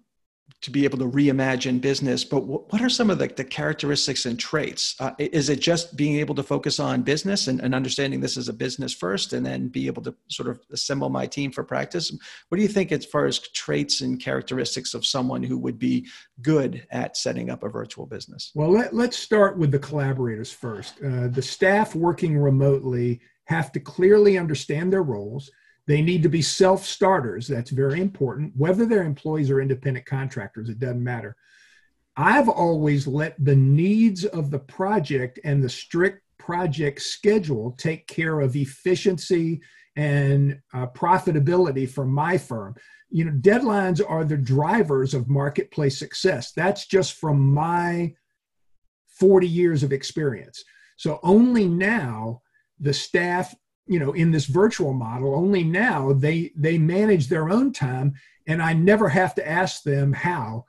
to 0.62 0.72
be 0.72 0.84
able 0.84 1.00
to 1.00 1.06
reimagine 1.06 1.82
business. 1.82 2.24
But 2.24 2.46
what, 2.46 2.72
what 2.72 2.82
are 2.82 2.90
some 2.90 3.10
of 3.10 3.18
the, 3.18 3.28
the 3.28 3.44
characteristics 3.44 4.26
and 4.26 4.40
traits? 4.40 4.96
Uh, 5.00 5.12
is 5.18 5.50
it 5.50 5.60
just 5.60 5.96
being 5.98 6.18
able 6.18 6.36
to 6.36 6.44
focus 6.44 6.80
on 6.80 7.02
business 7.02 7.48
and, 7.48 7.60
and 7.60 7.74
understanding 7.74 8.20
this 8.20 8.38
is 8.38 8.48
a 8.48 8.54
business 8.54 8.94
first, 8.94 9.34
and 9.34 9.46
then 9.46 9.70
be 9.70 9.88
able 9.88 10.04
to 10.04 10.16
sort 10.28 10.50
of 10.50 10.60
assemble 10.72 11.10
my 11.10 11.26
team 11.26 11.52
for 11.52 11.64
practice? 11.64 12.12
What 12.50 12.58
do 12.58 12.62
you 12.62 12.70
think 12.70 12.92
as 12.92 13.06
far 13.06 13.26
as 13.26 13.40
traits 13.40 14.02
and 14.02 14.20
characteristics 14.20 14.94
of 14.94 15.06
someone 15.06 15.44
who 15.44 15.58
would 15.58 15.80
be 15.80 16.08
good 16.42 16.86
at 16.92 17.18
setting 17.18 17.50
up 17.50 17.64
a 17.64 17.70
virtual 17.70 18.06
business? 18.06 18.52
Well, 18.54 18.72
let, 18.72 18.94
let's 18.94 19.18
start 19.18 19.58
with 19.58 19.72
the 19.72 19.80
collaborators 19.80 20.52
first. 20.52 20.96
Uh, 21.04 21.28
the 21.28 21.42
staff 21.42 21.96
working 21.96 22.38
remotely 22.38 23.22
have 23.46 23.72
to 23.72 23.80
clearly 23.80 24.38
understand 24.38 24.94
their 24.94 25.04
roles. 25.04 25.50
They 25.92 26.02
need 26.02 26.24
to 26.24 26.30
be 26.30 26.42
self 26.42 26.86
starters. 26.86 27.50
That's 27.50 27.70
very 27.70 28.00
important. 28.00 28.54
Whether 28.56 28.86
they're 28.86 29.04
employees 29.04 29.52
or 29.52 29.60
independent 29.60 30.06
contractors, 30.06 30.70
it 30.70 30.80
doesn't 30.80 31.04
matter. 31.04 31.36
I've 32.16 32.48
always 32.48 33.08
let 33.08 33.36
the 33.44 33.58
needs 33.58 34.24
of 34.24 34.52
the 34.52 34.60
project 34.60 35.42
and 35.44 35.62
the 35.62 35.68
strict 35.68 36.24
project 36.38 37.02
schedule 37.02 37.76
take 37.78 38.08
care 38.08 38.40
of 38.40 38.56
efficiency 38.56 39.60
and 39.98 40.62
uh, 40.74 40.88
profitability 40.88 41.90
for 41.90 42.06
my 42.06 42.38
firm. 42.38 42.74
You 43.10 43.26
know, 43.26 43.34
deadlines 43.34 44.02
are 44.08 44.24
the 44.24 44.38
drivers 44.38 45.14
of 45.14 45.28
marketplace 45.28 46.00
success. 46.00 46.54
That's 46.54 46.88
just 46.88 47.16
from 47.16 47.54
my 47.54 48.14
40 49.20 49.46
years 49.46 49.84
of 49.84 49.92
experience. 49.92 50.64
So 50.96 51.20
only 51.22 51.68
now 51.68 52.44
the 52.80 52.94
staff, 52.94 53.54
you 53.92 54.00
know, 54.00 54.14
in 54.14 54.32
this 54.32 54.46
virtual 54.46 54.94
model, 54.94 55.36
only 55.36 55.64
now 55.64 56.14
they 56.14 56.52
they 56.56 56.78
manage 56.78 57.28
their 57.28 57.50
own 57.50 57.74
time, 57.74 58.14
and 58.48 58.62
I 58.62 58.74
never 58.74 59.10
have 59.10 59.36
to 59.36 59.48
ask 59.48 59.84
them 59.84 60.14
how. 60.14 60.66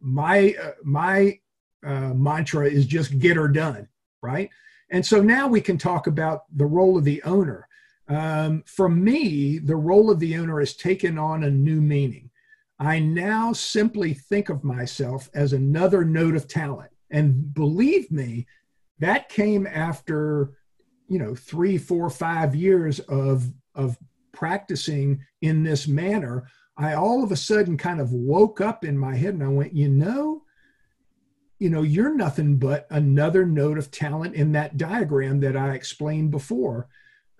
My 0.00 0.54
uh, 0.62 0.72
my 0.84 1.40
uh, 1.84 2.12
mantra 2.14 2.68
is 2.68 2.84
just 2.86 3.18
get 3.18 3.36
her 3.36 3.48
done, 3.48 3.88
right? 4.22 4.50
And 4.90 5.04
so 5.04 5.22
now 5.22 5.48
we 5.48 5.60
can 5.60 5.78
talk 5.78 6.06
about 6.06 6.42
the 6.56 6.66
role 6.66 6.98
of 6.98 7.04
the 7.04 7.22
owner. 7.22 7.68
Um, 8.08 8.62
for 8.66 8.88
me, 8.88 9.58
the 9.58 9.76
role 9.76 10.10
of 10.10 10.18
the 10.18 10.36
owner 10.36 10.60
has 10.60 10.74
taken 10.74 11.18
on 11.18 11.44
a 11.44 11.50
new 11.50 11.80
meaning. 11.80 12.30
I 12.78 12.98
now 13.00 13.52
simply 13.52 14.14
think 14.14 14.50
of 14.50 14.62
myself 14.62 15.28
as 15.34 15.52
another 15.52 16.04
note 16.04 16.36
of 16.36 16.48
talent. 16.48 16.90
And 17.10 17.52
believe 17.52 18.10
me, 18.10 18.46
that 18.98 19.28
came 19.28 19.66
after, 19.66 20.52
you 21.08 21.18
know, 21.18 21.34
three, 21.34 21.78
four, 21.78 22.10
five 22.10 22.54
years 22.54 23.00
of, 23.00 23.50
of 23.74 23.96
practicing 24.32 25.24
in 25.42 25.64
this 25.64 25.88
manner. 25.88 26.48
I 26.76 26.94
all 26.94 27.24
of 27.24 27.32
a 27.32 27.36
sudden 27.36 27.76
kind 27.76 28.00
of 28.00 28.12
woke 28.12 28.60
up 28.60 28.84
in 28.84 28.96
my 28.96 29.16
head 29.16 29.34
and 29.34 29.42
I 29.42 29.48
went, 29.48 29.74
you 29.74 29.88
know, 29.88 30.42
you 31.58 31.70
know, 31.70 31.82
you're 31.82 32.14
nothing 32.14 32.56
but 32.56 32.86
another 32.90 33.44
note 33.44 33.78
of 33.78 33.90
talent 33.90 34.34
in 34.36 34.52
that 34.52 34.76
diagram 34.76 35.40
that 35.40 35.56
I 35.56 35.74
explained 35.74 36.30
before. 36.30 36.88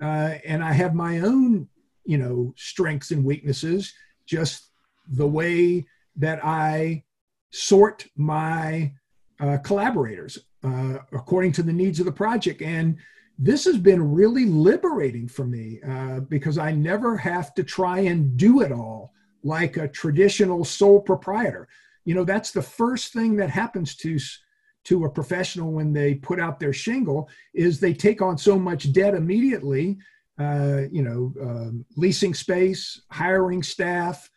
Uh, 0.02 0.34
and 0.44 0.62
I 0.62 0.72
have 0.72 0.94
my 0.94 1.20
own, 1.20 1.68
you 2.04 2.18
know, 2.18 2.52
strengths 2.56 3.12
and 3.12 3.24
weaknesses, 3.24 3.92
just 4.26 4.70
the 5.06 5.26
way 5.26 5.86
that 6.16 6.44
I 6.44 7.04
sort 7.50 8.06
my 8.16 8.92
uh, 9.40 9.58
collaborators 9.58 10.38
uh, 10.64 10.98
according 11.12 11.52
to 11.52 11.62
the 11.62 11.72
needs 11.72 12.00
of 12.00 12.06
the 12.06 12.12
project. 12.12 12.60
And 12.60 12.98
this 13.38 13.64
has 13.64 13.78
been 13.78 14.12
really 14.12 14.46
liberating 14.46 15.28
for 15.28 15.44
me 15.46 15.80
uh, 15.88 16.20
because 16.20 16.58
I 16.58 16.72
never 16.72 17.16
have 17.16 17.54
to 17.54 17.62
try 17.62 18.00
and 18.00 18.36
do 18.36 18.62
it 18.62 18.72
all 18.72 19.12
like 19.44 19.76
a 19.76 19.86
traditional 19.86 20.64
sole 20.64 21.00
proprietor. 21.00 21.68
You 22.04 22.14
know, 22.14 22.24
that's 22.24 22.50
the 22.50 22.62
first 22.62 23.12
thing 23.12 23.36
that 23.36 23.50
happens 23.50 23.94
to 23.96 24.18
to 24.84 25.04
a 25.04 25.10
professional 25.10 25.72
when 25.72 25.92
they 25.92 26.14
put 26.14 26.40
out 26.40 26.58
their 26.58 26.72
shingle 26.72 27.28
is 27.52 27.78
they 27.78 27.92
take 27.92 28.22
on 28.22 28.38
so 28.38 28.58
much 28.58 28.92
debt 28.92 29.14
immediately. 29.14 29.98
Uh, 30.38 30.82
you 30.90 31.02
know, 31.02 31.34
um, 31.42 31.84
leasing 31.96 32.32
space, 32.32 33.02
hiring 33.10 33.62
staff, 33.62 34.30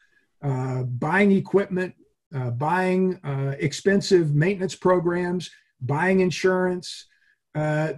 uh, 0.43 0.83
buying 0.83 1.31
equipment, 1.31 1.93
uh, 2.35 2.49
buying 2.49 3.19
uh, 3.23 3.55
expensive 3.59 4.33
maintenance 4.33 4.75
programs, 4.75 5.49
buying 5.79 6.19
insurance. 6.19 7.05
Uh, 7.53 7.93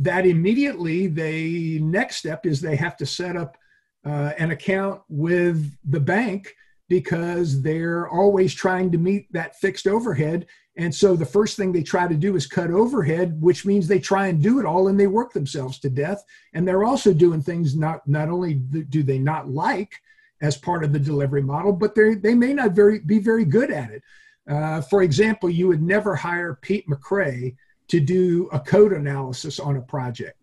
that 0.00 0.26
immediately, 0.26 1.06
the 1.06 1.80
next 1.80 2.16
step 2.16 2.46
is 2.46 2.60
they 2.60 2.76
have 2.76 2.96
to 2.98 3.06
set 3.06 3.36
up 3.36 3.56
uh, 4.04 4.32
an 4.38 4.50
account 4.50 5.02
with 5.08 5.76
the 5.84 6.00
bank 6.00 6.54
because 6.88 7.62
they're 7.62 8.08
always 8.08 8.52
trying 8.52 8.90
to 8.90 8.98
meet 8.98 9.32
that 9.32 9.56
fixed 9.56 9.86
overhead. 9.86 10.46
And 10.76 10.94
so 10.94 11.14
the 11.14 11.26
first 11.26 11.56
thing 11.56 11.72
they 11.72 11.82
try 11.82 12.08
to 12.08 12.14
do 12.14 12.36
is 12.36 12.46
cut 12.46 12.70
overhead, 12.70 13.40
which 13.40 13.66
means 13.66 13.86
they 13.86 14.00
try 14.00 14.26
and 14.26 14.42
do 14.42 14.58
it 14.58 14.66
all 14.66 14.88
and 14.88 14.98
they 14.98 15.06
work 15.06 15.32
themselves 15.32 15.78
to 15.80 15.90
death. 15.90 16.24
And 16.54 16.66
they're 16.66 16.84
also 16.84 17.12
doing 17.12 17.42
things 17.42 17.76
not 17.76 18.06
not 18.08 18.28
only 18.28 18.54
do 18.54 19.02
they 19.02 19.18
not 19.18 19.48
like 19.48 19.94
as 20.42 20.56
part 20.56 20.82
of 20.82 20.92
the 20.92 20.98
delivery 20.98 21.42
model, 21.42 21.72
but 21.72 21.94
they 21.94 22.14
they 22.14 22.34
may 22.34 22.54
not 22.54 22.72
very 22.72 22.98
be 23.00 23.18
very 23.18 23.44
good 23.44 23.70
at 23.70 23.90
it. 23.90 24.02
Uh, 24.48 24.80
for 24.80 25.02
example, 25.02 25.48
you 25.50 25.68
would 25.68 25.82
never 25.82 26.16
hire 26.16 26.58
Pete 26.62 26.88
McRae 26.88 27.54
to 27.90 28.00
do 28.00 28.48
a 28.52 28.60
code 28.60 28.92
analysis 28.92 29.60
on 29.60 29.76
a 29.76 29.82
project. 29.82 30.36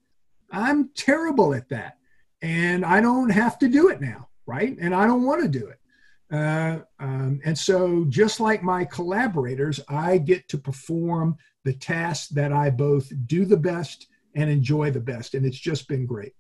I'm 0.52 0.90
terrible 0.96 1.54
at 1.54 1.70
that, 1.70 1.98
and 2.42 2.86
I 2.86 3.02
don't 3.02 3.30
have 3.30 3.60
to 3.60 3.68
do 3.68 3.90
it 3.90 4.00
now, 4.00 4.30
right? 4.46 4.78
And 4.80 4.94
I 4.94 5.06
don't 5.06 5.24
want 5.24 5.42
to 5.42 5.48
do 5.48 5.68
it. 5.68 5.80
Uh, 6.30 6.80
um, 7.00 7.40
and 7.46 7.58
so, 7.58 8.06
just 8.10 8.40
like 8.40 8.62
my 8.62 8.84
collaborators, 8.86 9.80
I 9.88 10.18
get 10.18 10.48
to 10.50 10.58
perform 10.58 11.38
the 11.64 11.74
tasks 11.74 12.30
that 12.30 12.52
I 12.52 12.70
both 12.70 13.12
do 13.28 13.46
the 13.46 13.58
best 13.58 14.08
and 14.36 14.50
enjoy 14.50 14.92
the 14.92 15.00
best. 15.00 15.34
And 15.34 15.46
it's 15.46 15.60
just 15.60 15.88
been 15.88 16.06
great. 16.06 16.34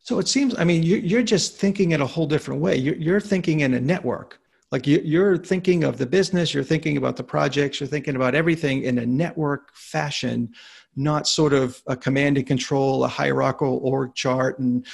So 0.00 0.18
it 0.18 0.28
seems, 0.28 0.56
I 0.58 0.64
mean, 0.64 0.82
you're 0.82 1.22
just 1.22 1.56
thinking 1.56 1.92
in 1.92 2.00
a 2.00 2.06
whole 2.06 2.26
different 2.26 2.60
way. 2.60 2.76
You're 2.76 3.20
thinking 3.20 3.60
in 3.60 3.74
a 3.74 3.80
network. 3.80 4.40
Like 4.70 4.86
you're 4.86 5.38
thinking 5.38 5.82
of 5.84 5.96
the 5.96 6.06
business, 6.06 6.52
you're 6.52 6.62
thinking 6.62 6.98
about 6.98 7.16
the 7.16 7.24
projects, 7.24 7.80
you're 7.80 7.86
thinking 7.86 8.16
about 8.16 8.34
everything 8.34 8.82
in 8.82 8.98
a 8.98 9.06
network 9.06 9.74
fashion, 9.74 10.52
not 10.94 11.26
sort 11.26 11.54
of 11.54 11.82
a 11.86 11.96
command 11.96 12.36
and 12.36 12.46
control, 12.46 13.04
a 13.04 13.08
hierarchical 13.08 13.80
org 13.82 14.14
chart, 14.14 14.58
and 14.58 14.84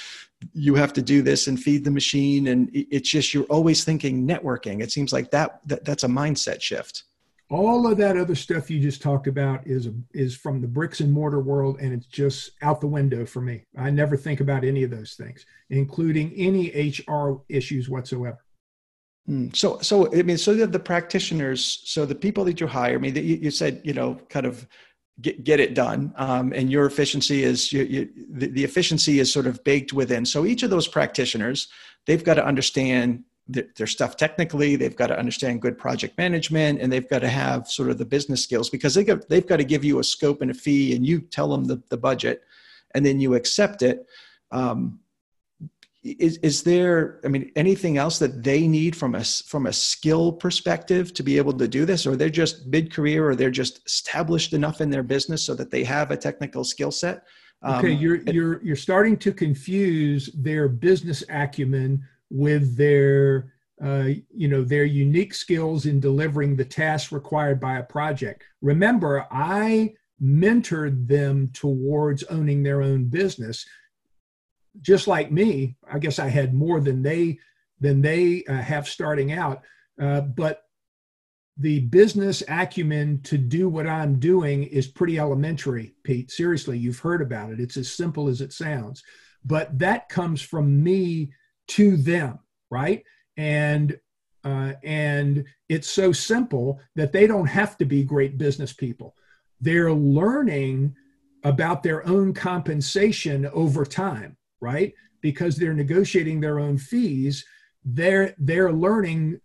you 0.52 0.76
have 0.76 0.92
to 0.92 1.02
do 1.02 1.22
this 1.22 1.48
and 1.48 1.60
feed 1.60 1.82
the 1.82 1.90
machine. 1.90 2.48
And 2.48 2.70
it's 2.72 3.10
just 3.10 3.34
you're 3.34 3.44
always 3.44 3.82
thinking 3.82 4.28
networking. 4.28 4.80
It 4.80 4.92
seems 4.92 5.12
like 5.12 5.32
that, 5.32 5.60
that 5.66 5.84
that's 5.84 6.04
a 6.04 6.08
mindset 6.08 6.60
shift 6.60 7.04
all 7.50 7.86
of 7.86 7.98
that 7.98 8.16
other 8.16 8.34
stuff 8.34 8.70
you 8.70 8.80
just 8.80 9.02
talked 9.02 9.26
about 9.26 9.66
is 9.66 9.88
is 10.12 10.34
from 10.34 10.60
the 10.60 10.66
bricks 10.66 11.00
and 11.00 11.12
mortar 11.12 11.40
world 11.40 11.78
and 11.78 11.92
it's 11.92 12.06
just 12.06 12.52
out 12.62 12.80
the 12.80 12.86
window 12.86 13.26
for 13.26 13.42
me 13.42 13.62
i 13.78 13.90
never 13.90 14.16
think 14.16 14.40
about 14.40 14.64
any 14.64 14.82
of 14.82 14.90
those 14.90 15.12
things 15.14 15.44
including 15.70 16.32
any 16.34 16.70
hr 17.06 17.34
issues 17.48 17.88
whatsoever. 17.88 18.43
So 19.54 19.78
so 19.80 20.12
i 20.14 20.22
mean 20.22 20.36
so 20.36 20.54
the 20.54 20.78
practitioners 20.78 21.80
so 21.84 22.04
the 22.04 22.14
people 22.14 22.44
that 22.44 22.60
you 22.60 22.66
hire 22.66 22.96
i 22.96 22.98
mean 22.98 23.16
you, 23.16 23.22
you 23.22 23.50
said 23.50 23.80
you 23.82 23.94
know 23.94 24.16
kind 24.28 24.44
of 24.44 24.66
get, 25.20 25.44
get 25.44 25.60
it 25.60 25.74
done 25.74 26.12
um, 26.16 26.52
and 26.52 26.70
your 26.70 26.86
efficiency 26.86 27.42
is 27.42 27.72
you, 27.72 27.84
you, 27.84 28.08
the, 28.30 28.48
the 28.48 28.64
efficiency 28.64 29.20
is 29.20 29.32
sort 29.32 29.46
of 29.46 29.62
baked 29.64 29.92
within. 29.92 30.24
So 30.24 30.44
each 30.44 30.62
of 30.62 30.70
those 30.70 30.88
practitioners 30.88 31.68
they've 32.06 32.24
got 32.24 32.34
to 32.34 32.44
understand 32.44 33.24
their 33.46 33.86
stuff 33.86 34.16
technically 34.16 34.74
they've 34.74 34.96
got 34.96 35.08
to 35.08 35.18
understand 35.18 35.60
good 35.60 35.76
project 35.76 36.16
management 36.16 36.80
and 36.80 36.90
they've 36.90 37.08
got 37.10 37.18
to 37.18 37.28
have 37.28 37.68
sort 37.68 37.90
of 37.90 37.98
the 37.98 38.04
business 38.04 38.42
skills 38.42 38.70
because 38.70 38.94
they 38.94 39.04
got, 39.04 39.28
they've 39.28 39.46
got 39.46 39.58
to 39.58 39.64
give 39.64 39.84
you 39.84 39.98
a 39.98 40.04
scope 40.04 40.40
and 40.40 40.50
a 40.50 40.54
fee 40.54 40.96
and 40.96 41.06
you 41.06 41.20
tell 41.20 41.48
them 41.48 41.64
the, 41.64 41.82
the 41.90 41.96
budget 41.96 42.42
and 42.94 43.04
then 43.04 43.20
you 43.20 43.34
accept 43.34 43.82
it 43.82 44.06
um, 44.50 44.98
is, 46.05 46.36
is 46.38 46.62
there 46.62 47.20
i 47.24 47.28
mean 47.28 47.50
anything 47.57 47.96
else 47.96 48.18
that 48.18 48.42
they 48.44 48.68
need 48.68 48.94
from 48.94 49.14
a 49.14 49.24
from 49.24 49.66
a 49.66 49.72
skill 49.72 50.32
perspective 50.32 51.14
to 51.14 51.22
be 51.22 51.38
able 51.38 51.55
to 51.55 51.66
do 51.66 51.84
this? 51.84 52.07
Or 52.07 52.14
they're 52.14 52.28
just 52.28 52.66
mid-career 52.66 53.28
or 53.28 53.34
they're 53.34 53.50
just 53.50 53.84
established 53.86 54.52
enough 54.52 54.80
in 54.80 54.90
their 54.90 55.02
business 55.02 55.42
so 55.42 55.55
that 55.55 55.70
they 55.70 55.82
have 55.84 56.11
a 56.11 56.16
technical 56.16 56.62
skill 56.62 56.90
set? 56.90 57.24
Okay 57.66 57.94
um, 57.94 58.00
you're 58.00 58.16
you're 58.30 58.62
you're 58.62 58.76
starting 58.76 59.16
to 59.18 59.32
confuse 59.32 60.26
their 60.34 60.68
business 60.68 61.24
acumen 61.30 62.02
with 62.30 62.76
their 62.76 63.52
uh, 63.82 64.11
you 64.30 64.48
know 64.48 64.62
their 64.62 64.84
unique 64.84 65.32
skills 65.32 65.86
in 65.86 66.00
delivering 66.00 66.55
the 66.55 66.64
tasks 66.64 67.12
required 67.12 67.59
by 67.59 67.78
a 67.78 67.82
project. 67.82 68.44
Remember 68.61 69.26
i 69.30 69.94
mentored 70.22 71.09
them 71.09 71.50
towards 71.52 72.22
owning 72.24 72.62
their 72.62 72.82
own 72.82 73.05
business 73.07 73.66
just 74.80 75.06
like 75.06 75.30
me 75.30 75.76
i 75.90 75.98
guess 75.98 76.18
i 76.18 76.28
had 76.28 76.54
more 76.54 76.80
than 76.80 77.02
they 77.02 77.38
than 77.80 78.00
they 78.00 78.42
uh, 78.48 78.54
have 78.54 78.88
starting 78.88 79.32
out. 79.32 79.62
Uh, 80.00 80.22
but 80.22 80.62
the 81.58 81.80
business 81.80 82.42
acumen 82.48 83.20
to 83.22 83.38
do 83.38 83.68
what 83.68 83.86
i'm 83.86 84.18
doing 84.18 84.64
is 84.64 84.88
pretty 84.88 85.20
elementary 85.20 85.94
pete. 86.02 86.30
Seriously 86.30 86.76
you've 86.76 86.98
heard 86.98 87.22
about 87.22 87.52
it. 87.52 87.60
It's 87.60 87.76
as 87.76 87.92
simple 87.92 88.26
as 88.28 88.40
it 88.40 88.52
sounds. 88.52 89.04
But 89.44 89.78
that 89.78 90.08
comes 90.08 90.42
from 90.42 90.82
me 90.82 91.32
to 91.68 91.96
them, 91.96 92.40
right? 92.70 93.04
And 93.36 93.98
uh, 94.42 94.72
and 94.82 95.44
it's 95.68 95.88
so 95.88 96.12
simple 96.12 96.80
that 96.96 97.12
they 97.12 97.26
don't 97.26 97.46
have 97.46 97.78
to 97.78 97.84
be 97.84 98.02
great 98.02 98.36
business 98.36 98.72
people. 98.72 99.14
They're 99.60 99.92
learning 99.92 100.94
about 101.44 101.82
their 101.82 102.06
own 102.06 102.34
compensation 102.34 103.46
over 103.46 103.84
time, 103.84 104.36
right? 104.64 104.92
Because 105.20 105.56
they're 105.56 105.74
negotiating 105.74 106.40
their 106.40 106.58
own 106.58 106.78
fees. 106.78 107.44
They're 107.84 108.34
they're 108.38 108.72
learning, 108.72 109.40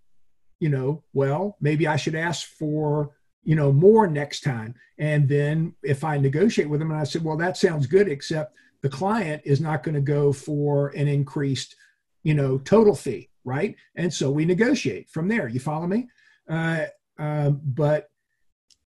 you 0.59 0.69
know, 0.69 1.03
well, 1.13 1.57
maybe 1.61 1.87
I 1.87 1.97
should 1.97 2.15
ask 2.15 2.47
for 2.47 3.11
you 3.43 3.55
know 3.55 3.71
more 3.71 4.07
next 4.07 4.41
time. 4.41 4.75
And 4.97 5.27
then 5.29 5.75
if 5.83 6.03
I 6.03 6.17
negotiate 6.17 6.69
with 6.69 6.79
them 6.79 6.91
and 6.91 6.99
I 6.99 7.03
said, 7.03 7.23
well, 7.23 7.37
that 7.37 7.57
sounds 7.57 7.85
good, 7.85 8.07
except 8.07 8.55
the 8.81 8.89
client 8.89 9.41
is 9.45 9.61
not 9.61 9.83
going 9.83 9.95
to 9.95 10.01
go 10.01 10.33
for 10.33 10.89
an 10.89 11.07
increased 11.07 11.75
you 12.23 12.33
know, 12.33 12.57
total 12.59 12.95
fee, 12.95 13.29
right? 13.43 13.75
And 13.95 14.13
so 14.13 14.29
we 14.31 14.45
negotiate 14.45 15.09
from 15.09 15.27
there. 15.27 15.47
You 15.47 15.59
follow 15.59 15.87
me? 15.87 16.09
Uh, 16.49 16.85
uh, 17.17 17.49
but 17.49 18.09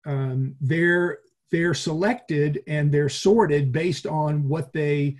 um, 0.04 0.56
they're 0.60 1.18
they're 1.50 1.74
selected 1.74 2.62
and 2.66 2.90
they're 2.90 3.10
sorted 3.10 3.72
based 3.72 4.06
on 4.06 4.48
what 4.48 4.72
they 4.72 5.16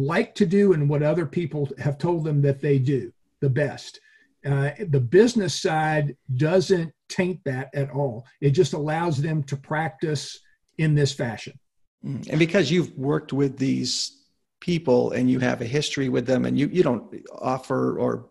like 0.00 0.34
to 0.36 0.46
do 0.46 0.72
and 0.72 0.88
what 0.88 1.02
other 1.02 1.26
people 1.26 1.68
have 1.78 1.98
told 1.98 2.24
them 2.24 2.40
that 2.42 2.60
they 2.60 2.78
do 2.78 3.12
the 3.40 3.50
best. 3.50 4.00
Uh, 4.44 4.70
the 4.88 5.00
business 5.00 5.60
side 5.60 6.16
doesn't 6.36 6.92
taint 7.08 7.40
that 7.44 7.68
at 7.74 7.90
all. 7.90 8.24
It 8.40 8.50
just 8.50 8.72
allows 8.72 9.20
them 9.20 9.42
to 9.44 9.56
practice 9.56 10.40
in 10.78 10.94
this 10.94 11.12
fashion. 11.12 11.58
Mm. 12.04 12.28
And 12.30 12.38
because 12.38 12.70
you've 12.70 12.96
worked 12.96 13.32
with 13.32 13.58
these 13.58 14.24
people 14.60 15.12
and 15.12 15.30
you 15.30 15.38
have 15.40 15.60
a 15.60 15.66
history 15.66 16.08
with 16.08 16.26
them 16.26 16.44
and 16.44 16.58
you, 16.58 16.68
you 16.68 16.82
don't 16.82 17.14
offer 17.32 17.98
or 17.98 18.30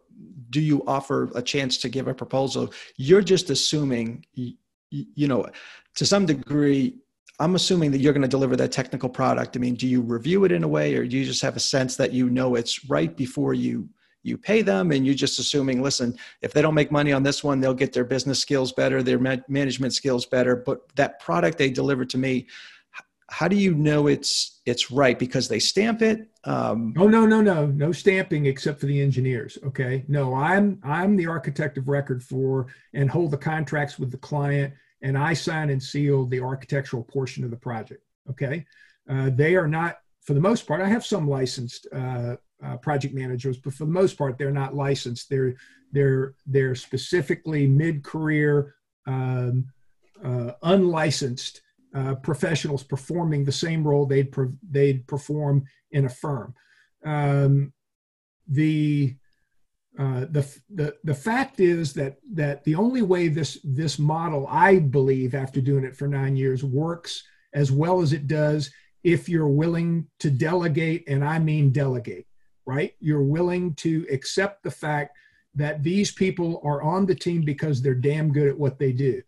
do 0.50 0.62
you 0.62 0.84
offer 0.88 1.30
a 1.36 1.42
chance 1.42 1.78
to 1.78 1.90
give 1.90 2.08
a 2.08 2.14
proposal 2.14 2.72
you're 2.98 3.22
just 3.22 3.50
assuming 3.50 4.26
you, 4.34 4.54
you 4.90 5.28
know 5.28 5.46
to 5.96 6.06
some 6.06 6.26
degree 6.26 6.96
i'm 7.40 7.56
assuming 7.56 7.92
that 7.92 8.00
you're 8.00 8.14
going 8.14 8.22
to 8.22 8.28
deliver 8.28 8.56
that 8.56 8.72
technical 8.72 9.10
product. 9.10 9.56
I 9.56 9.60
mean 9.60 9.76
do 9.76 9.88
you 9.88 10.02
review 10.02 10.46
it 10.46 10.52
in 10.52 10.64
a 10.64 10.68
way 10.68 10.96
or 10.96 11.06
do 11.06 11.18
you 11.18 11.26
just 11.26 11.42
have 11.42 11.56
a 11.56 11.62
sense 11.62 11.96
that 11.98 12.14
you 12.14 12.30
know 12.30 12.56
it's 12.56 12.90
right 12.90 13.16
before 13.16 13.54
you 13.54 13.90
you 14.22 14.38
pay 14.38 14.62
them 14.62 14.92
and 14.92 15.06
you're 15.06 15.16
just 15.16 15.40
assuming 15.40 15.82
listen 15.82 16.16
if 16.42 16.54
they 16.54 16.62
don't 16.62 16.74
make 16.74 16.92
money 16.92 17.14
on 17.14 17.24
this 17.24 17.44
one 17.44 17.60
they'll 17.60 17.74
get 17.74 17.94
their 17.94 18.04
business 18.04 18.40
skills 18.40 18.74
better 18.74 19.02
their 19.02 19.20
management 19.48 19.94
skills 19.94 20.26
better 20.26 20.56
but 20.56 20.94
that 20.96 21.20
product 21.20 21.58
they 21.58 21.70
deliver 21.70 22.06
to 22.06 22.18
me 22.18 22.46
how 23.30 23.48
do 23.48 23.56
you 23.56 23.74
know 23.76 24.08
it's 24.08 24.62
it's 24.66 24.92
right? 24.92 25.18
Because 25.18 25.48
they 25.48 25.60
stamp 25.60 26.02
it 26.02 26.28
um, 26.46 26.94
oh 26.98 27.08
no 27.08 27.26
no 27.26 27.42
no 27.42 27.68
no 27.68 27.92
stamping 27.92 28.46
except 28.46 28.80
for 28.80 28.86
the 28.86 29.02
engineers 29.02 29.58
okay? 29.66 30.04
No 30.08 30.34
i'm 30.34 30.80
i'm 30.84 31.16
the 31.16 31.28
architect 31.28 31.78
of 31.78 31.88
record 31.88 32.24
for 32.24 32.68
and 32.94 33.10
hold 33.10 33.32
the 33.32 33.38
contracts 33.38 34.00
with 34.00 34.12
the 34.12 34.18
client 34.18 34.74
and 35.02 35.18
i 35.18 35.34
sign 35.34 35.70
and 35.70 35.82
seal 35.82 36.26
the 36.26 36.40
architectural 36.40 37.04
portion 37.04 37.44
of 37.44 37.52
the 37.52 37.58
project 37.58 38.04
okay 38.30 38.66
uh, 39.10 39.30
they 39.34 39.56
are 39.56 39.68
not 39.68 40.00
for 40.22 40.34
the 40.34 40.40
most 40.40 40.68
part 40.68 40.82
i 40.82 40.88
have 40.88 41.06
some 41.06 41.28
licensed 41.28 41.88
uh, 41.94 42.36
uh, 42.64 42.78
project 42.78 43.14
managers 43.14 43.58
but 43.58 43.74
for 43.74 43.86
the 43.86 43.92
most 43.92 44.18
part 44.18 44.38
they're 44.38 44.52
not 44.52 44.76
licensed 44.76 45.30
they're 45.30 45.56
they're 45.92 46.36
they're 46.46 46.76
specifically 46.76 47.66
mid-career 47.68 48.76
um, 49.08 49.66
uh, 50.24 50.52
unlicensed 50.64 51.62
uh, 51.96 52.16
professionals 52.16 52.84
performing 52.84 53.44
the 53.44 53.52
same 53.52 53.88
role 53.88 54.06
they'd 54.06 54.34
they'd 54.70 55.08
perform 55.08 55.66
in 55.92 56.06
a 56.06 56.10
firm. 56.10 56.54
Um, 57.04 57.74
the, 58.48 59.16
uh, 60.00 60.22
the 60.32 60.60
the 60.70 60.96
the 61.04 61.14
fact 61.14 61.60
is 61.60 61.94
that 61.94 62.18
that 62.34 62.64
the 62.64 62.76
only 62.76 63.02
way 63.02 63.28
this 63.28 63.60
this 63.64 64.00
model, 64.00 64.48
I 64.48 64.80
believe, 64.80 65.36
after 65.36 65.62
doing 65.62 65.84
it 65.84 65.96
for 65.96 66.08
nine 66.08 66.36
years, 66.36 66.64
works 66.64 67.24
as 67.54 67.72
well 67.72 68.02
as 68.02 68.14
it 68.14 68.28
does 68.28 68.72
if 69.04 69.28
you're 69.28 69.48
willing 69.48 70.08
to 70.20 70.32
delegate, 70.32 71.04
and 71.08 71.24
I 71.24 71.40
mean 71.40 71.72
delegate, 71.72 72.26
right? 72.66 72.94
You're 73.00 73.24
willing 73.24 73.74
to 73.76 74.06
accept 74.12 74.64
the 74.64 74.72
fact 74.72 75.18
that 75.56 75.84
these 75.84 76.12
people 76.12 76.62
are 76.64 76.82
on 76.82 77.06
the 77.06 77.16
team 77.16 77.42
because 77.42 77.82
they're 77.82 77.96
damn 77.96 78.32
good 78.32 78.48
at 78.48 78.58
what 78.58 78.80
they 78.80 78.92
do 78.92 79.22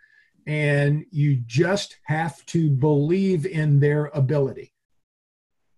and 0.47 1.05
you 1.11 1.36
just 1.45 1.97
have 2.03 2.43
to 2.47 2.69
believe 2.69 3.45
in 3.45 3.80
their 3.80 4.05
ability. 4.07 4.74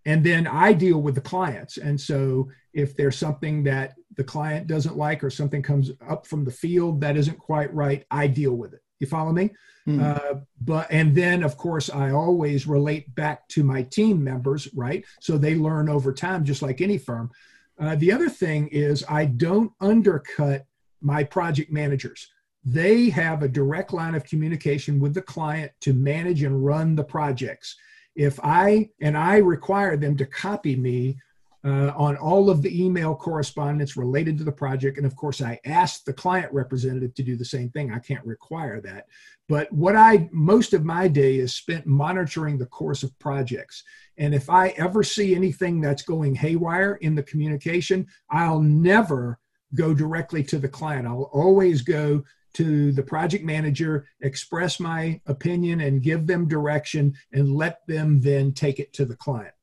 And 0.06 0.24
then 0.24 0.48
I 0.48 0.74
deal 0.74 1.02
with 1.02 1.16
the 1.16 1.22
clients. 1.22 1.78
And 1.78 2.00
so 2.00 2.50
if 2.74 2.96
there's 2.96 3.18
something 3.18 3.64
that 3.64 3.96
the 4.16 4.24
client 4.24 4.68
doesn't 4.68 4.98
like 4.98 5.24
or 5.24 5.30
something 5.30 5.62
comes 5.62 5.92
up 6.08 6.26
from 6.26 6.44
the 6.44 6.52
field 6.52 7.02
that 7.02 7.18
isn't 7.18 7.38
quite 7.38 7.74
right, 7.74 8.06
I 8.12 8.28
deal 8.28 8.54
with 8.54 8.74
it. 8.74 8.82
You 9.00 9.08
follow 9.08 9.32
me? 9.32 9.52
Mm-hmm. 9.88 10.02
Uh, 10.02 10.40
but 10.62 10.88
and 10.90 11.14
then 11.14 11.44
of 11.44 11.58
course 11.58 11.90
I 11.90 12.12
always 12.12 12.68
relate 12.68 13.14
back 13.16 13.48
to 13.50 13.64
my 13.64 13.84
team 13.84 14.24
members, 14.24 14.74
right? 14.74 15.06
So 15.20 15.38
they 15.38 15.56
learn 15.56 15.90
over 15.90 16.14
time, 16.14 16.46
just 16.46 16.62
like 16.62 16.80
any 16.80 16.98
firm. 16.98 17.32
Uh, 17.80 17.96
the 17.96 18.12
other 18.12 18.30
thing 18.30 18.68
is 18.68 19.04
I 19.10 19.26
don't 19.26 19.72
undercut 19.82 20.66
my 21.02 21.24
project 21.24 21.72
managers 21.72 22.30
they 22.66 23.10
have 23.10 23.44
a 23.44 23.48
direct 23.48 23.94
line 23.94 24.16
of 24.16 24.24
communication 24.24 25.00
with 25.00 25.14
the 25.14 25.22
client 25.22 25.72
to 25.82 25.94
manage 25.94 26.44
and 26.44 26.66
run 26.66 26.96
the 26.96 27.04
projects. 27.04 27.76
If 28.16 28.40
I 28.42 28.90
and 29.02 29.18
I 29.18 29.38
require 29.38 29.98
them 29.98 30.16
to 30.18 30.26
copy 30.26 30.76
me 30.76 31.18
uh, 31.66 31.92
on 31.96 32.18
all 32.18 32.50
of 32.50 32.62
the 32.62 32.84
email 32.84 33.16
correspondence 33.16 33.96
related 33.96 34.38
to 34.38 34.44
the 34.44 34.52
project. 34.52 34.98
And 34.98 35.06
of 35.06 35.16
course, 35.16 35.42
I 35.42 35.60
asked 35.66 36.06
the 36.06 36.14
client 36.14 36.52
representative 36.52 37.14
to 37.16 37.24
do 37.24 37.36
the 37.36 37.46
same 37.46 37.70
thing. 37.70 37.92
I 37.92 38.00
can't 38.00 38.26
require 38.26 38.82
that. 38.82 39.08
But 39.48 39.72
what 39.72 39.96
I, 39.96 40.30
most 40.32 40.74
of 40.74 40.84
my 40.84 41.08
day 41.08 41.38
is 41.38 41.56
spent 41.56 41.86
monitoring 41.86 42.58
the 42.58 42.66
course 42.66 43.04
of 43.04 43.18
projects. 43.20 43.84
And 44.18 44.34
if 44.34 44.50
I 44.50 44.70
ever 44.70 45.04
see 45.04 45.36
anything 45.36 45.80
that's 45.80 46.04
going 46.04 46.36
haywire 46.36 46.96
in 46.96 47.16
the 47.16 47.24
communication, 47.24 48.08
I'll 48.30 48.62
never 48.62 49.40
go 49.76 49.94
directly 49.94 50.44
to 50.44 50.60
the 50.60 50.70
client. 50.70 51.08
I'll 51.08 51.30
always 51.34 51.82
go 51.82 52.24
to 52.54 52.92
the 52.92 53.04
project 53.04 53.44
manager, 53.44 54.06
express 54.22 54.80
my 54.80 55.20
opinion 55.26 55.82
and 55.82 56.04
give 56.04 56.28
them 56.28 56.48
direction 56.48 57.14
and 57.32 57.56
let 57.56 57.80
them 57.88 58.22
then 58.22 58.54
take 58.54 58.80
it 58.80 58.94
to 58.94 59.06
the 59.06 59.16
client. 59.16 59.54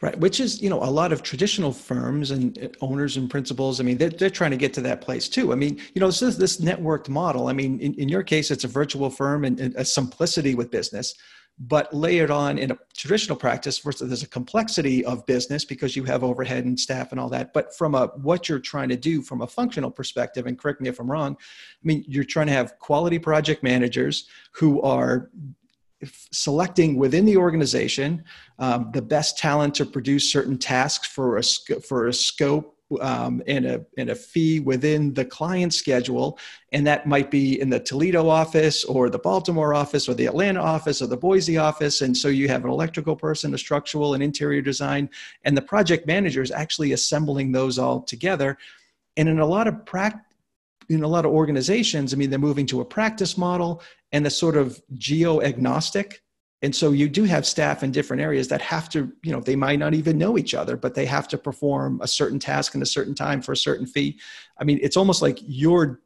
Right, 0.00 0.18
which 0.18 0.40
is 0.40 0.60
you 0.60 0.70
know 0.70 0.82
a 0.82 0.90
lot 0.90 1.12
of 1.12 1.22
traditional 1.22 1.72
firms 1.72 2.30
and 2.30 2.58
uh, 2.58 2.68
owners 2.80 3.16
and 3.16 3.30
principals. 3.30 3.80
I 3.80 3.84
mean, 3.84 3.98
they're, 3.98 4.10
they're 4.10 4.30
trying 4.30 4.50
to 4.50 4.56
get 4.56 4.72
to 4.74 4.80
that 4.82 5.00
place 5.00 5.28
too. 5.28 5.52
I 5.52 5.56
mean, 5.56 5.80
you 5.94 6.00
know, 6.00 6.06
this 6.06 6.22
is 6.22 6.38
this 6.38 6.60
networked 6.60 7.08
model. 7.08 7.48
I 7.48 7.52
mean, 7.52 7.78
in, 7.80 7.94
in 7.94 8.08
your 8.08 8.22
case, 8.22 8.50
it's 8.50 8.64
a 8.64 8.68
virtual 8.68 9.10
firm 9.10 9.44
and, 9.44 9.58
and 9.60 9.74
a 9.76 9.84
simplicity 9.84 10.54
with 10.54 10.70
business, 10.70 11.14
but 11.58 11.92
layered 11.94 12.30
on 12.30 12.58
in 12.58 12.70
a 12.70 12.78
traditional 12.96 13.36
practice 13.36 13.78
versus 13.78 14.08
there's 14.08 14.22
a 14.22 14.28
complexity 14.28 15.04
of 15.04 15.24
business 15.26 15.64
because 15.64 15.94
you 15.94 16.04
have 16.04 16.24
overhead 16.24 16.64
and 16.64 16.78
staff 16.78 17.12
and 17.12 17.20
all 17.20 17.28
that. 17.28 17.52
But 17.52 17.76
from 17.76 17.94
a 17.94 18.06
what 18.16 18.48
you're 18.48 18.58
trying 18.58 18.88
to 18.88 18.96
do 18.96 19.22
from 19.22 19.42
a 19.42 19.46
functional 19.46 19.90
perspective, 19.90 20.46
and 20.46 20.58
correct 20.58 20.80
me 20.80 20.88
if 20.88 20.98
I'm 20.98 21.10
wrong, 21.10 21.36
I 21.40 21.84
mean, 21.84 22.04
you're 22.08 22.24
trying 22.24 22.48
to 22.48 22.52
have 22.52 22.78
quality 22.78 23.18
project 23.18 23.62
managers 23.62 24.28
who 24.52 24.82
are 24.82 25.30
selecting 26.32 26.96
within 26.96 27.24
the 27.24 27.36
organization 27.36 28.24
um, 28.58 28.90
the 28.92 29.02
best 29.02 29.38
talent 29.38 29.74
to 29.76 29.86
produce 29.86 30.30
certain 30.30 30.58
tasks 30.58 31.06
for 31.06 31.38
a 31.38 31.42
for 31.80 32.08
a 32.08 32.12
scope 32.12 32.76
um, 33.00 33.42
and 33.46 33.64
a 33.64 33.84
and 33.96 34.10
a 34.10 34.14
fee 34.14 34.60
within 34.60 35.14
the 35.14 35.24
client 35.24 35.72
schedule, 35.72 36.38
and 36.72 36.86
that 36.86 37.06
might 37.06 37.30
be 37.30 37.60
in 37.60 37.70
the 37.70 37.80
Toledo 37.80 38.28
office 38.28 38.84
or 38.84 39.08
the 39.08 39.18
Baltimore 39.18 39.74
office 39.74 40.08
or 40.08 40.14
the 40.14 40.26
Atlanta 40.26 40.60
office 40.60 41.00
or 41.00 41.06
the 41.06 41.16
Boise 41.16 41.56
office, 41.56 42.02
and 42.02 42.16
so 42.16 42.28
you 42.28 42.48
have 42.48 42.64
an 42.64 42.70
electrical 42.70 43.16
person, 43.16 43.54
a 43.54 43.58
structural 43.58 44.14
and 44.14 44.22
interior 44.22 44.62
design, 44.62 45.08
and 45.44 45.56
the 45.56 45.62
project 45.62 46.06
manager 46.06 46.42
is 46.42 46.50
actually 46.50 46.92
assembling 46.92 47.52
those 47.52 47.78
all 47.78 48.02
together. 48.02 48.58
And 49.16 49.28
in 49.28 49.38
a 49.38 49.46
lot 49.46 49.68
of 49.68 49.84
practice 49.86 50.20
in 50.88 51.04
a 51.04 51.08
lot 51.08 51.24
of 51.24 51.30
organizations, 51.30 52.12
I 52.12 52.16
mean, 52.16 52.28
they're 52.28 52.38
moving 52.38 52.66
to 52.66 52.80
a 52.80 52.84
practice 52.84 53.38
model 53.38 53.80
and 54.12 54.24
the 54.24 54.30
sort 54.30 54.56
of 54.56 54.80
geo 54.94 55.40
agnostic. 55.40 56.22
And 56.60 56.74
so 56.74 56.92
you 56.92 57.08
do 57.08 57.24
have 57.24 57.44
staff 57.44 57.82
in 57.82 57.90
different 57.90 58.22
areas 58.22 58.46
that 58.48 58.62
have 58.62 58.88
to, 58.90 59.10
you 59.24 59.32
know, 59.32 59.40
they 59.40 59.56
might 59.56 59.80
not 59.80 59.94
even 59.94 60.16
know 60.16 60.38
each 60.38 60.54
other, 60.54 60.76
but 60.76 60.94
they 60.94 61.06
have 61.06 61.26
to 61.28 61.38
perform 61.38 62.00
a 62.02 62.06
certain 62.06 62.38
task 62.38 62.76
in 62.76 62.82
a 62.82 62.86
certain 62.86 63.14
time 63.14 63.42
for 63.42 63.52
a 63.52 63.56
certain 63.56 63.86
fee. 63.86 64.20
I 64.58 64.64
mean, 64.64 64.78
it's 64.80 64.96
almost 64.96 65.22
like 65.22 65.38
your 65.42 66.00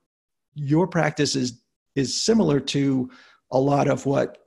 your 0.54 0.86
practice 0.86 1.36
is 1.36 1.61
is 1.94 2.18
similar 2.18 2.61
to 2.61 3.11
a 3.50 3.59
lot 3.59 3.88
of 3.88 4.07
what 4.07 4.38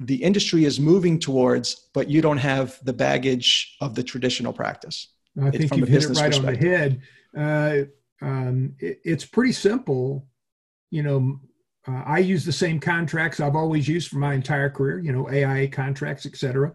the 0.00 0.22
industry 0.22 0.64
is 0.64 0.78
moving 0.78 1.18
towards, 1.18 1.88
but 1.92 2.08
you 2.08 2.22
don't 2.22 2.38
have 2.38 2.78
the 2.84 2.92
baggage 2.92 3.76
of 3.80 3.94
the 3.94 4.02
traditional 4.02 4.52
practice. 4.52 5.08
I 5.40 5.50
think 5.50 5.76
you've 5.76 5.88
hit 5.88 6.04
it 6.04 6.16
right 6.16 6.34
on 6.34 6.46
the 6.46 6.56
head. 6.56 7.02
Uh, 7.36 7.76
um, 8.20 8.74
it, 8.78 9.00
it's 9.04 9.24
pretty 9.24 9.52
simple. 9.52 10.26
You 10.90 11.02
know, 11.02 11.40
uh, 11.88 12.02
I 12.04 12.18
use 12.18 12.44
the 12.44 12.52
same 12.52 12.78
contracts 12.78 13.40
I've 13.40 13.56
always 13.56 13.88
used 13.88 14.08
for 14.08 14.18
my 14.18 14.34
entire 14.34 14.68
career. 14.68 14.98
You 14.98 15.12
know, 15.12 15.28
AIA 15.28 15.68
contracts, 15.68 16.26
etc. 16.26 16.72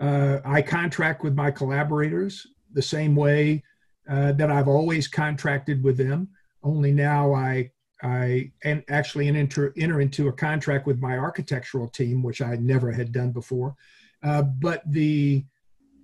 Uh, 0.00 0.38
I 0.44 0.62
contract 0.62 1.22
with 1.22 1.34
my 1.34 1.50
collaborators 1.50 2.46
the 2.72 2.82
same 2.82 3.14
way 3.14 3.62
uh, 4.08 4.32
that 4.32 4.50
I've 4.50 4.68
always 4.68 5.06
contracted 5.06 5.82
with 5.82 5.96
them. 5.96 6.28
Only 6.62 6.92
now 6.92 7.34
I 7.34 7.70
I 8.02 8.52
and 8.64 8.82
actually 8.88 9.28
enter 9.28 9.74
enter 9.76 10.00
into 10.00 10.28
a 10.28 10.32
contract 10.32 10.86
with 10.86 10.98
my 10.98 11.18
architectural 11.18 11.88
team, 11.88 12.22
which 12.22 12.40
I 12.40 12.56
never 12.56 12.90
had 12.90 13.12
done 13.12 13.32
before. 13.32 13.74
Uh, 14.22 14.42
but 14.42 14.82
the 14.86 15.44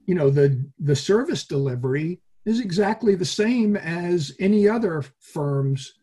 you 0.07 0.15
know 0.15 0.29
the 0.29 0.63
the 0.79 0.97
service 0.97 1.45
delivery 1.45 2.21
is 2.45 2.61
exactly 2.61 3.15
the 3.15 3.25
same 3.25 3.77
as 3.77 4.35
any 4.39 4.69
other 4.69 5.05
firm's 5.21 5.95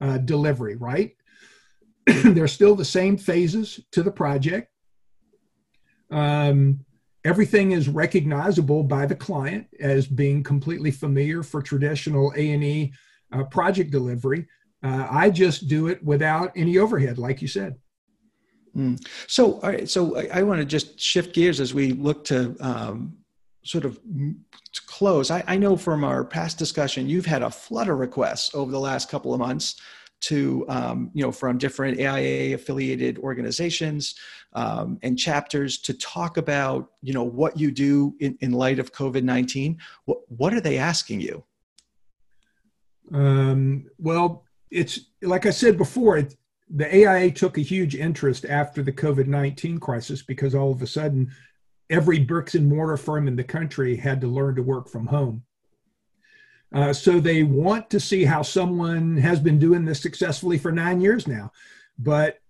uh, 0.00 0.18
delivery, 0.18 0.76
right? 0.76 1.14
They're 2.24 2.48
still 2.48 2.74
the 2.74 2.84
same 2.84 3.16
phases 3.16 3.80
to 3.92 4.02
the 4.02 4.10
project. 4.10 4.68
Um, 6.10 6.84
everything 7.24 7.72
is 7.72 7.88
recognizable 7.88 8.82
by 8.82 9.06
the 9.06 9.14
client 9.14 9.68
as 9.80 10.06
being 10.06 10.42
completely 10.42 10.90
familiar 10.90 11.42
for 11.42 11.62
traditional 11.62 12.32
A&E 12.36 12.92
uh, 13.32 13.44
project 13.44 13.90
delivery. 13.90 14.46
Uh, 14.82 15.06
I 15.10 15.30
just 15.30 15.68
do 15.68 15.86
it 15.86 16.02
without 16.04 16.52
any 16.56 16.78
overhead, 16.78 17.18
like 17.18 17.40
you 17.40 17.48
said. 17.48 17.76
Mm. 18.76 19.00
So, 19.28 19.60
all 19.60 19.70
right. 19.70 19.88
So, 19.88 20.16
I, 20.16 20.40
I 20.40 20.42
want 20.42 20.60
to 20.60 20.64
just 20.64 20.98
shift 20.98 21.34
gears 21.34 21.60
as 21.60 21.72
we 21.72 21.92
look 21.92 22.24
to 22.24 22.56
um, 22.60 23.16
sort 23.64 23.84
of 23.84 24.00
to 24.72 24.82
close, 24.86 25.30
I, 25.30 25.44
I, 25.46 25.56
know 25.56 25.76
from 25.76 26.04
our 26.04 26.24
past 26.24 26.58
discussion, 26.58 27.08
you've 27.08 27.26
had 27.26 27.42
a 27.42 27.50
flood 27.50 27.88
of 27.88 27.98
requests 27.98 28.54
over 28.54 28.70
the 28.70 28.80
last 28.80 29.08
couple 29.08 29.32
of 29.32 29.40
months 29.40 29.80
to, 30.22 30.64
um, 30.68 31.10
you 31.14 31.22
know, 31.22 31.32
from 31.32 31.58
different 31.58 32.00
AIA 32.00 32.54
affiliated 32.54 33.18
organizations 33.18 34.14
um, 34.54 34.98
and 35.02 35.18
chapters 35.18 35.78
to 35.78 35.94
talk 35.94 36.36
about, 36.36 36.90
you 37.02 37.12
know, 37.12 37.24
what 37.24 37.58
you 37.58 37.70
do 37.70 38.14
in, 38.20 38.36
in 38.40 38.52
light 38.52 38.78
of 38.78 38.92
COVID 38.92 39.22
19. 39.22 39.78
What, 40.04 40.18
what 40.28 40.54
are 40.54 40.60
they 40.60 40.78
asking 40.78 41.20
you? 41.20 41.44
Um, 43.12 43.86
well, 43.98 44.44
it's 44.70 45.00
like 45.20 45.46
I 45.46 45.50
said 45.50 45.76
before, 45.76 46.18
it, 46.18 46.34
the 46.74 46.86
AIA 46.86 47.32
took 47.32 47.58
a 47.58 47.62
huge 47.62 47.94
interest 47.94 48.46
after 48.46 48.82
the 48.82 48.92
COVID 48.92 49.26
19 49.26 49.78
crisis 49.78 50.22
because 50.22 50.54
all 50.54 50.72
of 50.72 50.80
a 50.82 50.86
sudden 50.86 51.30
every 51.90 52.20
bricks 52.20 52.54
and 52.54 52.68
mortar 52.68 52.96
firm 52.96 53.28
in 53.28 53.36
the 53.36 53.44
country 53.44 53.96
had 53.96 54.20
to 54.20 54.26
learn 54.26 54.54
to 54.56 54.62
work 54.62 54.88
from 54.88 55.06
home. 55.06 55.42
Uh, 56.72 56.92
so 56.92 57.20
they 57.20 57.42
want 57.42 57.90
to 57.90 58.00
see 58.00 58.24
how 58.24 58.42
someone 58.42 59.16
has 59.16 59.38
been 59.38 59.58
doing 59.58 59.84
this 59.84 60.00
successfully 60.00 60.58
for 60.58 60.72
nine 60.72 61.00
years 61.00 61.26
now. 61.26 61.52
But 61.98 62.40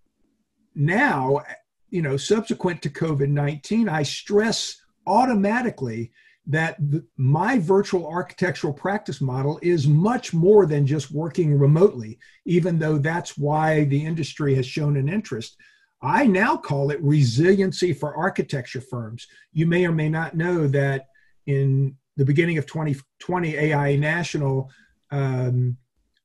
now, 0.74 1.42
you 1.90 2.02
know, 2.02 2.16
subsequent 2.16 2.82
to 2.82 2.90
COVID 2.90 3.28
19, 3.28 3.88
I 3.88 4.02
stress 4.02 4.80
automatically 5.06 6.12
that 6.46 6.76
the, 6.90 7.04
my 7.16 7.58
virtual 7.58 8.06
architectural 8.06 8.72
practice 8.72 9.20
model 9.20 9.58
is 9.62 9.86
much 9.86 10.32
more 10.32 10.66
than 10.66 10.86
just 10.86 11.10
working 11.12 11.56
remotely, 11.56 12.18
even 12.44 12.78
though 12.78 12.98
that's 12.98 13.36
why 13.36 13.84
the 13.84 14.04
industry 14.04 14.54
has 14.54 14.66
shown 14.66 14.96
an 14.96 15.08
interest. 15.08 15.56
I 16.00 16.26
now 16.26 16.56
call 16.56 16.90
it 16.90 17.00
resiliency 17.00 17.92
for 17.92 18.16
architecture 18.16 18.80
firms. 18.80 19.26
You 19.52 19.66
may 19.66 19.86
or 19.86 19.92
may 19.92 20.08
not 20.08 20.34
know 20.34 20.66
that 20.68 21.06
in 21.46 21.96
the 22.16 22.24
beginning 22.24 22.58
of 22.58 22.66
2020, 22.66 23.72
AIA 23.72 23.98
National 23.98 24.70
um, 25.10 25.76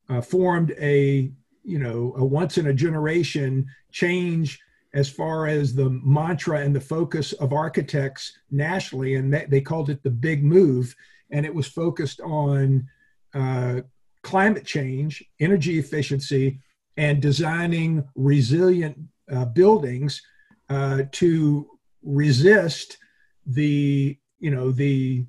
uh, 0.09 0.21
formed 0.21 0.73
a 0.79 1.31
you 1.63 1.79
know 1.79 2.13
a 2.17 2.25
once 2.25 2.57
in 2.57 2.67
a 2.67 2.73
generation 2.73 3.65
change 3.91 4.59
as 4.93 5.09
far 5.09 5.47
as 5.47 5.73
the 5.75 5.89
mantra 6.03 6.61
and 6.61 6.75
the 6.75 6.81
focus 6.81 7.33
of 7.33 7.53
architects 7.53 8.31
nationally, 8.49 9.15
and 9.15 9.33
they, 9.33 9.61
called 9.61 9.89
it 9.89 10.01
the 10.01 10.09
big 10.09 10.43
move, 10.43 10.95
and 11.29 11.45
it 11.45 11.53
was 11.53 11.67
focused 11.67 12.21
on 12.21 12.87
uh, 13.33 13.81
climate 14.23 14.65
change, 14.65 15.23
energy 15.39 15.77
efficiency, 15.77 16.59
and 16.95 17.21
designing 17.21 18.03
resilient 18.15 18.97
uh, 19.31 19.45
buildings 19.45 20.21
uh, 20.69 21.03
to 21.11 21.67
resist 22.01 22.97
the 23.45 24.17
you 24.39 24.51
know 24.51 24.71
the 24.71 25.25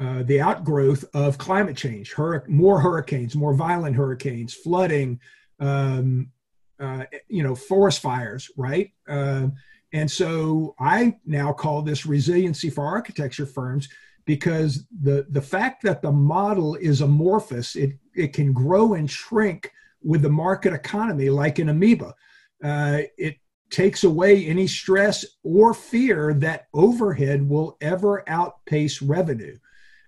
uh, 0.00 0.22
the 0.24 0.40
outgrowth 0.40 1.04
of 1.14 1.38
climate 1.38 1.76
change, 1.76 2.12
Hur- 2.12 2.44
more 2.48 2.80
hurricanes, 2.80 3.36
more 3.36 3.54
violent 3.54 3.96
hurricanes, 3.96 4.54
flooding, 4.54 5.20
um, 5.60 6.30
uh, 6.78 7.04
you 7.28 7.42
know, 7.42 7.54
forest 7.54 8.00
fires, 8.00 8.50
right? 8.56 8.90
Uh, 9.06 9.48
and 9.92 10.10
so 10.10 10.74
I 10.78 11.16
now 11.26 11.52
call 11.52 11.82
this 11.82 12.06
resiliency 12.06 12.70
for 12.70 12.84
architecture 12.86 13.46
firms 13.46 13.88
because 14.24 14.86
the 15.02 15.26
the 15.30 15.42
fact 15.42 15.82
that 15.82 16.00
the 16.02 16.12
model 16.12 16.76
is 16.76 17.00
amorphous, 17.00 17.76
it 17.76 17.92
it 18.14 18.32
can 18.32 18.52
grow 18.52 18.94
and 18.94 19.10
shrink 19.10 19.70
with 20.02 20.22
the 20.22 20.30
market 20.30 20.72
economy 20.72 21.28
like 21.28 21.58
an 21.58 21.68
amoeba 21.68 22.14
uh, 22.62 22.98
it 23.16 23.36
takes 23.70 24.04
away 24.04 24.46
any 24.46 24.66
stress 24.66 25.24
or 25.42 25.72
fear 25.72 26.34
that 26.34 26.66
overhead 26.74 27.48
will 27.48 27.76
ever 27.80 28.28
outpace 28.28 29.00
revenue. 29.00 29.56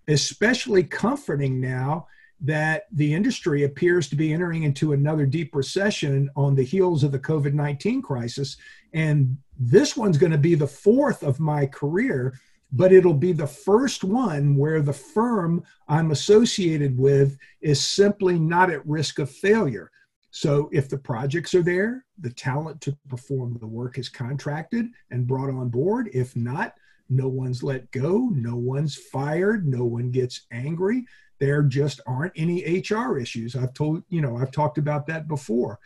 Especially 0.09 0.83
comforting 0.83 1.61
now 1.61 2.07
that 2.41 2.87
the 2.93 3.15
industry 3.15 3.63
appears 3.63 4.09
to 4.09 4.17
be 4.17 4.33
entering 4.33 4.65
into 4.65 4.93
another 4.93 5.27
deep 5.27 5.55
recession 5.55 6.29
on 6.35 6.55
the 6.55 6.65
heels 6.65 7.05
of 7.05 7.13
the 7.13 7.19
COVID 7.19 7.55
19 7.55 8.03
crisis. 8.03 8.57
And 8.93 9.37
this 9.59 9.97
one's 9.97 10.19
going 10.19 10.33
to 10.33 10.39
be 10.39 10.55
the 10.55 10.67
fourth 10.67 11.23
of 11.23 11.39
my 11.39 11.67
career 11.67 12.35
but 12.73 12.93
it'll 12.93 13.15
be 13.15 13.33
the 13.33 13.47
first 13.47 14.03
one 14.03 14.57
where 14.57 14.81
the 14.81 14.93
firm 14.93 15.63
I'm 15.89 16.11
associated 16.11 16.99
with 16.99 17.37
is 17.61 17.85
simply 17.85 18.39
not 18.39 18.71
at 18.71 18.87
risk 18.87 19.19
of 19.19 19.31
failure. 19.31 19.91
So 20.31 20.71
if 20.73 20.89
the 20.89 20.97
projects 20.97 21.55
are 21.55 21.63
there, 21.63 22.07
the 22.19 22.31
talent 22.31 22.81
to 22.83 22.97
perform 23.09 23.59
the 23.61 23.67
work 23.67 23.99
is 23.99 24.09
contracted 24.09 24.87
and 25.11 25.27
brought 25.27 25.51
on 25.51 25.69
board. 25.69 26.09
If 26.15 26.35
not, 26.35 26.75
no 27.13 27.29
one's 27.29 27.63
let 27.63 27.91
go, 27.91 28.31
no 28.33 28.57
one's 28.57 28.97
fired, 28.97 29.67
no 29.67 29.85
one 29.85 30.11
gets 30.11 30.47
angry. 30.51 31.05
There 31.39 31.63
just 31.63 32.01
aren't 32.07 32.33
any 32.37 32.83
HR 32.89 33.19
issues. 33.19 33.57
I've 33.57 33.75
told, 33.75 34.05
you 34.09 34.21
know, 34.21 34.37
I've 34.37 34.53
talked 34.53 34.79
about 34.79 35.07
that 35.09 35.29
before. 35.29 35.79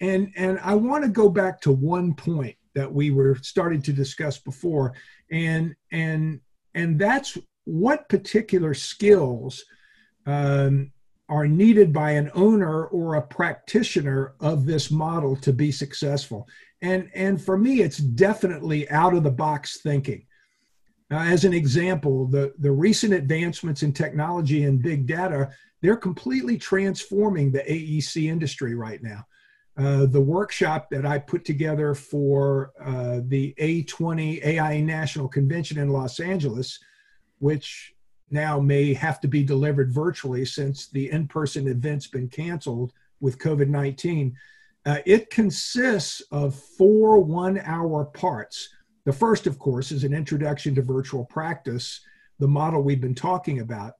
And 0.00 0.32
and 0.36 0.58
I 0.60 0.74
want 0.74 1.04
to 1.04 1.10
go 1.10 1.28
back 1.28 1.60
to 1.62 1.72
one 1.72 2.14
point 2.14 2.56
that 2.74 2.92
we 2.92 3.10
were 3.10 3.36
starting 3.42 3.82
to 3.82 3.92
discuss 3.92 4.38
before 4.38 4.94
and 5.30 5.74
and 5.90 6.40
and 6.74 6.98
that's 6.98 7.36
what 7.64 8.08
particular 8.08 8.74
skills 8.74 9.64
um, 10.26 10.90
are 11.28 11.46
needed 11.46 11.92
by 11.92 12.12
an 12.12 12.30
owner 12.34 12.86
or 12.86 13.14
a 13.14 13.22
practitioner 13.22 14.34
of 14.40 14.66
this 14.66 14.90
model 14.90 15.36
to 15.36 15.52
be 15.52 15.70
successful 15.70 16.48
and 16.80 17.10
and 17.14 17.40
for 17.42 17.56
me 17.56 17.80
it's 17.80 17.98
definitely 17.98 18.88
out 18.90 19.14
of 19.14 19.22
the 19.22 19.30
box 19.30 19.80
thinking 19.82 20.24
uh, 21.12 21.18
as 21.18 21.44
an 21.44 21.52
example 21.52 22.26
the 22.26 22.52
the 22.58 22.72
recent 22.72 23.12
advancements 23.12 23.82
in 23.82 23.92
technology 23.92 24.64
and 24.64 24.82
big 24.82 25.06
data 25.06 25.50
they're 25.80 25.96
completely 25.96 26.56
transforming 26.56 27.50
the 27.50 27.72
aec 27.72 28.16
industry 28.16 28.74
right 28.74 29.02
now 29.02 29.24
uh, 29.76 30.04
the 30.04 30.20
workshop 30.20 30.90
that 30.90 31.06
I 31.06 31.18
put 31.18 31.46
together 31.46 31.94
for 31.94 32.72
uh, 32.78 33.20
the 33.26 33.54
A20 33.58 34.44
AIA 34.44 34.82
National 34.82 35.28
Convention 35.28 35.78
in 35.78 35.88
Los 35.88 36.20
Angeles, 36.20 36.78
which 37.38 37.94
now 38.30 38.60
may 38.60 38.92
have 38.92 39.18
to 39.20 39.28
be 39.28 39.42
delivered 39.42 39.90
virtually 39.90 40.44
since 40.44 40.88
the 40.88 41.10
in 41.10 41.26
person 41.26 41.68
event's 41.68 42.06
been 42.06 42.28
canceled 42.28 42.92
with 43.20 43.38
COVID 43.38 43.68
19. 43.68 44.36
Uh, 44.84 44.98
it 45.06 45.30
consists 45.30 46.20
of 46.32 46.54
four 46.54 47.20
one 47.20 47.58
hour 47.64 48.04
parts. 48.04 48.68
The 49.04 49.12
first, 49.12 49.46
of 49.46 49.58
course, 49.58 49.90
is 49.90 50.04
an 50.04 50.14
introduction 50.14 50.74
to 50.76 50.82
virtual 50.82 51.24
practice, 51.24 52.00
the 52.38 52.48
model 52.48 52.82
we've 52.82 53.00
been 53.00 53.14
talking 53.14 53.60
about. 53.60 53.94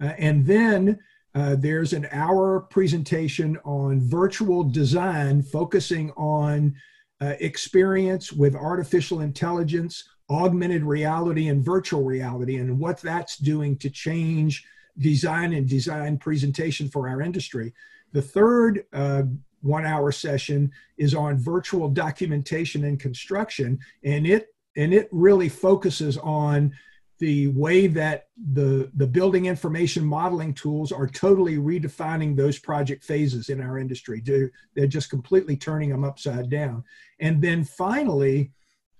Uh, 0.00 0.12
and 0.18 0.44
then 0.44 0.98
uh, 1.34 1.56
there's 1.56 1.92
an 1.92 2.08
hour 2.10 2.60
presentation 2.60 3.56
on 3.64 4.00
virtual 4.00 4.64
design 4.64 5.42
focusing 5.42 6.10
on 6.12 6.74
uh, 7.20 7.34
experience 7.40 8.32
with 8.32 8.54
artificial 8.54 9.20
intelligence, 9.20 10.08
augmented 10.30 10.84
reality, 10.84 11.48
and 11.48 11.64
virtual 11.64 12.02
reality, 12.02 12.56
and 12.56 12.78
what 12.78 13.00
that's 13.00 13.36
doing 13.36 13.76
to 13.76 13.90
change 13.90 14.64
design 14.98 15.52
and 15.52 15.68
design 15.68 16.18
presentation 16.18 16.88
for 16.88 17.08
our 17.08 17.22
industry. 17.22 17.72
The 18.12 18.22
third 18.22 18.84
uh, 18.92 19.22
one 19.62 19.84
hour 19.84 20.12
session 20.12 20.70
is 20.96 21.14
on 21.14 21.38
virtual 21.38 21.88
documentation 21.88 22.84
and 22.84 23.00
construction, 23.00 23.78
and 24.04 24.26
it 24.26 24.48
and 24.76 24.94
it 24.94 25.08
really 25.10 25.48
focuses 25.48 26.16
on 26.18 26.72
the 27.18 27.48
way 27.48 27.88
that 27.88 28.28
the, 28.52 28.90
the 28.94 29.06
building 29.06 29.46
information 29.46 30.04
modeling 30.04 30.54
tools 30.54 30.92
are 30.92 31.08
totally 31.08 31.56
redefining 31.56 32.36
those 32.36 32.58
project 32.58 33.02
phases 33.02 33.48
in 33.48 33.60
our 33.60 33.78
industry. 33.78 34.22
They're, 34.24 34.52
they're 34.74 34.86
just 34.86 35.10
completely 35.10 35.56
turning 35.56 35.90
them 35.90 36.04
upside 36.04 36.48
down. 36.48 36.84
And 37.18 37.42
then 37.42 37.64
finally, 37.64 38.52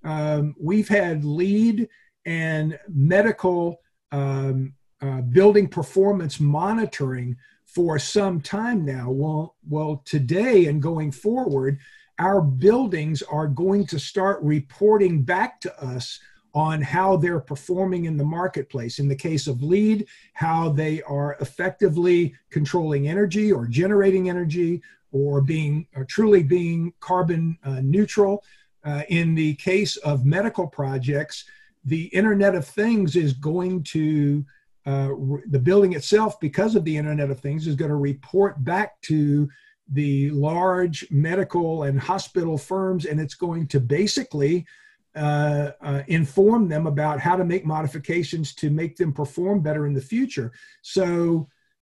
um, 0.04 0.54
we've 0.61 0.88
had 0.88 1.24
LEED 1.24 1.88
and 2.26 2.78
medical 2.88 3.80
um, 4.11 4.74
uh, 5.00 5.20
building 5.20 5.68
performance 5.68 6.40
monitoring 6.40 7.36
for 7.69 7.99
some 7.99 8.41
time 8.41 8.85
now. 8.85 9.11
Well, 9.11 9.57
well, 9.69 10.03
today 10.07 10.66
and 10.66 10.83
going 10.83 11.12
forward, 11.12 11.79
our 12.19 12.41
buildings 12.41 13.23
are 13.23 13.47
going 13.47 13.87
to 13.89 13.99
start 13.99 14.43
reporting 14.43 15.23
back 15.23 15.61
to 15.61 15.85
us 15.85 16.19
on 16.55 16.81
how 16.81 17.16
they're 17.16 17.39
performing 17.39 18.07
in 18.07 18.16
the 18.16 18.25
marketplace. 18.25 18.99
In 18.99 19.07
the 19.07 19.14
case 19.14 19.47
of 19.47 19.62
LEED, 19.62 20.09
how 20.33 20.71
they 20.71 21.03
are 21.03 21.37
effectively 21.41 22.35
controlling 22.51 23.07
energy 23.07 23.53
or 23.53 23.66
generating 23.66 24.31
energy 24.31 24.83
or 25.12 25.43
being 25.43 25.87
or 25.95 26.05
truly 26.07 26.43
being 26.43 26.93
carbon 27.01 27.59
uh, 27.64 27.81
neutral. 27.83 28.43
Uh, 28.83 29.03
in 29.11 29.35
the 29.35 29.55
case 29.57 29.97
of 29.99 30.25
medical 30.25 30.66
projects, 30.66 31.45
the 31.85 32.05
Internet 32.07 32.55
of 32.55 32.66
Things 32.66 33.14
is 33.14 33.35
going 33.35 33.83
to 33.85 34.45
uh, 34.89 35.09
the 35.51 35.59
building 35.59 35.93
itself, 35.93 36.41
because 36.41 36.74
of 36.74 36.84
the 36.84 36.97
Internet 36.97 37.30
of 37.30 37.41
Things, 37.41 37.66
is 37.66 37.76
going 37.76 37.91
to 37.91 37.97
report 38.12 38.64
back 38.64 38.91
to 39.03 39.49
the 39.93 40.30
large 40.30 41.07
medical 41.11 41.82
and 41.82 42.01
hospital 42.01 42.57
firms, 42.57 43.05
and 43.05 43.20
it's 43.20 43.34
going 43.34 43.66
to 43.66 43.80
basically 43.80 44.66
uh, 45.14 45.72
uh, 45.82 46.03
inform 46.07 46.68
them 46.68 46.86
about 46.86 47.20
how 47.20 47.36
to 47.36 47.45
make 47.45 47.66
modifications 47.66 48.55
to 48.55 48.70
make 48.70 48.97
them 48.97 49.12
perform 49.12 49.61
better 49.61 49.86
in 49.86 49.93
the 49.93 50.01
future. 50.01 50.53
So 50.82 51.49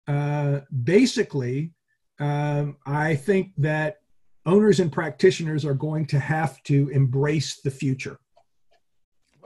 uh, 0.07 0.61
basically, 0.83 1.73
um, 2.19 2.77
I 2.85 3.15
think 3.15 3.51
that 3.57 3.97
owners 4.45 4.79
and 4.79 4.91
practitioners 4.91 5.63
are 5.63 5.75
going 5.75 6.05
to 6.07 6.19
have 6.19 6.63
to 6.63 6.89
embrace 6.89 7.61
the 7.61 7.71
future. 7.71 8.17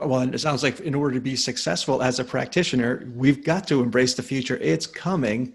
Well, 0.00 0.20
and 0.20 0.34
it 0.34 0.38
sounds 0.38 0.62
like 0.62 0.80
in 0.80 0.94
order 0.94 1.14
to 1.14 1.20
be 1.20 1.36
successful 1.36 2.02
as 2.02 2.18
a 2.18 2.24
practitioner, 2.24 3.06
we've 3.14 3.44
got 3.44 3.66
to 3.68 3.82
embrace 3.82 4.14
the 4.14 4.22
future. 4.22 4.56
It's 4.56 4.86
coming. 4.86 5.54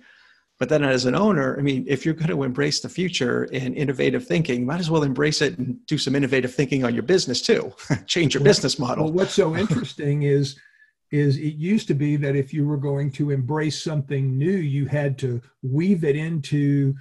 But 0.60 0.68
then 0.68 0.84
as 0.84 1.06
an 1.06 1.16
owner, 1.16 1.58
I 1.58 1.62
mean, 1.62 1.86
if 1.88 2.06
you're 2.06 2.14
going 2.14 2.30
to 2.30 2.44
embrace 2.44 2.82
the 2.82 2.90
future 2.90 3.48
and 3.54 3.76
innovative 3.76 4.26
thinking, 4.26 4.66
might 4.66 4.82
as 4.82 4.90
well 4.90 5.04
embrace 5.04 5.42
it 5.42 5.58
and 5.58 5.86
do 5.88 5.98
some 5.98 6.16
innovative 6.16 6.54
thinking 6.54 6.84
on 6.84 6.94
your 6.94 7.04
business 7.04 7.42
too. 7.42 7.74
Change 8.08 8.34
your 8.34 8.42
well, 8.42 8.50
business 8.50 8.78
model. 8.78 9.06
Well, 9.06 9.14
what's 9.14 9.34
so 9.34 9.56
interesting 9.58 10.24
is 10.24 10.60
is 11.12 11.38
it 11.38 11.56
used 11.56 11.88
to 11.88 11.96
be 11.96 12.16
that 12.18 12.36
if 12.36 12.54
you 12.54 12.68
were 12.68 12.78
going 12.78 13.12
to 13.12 13.32
embrace 13.32 13.84
something 13.84 14.38
new, 14.38 14.52
you 14.52 14.86
had 14.86 15.18
to 15.18 15.42
weave 15.64 16.04
it 16.04 16.16
into, 16.16 16.94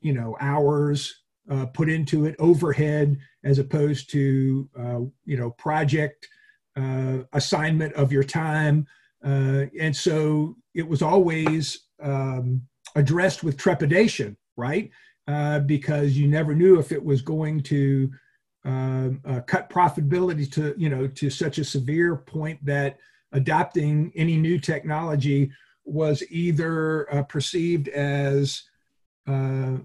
you 0.00 0.12
know, 0.12 0.36
hours, 0.40 1.22
uh, 1.48 1.66
put 1.66 1.88
into 1.88 2.24
it 2.24 2.34
overhead, 2.40 3.16
as 3.44 3.60
opposed 3.60 4.10
to, 4.10 4.68
uh, 4.76 5.00
you 5.24 5.36
know, 5.36 5.50
project 5.50 6.26
assignment 7.32 7.92
of 7.94 8.12
your 8.12 8.24
time. 8.24 8.86
Uh, 9.24 9.66
and 9.78 9.94
so 9.94 10.56
it 10.74 10.86
was 10.86 11.02
always 11.02 11.86
um, 12.02 12.62
addressed 12.96 13.44
with 13.44 13.56
trepidation, 13.56 14.36
right? 14.56 14.90
Uh, 15.28 15.60
because 15.60 16.16
you 16.16 16.26
never 16.26 16.54
knew 16.54 16.78
if 16.78 16.90
it 16.90 17.02
was 17.02 17.22
going 17.22 17.62
to 17.62 18.10
uh, 18.64 19.08
uh, 19.24 19.40
cut 19.40 19.68
profitability 19.68 20.50
to 20.50 20.74
you 20.76 20.88
know 20.88 21.06
to 21.08 21.28
such 21.30 21.58
a 21.58 21.64
severe 21.64 22.16
point 22.16 22.64
that 22.64 22.98
adopting 23.32 24.12
any 24.14 24.36
new 24.36 24.58
technology 24.58 25.50
was 25.84 26.22
either 26.30 27.12
uh, 27.12 27.22
perceived 27.24 27.88
as 27.88 28.62
uh, 29.28 29.78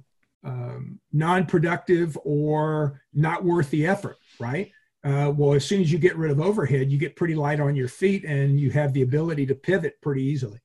um, 0.44 1.00
non-productive 1.12 2.18
or 2.24 3.02
not 3.14 3.44
worth 3.44 3.70
the 3.72 3.88
effort, 3.88 4.18
right? 4.40 4.72
Uh, 5.08 5.32
well, 5.32 5.53
as 5.53 5.64
soon 5.64 5.80
as 5.80 5.89
you 5.89 5.97
get 5.97 6.18
rid 6.18 6.32
of 6.32 6.41
overhead, 6.41 6.91
you 6.91 6.97
get 6.97 7.16
pretty 7.16 7.34
light 7.34 7.62
on 7.62 7.78
your 7.78 7.88
feet, 7.88 8.26
and 8.26 8.60
you 8.60 8.70
have 8.70 8.91
the 8.91 9.03
ability 9.03 9.45
to 9.45 9.55
pivot 9.55 10.01
pretty 10.01 10.22
easily. 10.22 10.60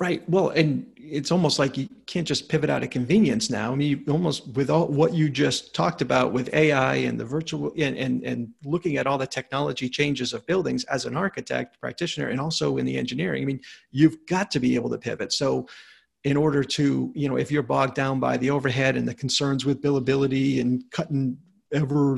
Right. 0.00 0.28
Well, 0.28 0.48
and 0.48 0.90
it's 0.96 1.30
almost 1.30 1.60
like 1.60 1.76
you 1.76 1.88
can't 2.06 2.26
just 2.26 2.48
pivot 2.48 2.68
out 2.68 2.82
of 2.82 2.90
convenience 2.90 3.50
now. 3.50 3.70
I 3.70 3.76
mean, 3.76 4.04
almost 4.08 4.48
with 4.54 4.68
all 4.68 4.88
what 4.88 5.14
you 5.14 5.28
just 5.28 5.72
talked 5.72 6.02
about 6.02 6.32
with 6.32 6.52
AI 6.52 6.96
and 6.96 7.20
the 7.20 7.24
virtual 7.24 7.72
and, 7.78 7.96
and, 7.96 8.24
and 8.24 8.48
looking 8.64 8.96
at 8.96 9.06
all 9.06 9.18
the 9.18 9.26
technology 9.28 9.88
changes 9.88 10.32
of 10.32 10.44
buildings 10.46 10.82
as 10.84 11.04
an 11.04 11.16
architect 11.16 11.80
practitioner 11.80 12.28
and 12.28 12.40
also 12.40 12.78
in 12.78 12.86
the 12.86 12.98
engineering, 12.98 13.44
I 13.44 13.46
mean, 13.46 13.60
you've 13.92 14.26
got 14.26 14.50
to 14.52 14.58
be 14.58 14.74
able 14.74 14.90
to 14.90 14.98
pivot. 14.98 15.32
So 15.32 15.68
in 16.24 16.36
order 16.36 16.64
to, 16.64 17.12
you 17.14 17.28
know, 17.28 17.36
if 17.36 17.52
you're 17.52 17.62
bogged 17.62 17.94
down 17.94 18.18
by 18.18 18.36
the 18.36 18.50
overhead 18.50 18.96
and 18.96 19.06
the 19.06 19.14
concerns 19.14 19.64
with 19.64 19.80
billability 19.80 20.60
and 20.60 20.82
cutting 20.90 21.38
ever 21.74 22.16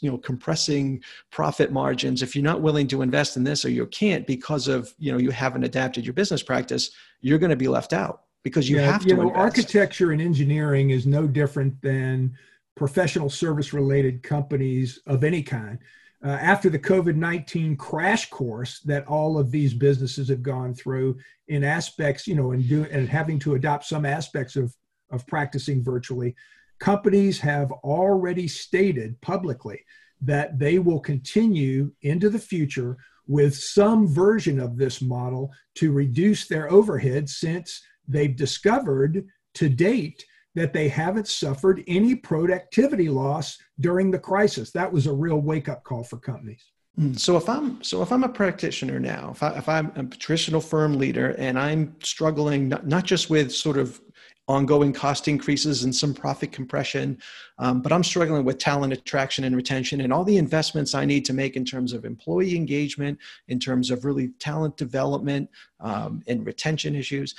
you 0.00 0.10
know 0.10 0.18
compressing 0.18 1.02
profit 1.30 1.70
margins 1.70 2.22
if 2.22 2.34
you're 2.34 2.42
not 2.42 2.60
willing 2.60 2.86
to 2.88 3.02
invest 3.02 3.36
in 3.36 3.44
this 3.44 3.64
or 3.64 3.70
you 3.70 3.86
can't 3.86 4.26
because 4.26 4.66
of 4.66 4.94
you 4.98 5.12
know 5.12 5.18
you 5.18 5.30
haven't 5.30 5.64
adapted 5.64 6.04
your 6.04 6.14
business 6.14 6.42
practice 6.42 6.90
you're 7.20 7.38
going 7.38 7.50
to 7.50 7.56
be 7.56 7.68
left 7.68 7.92
out 7.92 8.22
because 8.42 8.68
you 8.68 8.76
yeah, 8.76 8.90
have 8.90 9.02
to 9.02 9.08
you 9.08 9.16
know 9.16 9.22
invest. 9.22 9.38
architecture 9.38 10.12
and 10.12 10.20
engineering 10.20 10.90
is 10.90 11.06
no 11.06 11.26
different 11.26 11.80
than 11.82 12.36
professional 12.74 13.30
service 13.30 13.72
related 13.72 14.22
companies 14.22 15.00
of 15.06 15.22
any 15.22 15.42
kind 15.42 15.78
uh, 16.24 16.28
after 16.40 16.70
the 16.70 16.78
COVID 16.78 17.16
19 17.16 17.76
crash 17.76 18.30
course 18.30 18.80
that 18.80 19.06
all 19.06 19.38
of 19.38 19.50
these 19.50 19.74
businesses 19.74 20.28
have 20.28 20.42
gone 20.42 20.74
through 20.74 21.18
in 21.48 21.62
aspects, 21.62 22.26
you 22.26 22.34
know, 22.34 22.52
and, 22.52 22.66
do, 22.66 22.86
and 22.90 23.08
having 23.08 23.38
to 23.40 23.54
adopt 23.54 23.84
some 23.84 24.06
aspects 24.06 24.56
of, 24.56 24.74
of 25.10 25.26
practicing 25.26 25.84
virtually, 25.84 26.34
companies 26.78 27.38
have 27.40 27.70
already 27.72 28.48
stated 28.48 29.20
publicly 29.20 29.84
that 30.20 30.58
they 30.58 30.78
will 30.78 31.00
continue 31.00 31.92
into 32.02 32.30
the 32.30 32.38
future 32.38 32.96
with 33.26 33.56
some 33.56 34.06
version 34.06 34.60
of 34.60 34.76
this 34.76 35.00
model 35.00 35.50
to 35.76 35.92
reduce 35.92 36.46
their 36.46 36.70
overhead 36.70 37.28
since 37.28 37.82
they've 38.06 38.36
discovered 38.36 39.26
to 39.54 39.68
date 39.68 40.24
that 40.54 40.72
they 40.72 40.88
haven't 40.88 41.26
suffered 41.26 41.82
any 41.86 42.14
productivity 42.14 43.08
loss 43.08 43.58
during 43.80 44.10
the 44.10 44.18
crisis. 44.18 44.70
That 44.70 44.92
was 44.92 45.06
a 45.06 45.12
real 45.12 45.40
wake 45.40 45.68
up 45.68 45.82
call 45.84 46.04
for 46.04 46.18
companies. 46.18 46.64
Hmm. 46.96 47.14
So 47.14 47.36
if 47.36 47.48
I'm 47.48 47.82
so 47.82 48.02
if 48.02 48.12
I'm 48.12 48.22
a 48.22 48.28
practitioner 48.28 49.00
now, 49.00 49.30
if, 49.32 49.42
I, 49.42 49.58
if 49.58 49.68
I'm 49.68 49.90
a 49.96 50.04
traditional 50.04 50.60
firm 50.60 50.96
leader 50.96 51.34
and 51.38 51.58
I'm 51.58 51.96
struggling 52.00 52.68
not, 52.68 52.86
not 52.86 53.04
just 53.04 53.30
with 53.30 53.52
sort 53.52 53.78
of 53.78 54.00
ongoing 54.46 54.92
cost 54.92 55.26
increases 55.26 55.84
and 55.84 55.94
some 55.94 56.12
profit 56.12 56.52
compression, 56.52 57.18
um, 57.58 57.80
but 57.80 57.92
I'm 57.92 58.04
struggling 58.04 58.44
with 58.44 58.58
talent 58.58 58.92
attraction 58.92 59.44
and 59.44 59.56
retention 59.56 60.02
and 60.02 60.12
all 60.12 60.24
the 60.24 60.36
investments 60.36 60.94
I 60.94 61.04
need 61.04 61.24
to 61.26 61.32
make 61.32 61.56
in 61.56 61.64
terms 61.64 61.92
of 61.92 62.04
employee 62.04 62.56
engagement, 62.56 63.18
in 63.48 63.58
terms 63.58 63.90
of 63.90 64.04
really 64.04 64.28
talent 64.38 64.76
development 64.76 65.48
um, 65.80 66.22
and 66.26 66.44
retention 66.46 66.94
issues. 66.94 67.34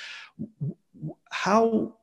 How 1.31 1.95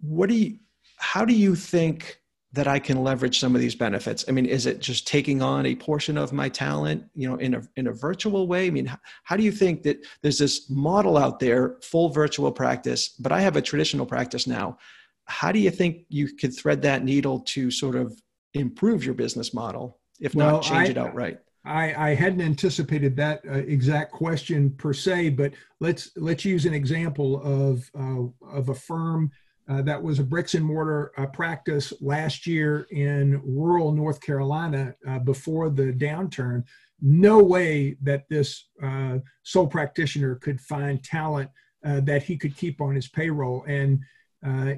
what 0.00 0.28
do 0.28 0.34
you 0.34 0.58
how 0.96 1.24
do 1.24 1.34
you 1.34 1.54
think 1.54 2.20
that 2.52 2.66
I 2.66 2.78
can 2.78 3.02
leverage 3.02 3.38
some 3.38 3.54
of 3.54 3.60
these 3.60 3.74
benefits? 3.74 4.24
I 4.28 4.32
mean, 4.32 4.46
is 4.46 4.66
it 4.66 4.80
just 4.80 5.06
taking 5.06 5.42
on 5.42 5.66
a 5.66 5.74
portion 5.74 6.16
of 6.16 6.32
my 6.32 6.48
talent, 6.48 7.04
you 7.14 7.28
know, 7.28 7.36
in 7.36 7.54
a 7.54 7.62
in 7.76 7.88
a 7.88 7.92
virtual 7.92 8.46
way? 8.46 8.66
I 8.66 8.70
mean, 8.70 8.86
how, 8.86 8.98
how 9.24 9.36
do 9.36 9.42
you 9.42 9.52
think 9.52 9.82
that 9.82 9.98
there's 10.22 10.38
this 10.38 10.70
model 10.70 11.18
out 11.18 11.40
there, 11.40 11.76
full 11.82 12.08
virtual 12.08 12.50
practice, 12.50 13.10
but 13.10 13.32
I 13.32 13.40
have 13.42 13.56
a 13.56 13.62
traditional 13.62 14.06
practice 14.06 14.46
now. 14.46 14.78
How 15.26 15.52
do 15.52 15.58
you 15.58 15.70
think 15.70 16.06
you 16.08 16.34
could 16.34 16.56
thread 16.56 16.80
that 16.82 17.04
needle 17.04 17.40
to 17.40 17.70
sort 17.70 17.96
of 17.96 18.18
improve 18.54 19.04
your 19.04 19.14
business 19.14 19.52
model, 19.52 19.98
if 20.20 20.34
well, 20.34 20.52
not 20.52 20.62
change 20.62 20.88
I, 20.88 20.90
it 20.92 20.98
outright? 20.98 21.38
I, 21.66 22.10
I 22.10 22.14
hadn't 22.14 22.40
anticipated 22.40 23.14
that 23.16 23.42
uh, 23.46 23.52
exact 23.52 24.12
question 24.12 24.70
per 24.70 24.94
se, 24.94 25.30
but 25.30 25.52
let's 25.80 26.12
let's 26.16 26.46
use 26.46 26.64
an 26.64 26.72
example 26.72 27.42
of 27.42 27.90
uh, 27.98 28.48
of 28.48 28.70
a 28.70 28.74
firm 28.74 29.30
uh, 29.68 29.82
that 29.82 30.02
was 30.02 30.18
a 30.18 30.24
bricks 30.24 30.54
and 30.54 30.64
mortar 30.64 31.12
uh, 31.18 31.26
practice 31.26 31.92
last 32.00 32.46
year 32.46 32.86
in 32.90 33.40
rural 33.44 33.92
North 33.92 34.20
Carolina 34.20 34.94
uh, 35.06 35.18
before 35.18 35.68
the 35.68 35.92
downturn. 35.92 36.64
No 37.02 37.42
way 37.42 37.96
that 38.02 38.28
this 38.30 38.68
uh, 38.82 39.18
sole 39.42 39.66
practitioner 39.66 40.36
could 40.36 40.60
find 40.60 41.04
talent 41.04 41.50
uh, 41.84 42.00
that 42.00 42.22
he 42.22 42.36
could 42.36 42.56
keep 42.56 42.80
on 42.80 42.94
his 42.94 43.08
payroll. 43.08 43.64
And 43.68 44.00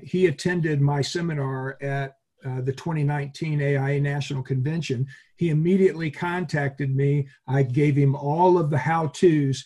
he 0.03 0.26
attended 0.26 0.80
my 0.80 1.03
seminar 1.03 1.76
at 1.82 2.16
the 2.43 2.72
2019 2.72 3.62
AIA 3.62 4.01
National 4.01 4.43
Convention. 4.43 5.07
He 5.36 5.51
immediately 5.51 6.11
contacted 6.11 6.97
me. 6.97 7.28
I 7.47 7.62
gave 7.62 7.95
him 7.95 8.16
all 8.16 8.59
of 8.59 8.70
the 8.70 8.78
how 8.78 9.09
to's 9.09 9.62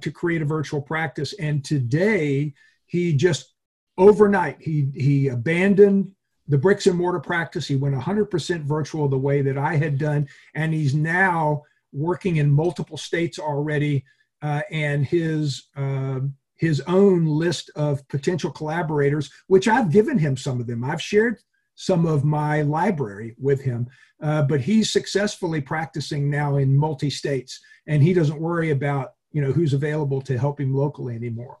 to 0.00 0.10
create 0.10 0.40
a 0.42 0.46
virtual 0.46 0.80
practice. 0.80 1.34
And 1.34 1.62
today, 1.62 2.54
he 2.86 3.12
just 3.12 3.53
overnight 3.98 4.56
he 4.60 4.88
he 4.94 5.28
abandoned 5.28 6.10
the 6.48 6.58
bricks 6.58 6.86
and 6.86 6.96
mortar 6.96 7.20
practice. 7.20 7.66
He 7.66 7.76
went 7.76 7.94
100% 7.94 8.64
virtual 8.64 9.08
the 9.08 9.18
way 9.18 9.42
that 9.42 9.58
i 9.58 9.76
had 9.76 9.98
done 9.98 10.28
and 10.54 10.74
he's 10.74 10.94
now 10.94 11.62
working 11.92 12.36
in 12.36 12.50
multiple 12.50 12.96
states 12.98 13.38
already 13.38 14.04
uh, 14.42 14.62
and 14.70 15.06
his 15.06 15.68
uh, 15.76 16.20
his 16.56 16.80
own 16.86 17.24
list 17.26 17.70
of 17.76 18.06
potential 18.08 18.50
collaborators 18.50 19.30
which 19.46 19.68
i've 19.68 19.90
given 19.90 20.18
him 20.18 20.36
some 20.36 20.60
of 20.60 20.66
them. 20.66 20.84
I've 20.84 21.02
shared 21.02 21.38
some 21.76 22.06
of 22.06 22.24
my 22.24 22.62
library 22.62 23.34
with 23.38 23.60
him 23.60 23.86
uh, 24.22 24.42
but 24.42 24.60
he's 24.60 24.92
successfully 24.92 25.60
practicing 25.60 26.30
now 26.30 26.56
in 26.56 26.76
multi 26.76 27.10
states 27.10 27.60
and 27.86 28.02
he 28.02 28.12
doesn't 28.12 28.40
worry 28.40 28.70
about 28.70 29.12
you 29.32 29.42
know 29.42 29.52
who's 29.52 29.72
available 29.72 30.20
to 30.22 30.38
help 30.38 30.60
him 30.60 30.74
locally 30.74 31.14
anymore 31.14 31.58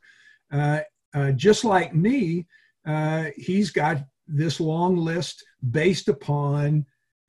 uh, 1.14 1.32
just 1.32 1.64
like 1.64 1.94
me, 1.94 2.46
uh, 2.86 3.26
he's 3.36 3.70
got 3.70 4.04
this 4.26 4.60
long 4.60 4.96
list 4.96 5.44
based 5.70 6.08
upon, 6.08 6.84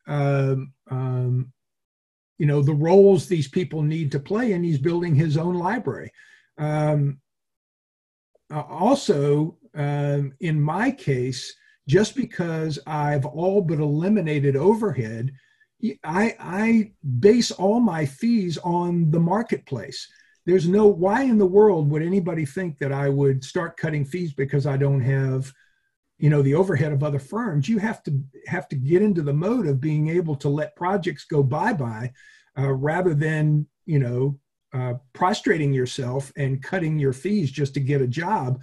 um, 0.08 0.74
um, 0.90 1.52
you 2.38 2.46
know, 2.46 2.62
the 2.62 2.74
roles 2.74 3.28
these 3.28 3.48
people 3.48 3.82
need 3.82 4.12
to 4.12 4.20
play, 4.20 4.54
and 4.54 4.66
he's 4.66 4.80
building 4.80 5.16
his 5.16 5.38
own 5.38 5.56
library. 5.56 6.12
Um, 6.58 7.20
uh, 8.52 8.62
also, 8.62 9.58
um, 9.76 10.34
in 10.40 10.60
my 10.60 10.92
case, 10.92 11.54
just 11.88 12.16
because 12.16 12.80
I've 12.88 13.26
all 13.26 13.62
but 13.62 13.80
eliminated 13.80 14.56
overhead, 14.56 15.32
I, 16.04 16.36
I 16.40 16.92
base 17.20 17.52
all 17.52 17.80
my 17.80 18.06
fees 18.06 18.58
on 18.64 19.12
the 19.12 19.20
marketplace 19.20 20.08
there's 20.46 20.68
no 20.68 20.88
why 20.88 21.24
in 21.24 21.38
the 21.38 21.46
world 21.46 21.90
would 21.90 22.02
anybody 22.02 22.46
think 22.46 22.78
that 22.80 22.92
I 22.92 23.10
would 23.10 23.44
start 23.44 23.78
cutting 23.78 24.06
fees 24.06 24.34
because 24.34 24.66
I 24.66 24.78
don't 24.78 25.02
have 25.02 25.52
you 26.18 26.30
know 26.30 26.42
the 26.42 26.56
overhead 26.56 26.94
of 26.94 27.04
other 27.04 27.20
firms? 27.20 27.68
You 27.68 27.78
have 27.80 28.02
to 28.04 28.20
have 28.48 28.68
to 28.70 28.76
get 28.76 29.02
into 29.02 29.22
the 29.22 29.34
mode 29.34 29.68
of 29.68 29.82
being 29.82 30.10
able 30.10 30.36
to 30.38 30.50
let 30.50 30.76
projects 30.76 31.26
go 31.26 31.44
bye 31.44 31.74
bye 31.74 32.12
uh, 32.58 32.72
rather 32.72 33.14
than 33.14 33.68
you 33.86 34.00
know 34.00 34.40
uh, 34.74 34.96
prostrating 35.14 35.74
yourself 35.74 36.32
and 36.36 36.62
cutting 36.62 37.00
your 37.00 37.14
fees 37.14 37.52
just 37.52 37.74
to 37.74 37.80
get 37.80 38.02
a 38.02 38.08
job 38.08 38.62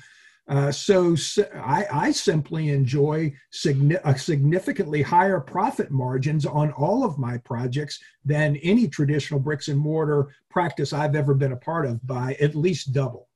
uh, 0.49 0.73
so, 0.73 1.15
so 1.15 1.45
I, 1.55 1.87
I, 1.93 2.11
simply 2.11 2.71
enjoy 2.71 3.33
signi- 3.53 4.19
significantly 4.19 5.01
higher 5.01 5.39
profit 5.39 5.93
margins 5.93 6.45
on 6.45 6.73
all 6.73 7.05
of 7.05 7.17
my 7.17 7.39
projects 7.39 8.01
than 8.25 8.57
any 8.57 8.89
traditional 8.89 9.39
bricks 9.39 9.69
and 9.69 9.79
mortar 9.79 10.35
practice 10.51 10.93
I've 10.93 11.15
ever 11.15 11.35
been 11.35 11.53
a 11.53 11.57
part 11.57 11.87
of 11.87 12.05
by 12.05 12.37
at 12.41 12.57
least 12.57 12.93
double. 12.93 13.29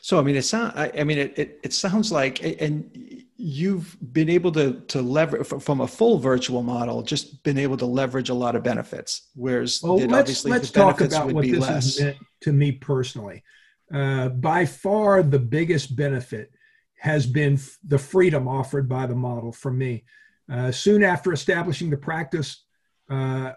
so, 0.00 0.18
I 0.18 0.22
mean, 0.22 0.36
it 0.36 0.42
sounds. 0.42 0.72
I, 0.74 0.90
I 0.98 1.04
mean, 1.04 1.18
it, 1.18 1.38
it, 1.38 1.60
it 1.62 1.72
sounds 1.74 2.10
like, 2.10 2.42
and 2.42 3.24
you've 3.36 3.96
been 4.12 4.30
able 4.30 4.52
to 4.52 4.80
to 4.88 5.02
leverage 5.02 5.46
from 5.46 5.82
a 5.82 5.86
full 5.86 6.18
virtual 6.18 6.62
model, 6.62 7.02
just 7.02 7.42
been 7.42 7.58
able 7.58 7.76
to 7.76 7.86
leverage 7.86 8.30
a 8.30 8.34
lot 8.34 8.56
of 8.56 8.62
benefits. 8.62 9.28
Whereas, 9.34 9.82
well, 9.82 9.98
let's, 9.98 10.12
obviously 10.12 10.50
let's 10.50 10.70
talk 10.70 11.02
about 11.02 11.30
what 11.32 11.44
this 11.44 11.60
less. 11.60 11.68
has 11.68 12.00
meant 12.00 12.16
to 12.40 12.52
me 12.52 12.72
personally. 12.72 13.42
Uh, 13.92 14.28
by 14.28 14.64
far 14.64 15.22
the 15.22 15.38
biggest 15.38 15.96
benefit 15.96 16.52
has 16.98 17.26
been 17.26 17.54
f- 17.54 17.78
the 17.82 17.98
freedom 17.98 18.46
offered 18.46 18.88
by 18.88 19.06
the 19.06 19.14
model 19.14 19.50
for 19.50 19.72
me. 19.72 20.04
Uh, 20.50 20.70
soon 20.70 21.02
after 21.02 21.32
establishing 21.32 21.90
the 21.90 21.96
practice, 21.96 22.64
uh, 23.08 23.52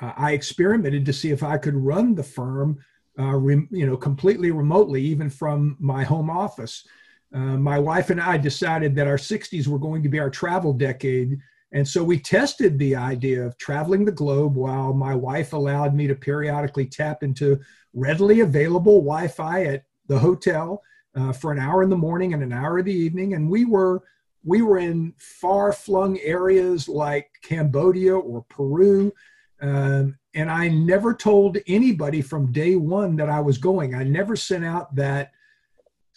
I 0.00 0.32
experimented 0.32 1.06
to 1.06 1.12
see 1.12 1.30
if 1.30 1.42
I 1.42 1.58
could 1.58 1.74
run 1.74 2.14
the 2.14 2.22
firm, 2.22 2.78
uh, 3.18 3.34
re- 3.36 3.66
you 3.70 3.86
know, 3.86 3.96
completely 3.96 4.50
remotely, 4.50 5.02
even 5.02 5.30
from 5.30 5.76
my 5.80 6.04
home 6.04 6.30
office. 6.30 6.86
Uh, 7.34 7.56
my 7.56 7.78
wife 7.78 8.10
and 8.10 8.20
I 8.20 8.36
decided 8.36 8.94
that 8.94 9.06
our 9.06 9.16
60s 9.16 9.66
were 9.66 9.78
going 9.78 10.02
to 10.02 10.08
be 10.08 10.18
our 10.18 10.30
travel 10.30 10.72
decade, 10.72 11.38
and 11.72 11.86
so 11.86 12.02
we 12.02 12.18
tested 12.18 12.78
the 12.78 12.94
idea 12.94 13.44
of 13.44 13.58
traveling 13.58 14.04
the 14.04 14.12
globe 14.12 14.54
while 14.54 14.92
my 14.92 15.14
wife 15.14 15.52
allowed 15.52 15.94
me 15.94 16.06
to 16.06 16.14
periodically 16.14 16.86
tap 16.86 17.22
into 17.22 17.58
readily 17.92 18.40
available 18.40 19.00
Wi 19.00 19.28
Fi 19.28 19.64
at 19.64 19.84
the 20.06 20.18
hotel 20.18 20.82
uh, 21.16 21.32
for 21.32 21.50
an 21.50 21.58
hour 21.58 21.82
in 21.82 21.90
the 21.90 21.96
morning 21.96 22.34
and 22.34 22.42
an 22.42 22.52
hour 22.52 22.78
in 22.78 22.84
the 22.84 22.94
evening. 22.94 23.34
And 23.34 23.50
we 23.50 23.64
were 23.64 24.02
we 24.44 24.62
were 24.62 24.78
in 24.78 25.12
far 25.18 25.72
flung 25.72 26.18
areas 26.20 26.88
like 26.88 27.28
Cambodia 27.42 28.16
or 28.16 28.44
Peru. 28.48 29.12
Um, 29.60 30.16
and 30.34 30.50
I 30.50 30.68
never 30.68 31.14
told 31.14 31.58
anybody 31.66 32.22
from 32.22 32.52
day 32.52 32.76
one 32.76 33.16
that 33.16 33.28
I 33.28 33.40
was 33.40 33.58
going. 33.58 33.94
I 33.94 34.04
never 34.04 34.36
sent 34.36 34.64
out 34.64 34.94
that 34.94 35.32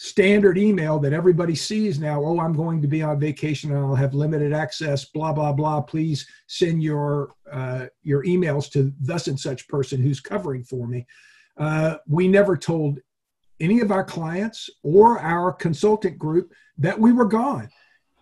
standard 0.02 0.58
email 0.58 0.97
that 0.97 1.12
everybody 1.12 1.54
sees 1.54 2.00
now 2.00 2.24
oh 2.24 2.39
i'm 2.39 2.54
going 2.54 2.82
to 2.82 2.88
be 2.88 3.04
on 3.04 3.20
vacation 3.20 3.70
and 3.72 3.80
i'll 3.80 3.93
have 3.93 4.14
limited 4.14 4.54
access 4.54 5.04
blah 5.04 5.34
blah 5.34 5.52
blah. 5.52 5.82
Please 5.82 6.26
send 6.47 6.82
your 6.82 7.34
uh, 7.52 7.86
your 8.02 8.24
emails 8.24 8.72
to 8.72 8.93
thus 9.02 9.28
and 9.28 9.38
such 9.38 9.68
person 9.68 10.02
who's 10.02 10.22
covering 10.22 10.64
for 10.64 10.88
me. 10.88 11.06
Uh, 11.58 11.97
we 12.08 12.30
never 12.30 12.56
told 12.56 13.00
any 13.60 13.82
of 13.82 13.91
our 13.91 14.06
clients 14.06 14.70
or 14.84 15.20
our 15.20 15.52
consultant 15.52 16.18
group 16.18 16.54
that 16.78 16.97
we 16.97 17.12
were 17.12 17.26
gone. 17.26 17.70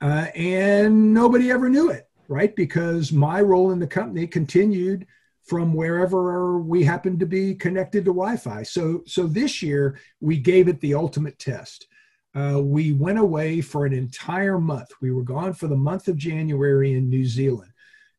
Uh, 0.02 0.26
and 0.34 1.14
nobody 1.14 1.52
ever 1.52 1.70
knew 1.70 1.92
it 1.92 2.08
right? 2.28 2.56
Because 2.56 3.12
my 3.12 3.42
role 3.42 3.72
in 3.72 3.80
the 3.80 3.88
company 3.88 4.28
continued 4.28 5.08
from 5.48 5.74
wherever 5.74 6.60
we 6.60 6.84
happen 6.84 7.18
to 7.18 7.26
be 7.26 7.56
connected 7.56 8.04
to 8.04 8.12
Wi-Fi. 8.12 8.64
So, 8.64 9.02
so 9.08 9.26
this 9.26 9.64
year 9.64 10.00
we 10.20 10.38
gave 10.38 10.68
it 10.68 10.80
the 10.82 10.94
ultimate 10.94 11.40
test. 11.40 11.88
Uh, 12.36 12.62
we 12.62 12.92
went 12.92 13.18
away 13.18 13.62
for 13.62 13.86
an 13.86 13.94
entire 13.94 14.60
month. 14.60 14.90
We 15.02 15.12
were 15.12 15.24
gone 15.24 15.54
for 15.54 15.68
the 15.68 15.76
month 15.76 16.08
of 16.08 16.18
January 16.18 16.94
in 16.94 17.10
New 17.10 17.26
Zealand. 17.26 17.72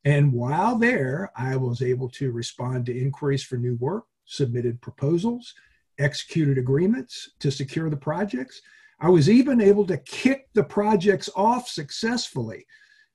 And 0.04 0.32
while 0.32 0.76
there, 0.76 1.30
I 1.36 1.56
was 1.56 1.82
able 1.82 2.08
to 2.10 2.32
respond 2.32 2.86
to 2.86 2.98
inquiries 2.98 3.42
for 3.42 3.56
new 3.56 3.76
work, 3.76 4.04
submitted 4.24 4.80
proposals, 4.80 5.54
executed 5.98 6.56
agreements 6.56 7.30
to 7.40 7.50
secure 7.50 7.90
the 7.90 7.96
projects. 7.96 8.62
I 9.00 9.10
was 9.10 9.28
even 9.28 9.60
able 9.60 9.86
to 9.86 9.98
kick 9.98 10.48
the 10.54 10.64
projects 10.64 11.28
off 11.36 11.68
successfully. 11.68 12.66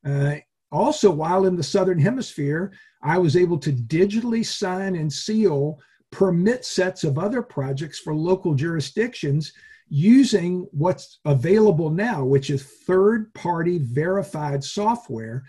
Uh, 0.05 0.35
also, 0.73 1.11
while 1.11 1.45
in 1.45 1.55
the 1.55 1.63
Southern 1.63 1.99
Hemisphere, 1.99 2.73
I 3.03 3.19
was 3.19 3.37
able 3.37 3.59
to 3.59 3.71
digitally 3.71 4.43
sign 4.43 4.95
and 4.95 5.13
seal 5.13 5.79
permit 6.11 6.65
sets 6.65 7.03
of 7.03 7.19
other 7.19 7.43
projects 7.43 7.99
for 7.99 8.15
local 8.15 8.55
jurisdictions 8.55 9.53
using 9.87 10.67
what's 10.71 11.19
available 11.25 11.91
now, 11.91 12.23
which 12.25 12.49
is 12.49 12.63
third 12.63 13.31
party 13.35 13.77
verified 13.77 14.63
software. 14.63 15.43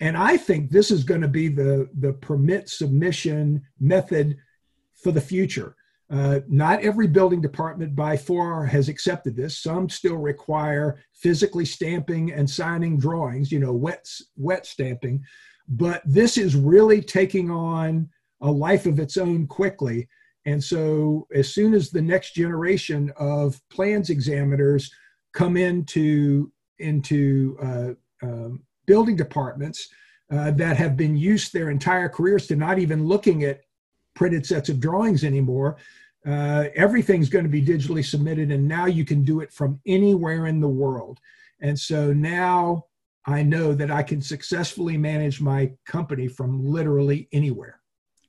And 0.00 0.18
I 0.18 0.36
think 0.36 0.70
this 0.70 0.90
is 0.90 1.02
going 1.02 1.22
to 1.22 1.28
be 1.28 1.48
the, 1.48 1.88
the 1.98 2.12
permit 2.12 2.68
submission 2.68 3.62
method 3.80 4.36
for 5.02 5.12
the 5.12 5.20
future. 5.20 5.74
Uh, 6.10 6.40
not 6.48 6.80
every 6.80 7.06
building 7.06 7.40
department 7.40 7.94
by 7.94 8.16
far 8.16 8.64
has 8.64 8.88
accepted 8.88 9.36
this. 9.36 9.58
Some 9.58 9.90
still 9.90 10.16
require 10.16 11.02
physically 11.14 11.66
stamping 11.66 12.32
and 12.32 12.48
signing 12.48 12.98
drawings, 12.98 13.52
you 13.52 13.58
know, 13.58 13.72
wet, 13.74 14.06
wet 14.36 14.64
stamping. 14.64 15.22
But 15.68 16.02
this 16.06 16.38
is 16.38 16.56
really 16.56 17.02
taking 17.02 17.50
on 17.50 18.08
a 18.40 18.50
life 18.50 18.86
of 18.86 18.98
its 18.98 19.18
own 19.18 19.46
quickly. 19.46 20.08
And 20.46 20.62
so, 20.64 21.26
as 21.34 21.52
soon 21.52 21.74
as 21.74 21.90
the 21.90 22.00
next 22.00 22.32
generation 22.32 23.12
of 23.18 23.60
plans 23.70 24.08
examiners 24.08 24.90
come 25.34 25.58
into 25.58 26.50
into 26.78 27.58
uh, 27.62 28.26
um, 28.26 28.62
building 28.86 29.16
departments 29.16 29.88
uh, 30.32 30.52
that 30.52 30.76
have 30.76 30.96
been 30.96 31.16
used 31.16 31.52
their 31.52 31.70
entire 31.70 32.08
careers 32.08 32.46
to 32.46 32.56
not 32.56 32.78
even 32.78 33.06
looking 33.06 33.44
at 33.44 33.60
printed 34.18 34.44
sets 34.44 34.68
of 34.68 34.80
drawings 34.80 35.22
anymore, 35.22 35.76
uh, 36.26 36.64
everything's 36.74 37.28
going 37.28 37.44
to 37.44 37.48
be 37.48 37.64
digitally 37.64 38.04
submitted, 38.04 38.50
and 38.50 38.66
now 38.66 38.86
you 38.86 39.04
can 39.04 39.22
do 39.22 39.40
it 39.40 39.52
from 39.52 39.80
anywhere 39.86 40.46
in 40.46 40.60
the 40.60 40.68
world. 40.68 41.20
And 41.60 41.78
so 41.78 42.12
now 42.12 42.86
I 43.24 43.44
know 43.44 43.72
that 43.74 43.92
I 43.92 44.02
can 44.02 44.20
successfully 44.20 44.98
manage 44.98 45.40
my 45.40 45.70
company 45.86 46.26
from 46.26 46.66
literally 46.66 47.28
anywhere. 47.32 47.80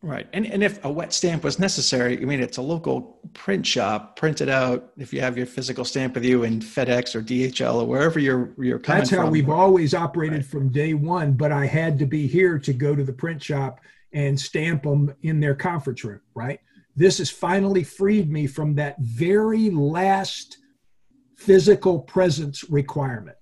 Right. 0.02 0.28
And, 0.32 0.46
and 0.46 0.64
if 0.64 0.86
a 0.86 0.92
wet 0.92 1.12
stamp 1.12 1.44
was 1.44 1.60
necessary, 1.60 2.22
I 2.22 2.24
mean, 2.24 2.40
it's 2.40 2.58
a 2.58 2.62
local 2.62 3.20
print 3.34 3.66
shop, 3.66 4.16
print 4.16 4.40
it 4.40 4.48
out. 4.48 4.94
If 4.96 5.12
you 5.12 5.20
have 5.20 5.38
your 5.38 5.48
physical 5.48 5.84
stamp 5.84 6.14
with 6.14 6.24
you 6.24 6.44
in 6.44 6.62
FedEx 6.62 7.16
or 7.16 7.22
DHL 7.22 7.82
or 7.82 7.86
wherever 7.86 8.18
you're, 8.20 8.52
you're 8.58 8.80
coming 8.80 9.00
That's 9.00 9.10
how 9.10 9.24
from. 9.24 9.32
we've 9.32 9.50
always 9.50 9.94
operated 9.94 10.38
right. 10.38 10.46
from 10.46 10.70
day 10.70 10.94
one, 10.94 11.34
but 11.34 11.52
I 11.52 11.66
had 11.66 12.00
to 12.00 12.06
be 12.06 12.28
here 12.28 12.60
to 12.60 12.72
go 12.72 12.96
to 12.96 13.04
the 13.04 13.12
print 13.12 13.44
shop 13.44 13.82
and 14.14 14.40
stamp 14.40 14.84
them 14.84 15.14
in 15.24 15.40
their 15.40 15.56
conference 15.56 16.04
room, 16.04 16.22
right? 16.34 16.60
This 16.96 17.20
has 17.20 17.30
finally 17.30 17.84
freed 17.84 18.32
me 18.32 18.48
from 18.48 18.76
that 18.76 18.96
very 19.00 19.70
last 19.70 20.58
physical 21.38 22.00
presence 22.00 22.70
requirement. 22.70 23.38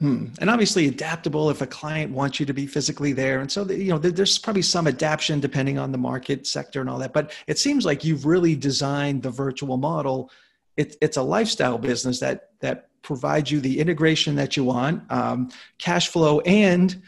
Hmm. 0.00 0.26
And 0.40 0.50
obviously 0.50 0.88
adaptable 0.88 1.50
if 1.50 1.62
a 1.62 1.66
client 1.66 2.12
wants 2.12 2.40
you 2.40 2.46
to 2.46 2.52
be 2.52 2.66
physically 2.66 3.12
there. 3.12 3.40
And 3.40 3.50
so, 3.50 3.64
the, 3.64 3.76
you 3.76 3.90
know, 3.90 3.98
there's 3.98 4.38
probably 4.38 4.62
some 4.62 4.86
adaptation 4.86 5.40
depending 5.40 5.78
on 5.78 5.92
the 5.92 5.98
market 5.98 6.46
sector 6.46 6.80
and 6.80 6.90
all 6.90 6.98
that. 6.98 7.12
But 7.12 7.32
it 7.46 7.58
seems 7.58 7.86
like 7.86 8.04
you've 8.04 8.26
really 8.26 8.56
designed 8.56 9.22
the 9.22 9.30
virtual 9.30 9.76
model. 9.76 10.30
It, 10.76 10.96
it's 11.00 11.16
a 11.16 11.22
lifestyle 11.22 11.78
business 11.78 12.18
that 12.20 12.50
that 12.60 12.88
provides 13.02 13.50
you 13.50 13.60
the 13.60 13.78
integration 13.78 14.34
that 14.34 14.56
you 14.56 14.64
want, 14.64 15.10
um, 15.12 15.50
cash 15.78 16.08
flow, 16.08 16.40
and 16.40 17.00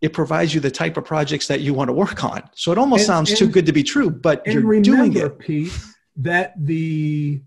it 0.00 0.12
provides 0.12 0.54
you 0.54 0.60
the 0.60 0.70
type 0.70 0.96
of 0.96 1.04
projects 1.04 1.48
that 1.48 1.60
you 1.60 1.74
want 1.74 1.88
to 1.88 1.92
work 1.92 2.24
on. 2.24 2.48
So 2.54 2.70
it 2.72 2.78
almost 2.78 3.00
and, 3.00 3.06
sounds 3.06 3.30
and, 3.30 3.38
too 3.38 3.48
good 3.48 3.66
to 3.66 3.72
be 3.72 3.82
true, 3.82 4.10
but 4.10 4.46
you're 4.46 4.62
remember, 4.62 4.82
doing 4.82 5.16
it. 5.16 5.38
Pete, 5.38 5.72
that 6.16 6.54
the 6.56 7.42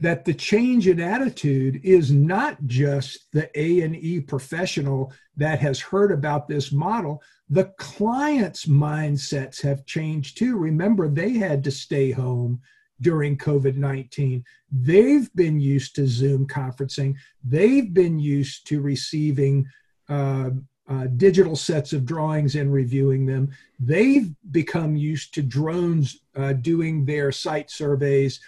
that 0.00 0.24
the 0.24 0.34
change 0.34 0.88
in 0.88 1.00
attitude 1.00 1.80
is 1.82 2.10
not 2.10 2.58
just 2.66 3.26
the 3.32 3.48
A 3.58 3.82
and 3.82 3.96
E 3.96 4.20
professional 4.20 5.12
that 5.36 5.60
has 5.60 5.80
heard 5.80 6.10
about 6.12 6.48
this 6.48 6.72
model. 6.72 7.22
The 7.48 7.72
client's 7.78 8.66
mindsets 8.66 9.62
have 9.62 9.86
changed 9.86 10.36
too. 10.36 10.58
Remember, 10.58 11.08
they 11.08 11.34
had 11.34 11.62
to 11.64 11.70
stay 11.70 12.10
home 12.10 12.60
during 13.00 13.36
COVID 13.36 13.76
19. 13.76 14.44
They've 14.72 15.32
been 15.34 15.60
used 15.60 15.94
to 15.96 16.06
Zoom 16.06 16.46
conferencing, 16.46 17.14
they've 17.44 17.92
been 17.92 18.18
used 18.18 18.66
to 18.68 18.80
receiving 18.80 19.66
uh, 20.08 20.50
uh, 20.88 21.06
digital 21.16 21.56
sets 21.56 21.92
of 21.92 22.04
drawings 22.04 22.56
and 22.56 22.72
reviewing 22.72 23.26
them. 23.26 23.50
They've 23.78 24.34
become 24.50 24.96
used 24.96 25.34
to 25.34 25.42
drones 25.42 26.20
uh, 26.36 26.52
doing 26.54 27.04
their 27.04 27.32
site 27.32 27.70
surveys. 27.70 28.40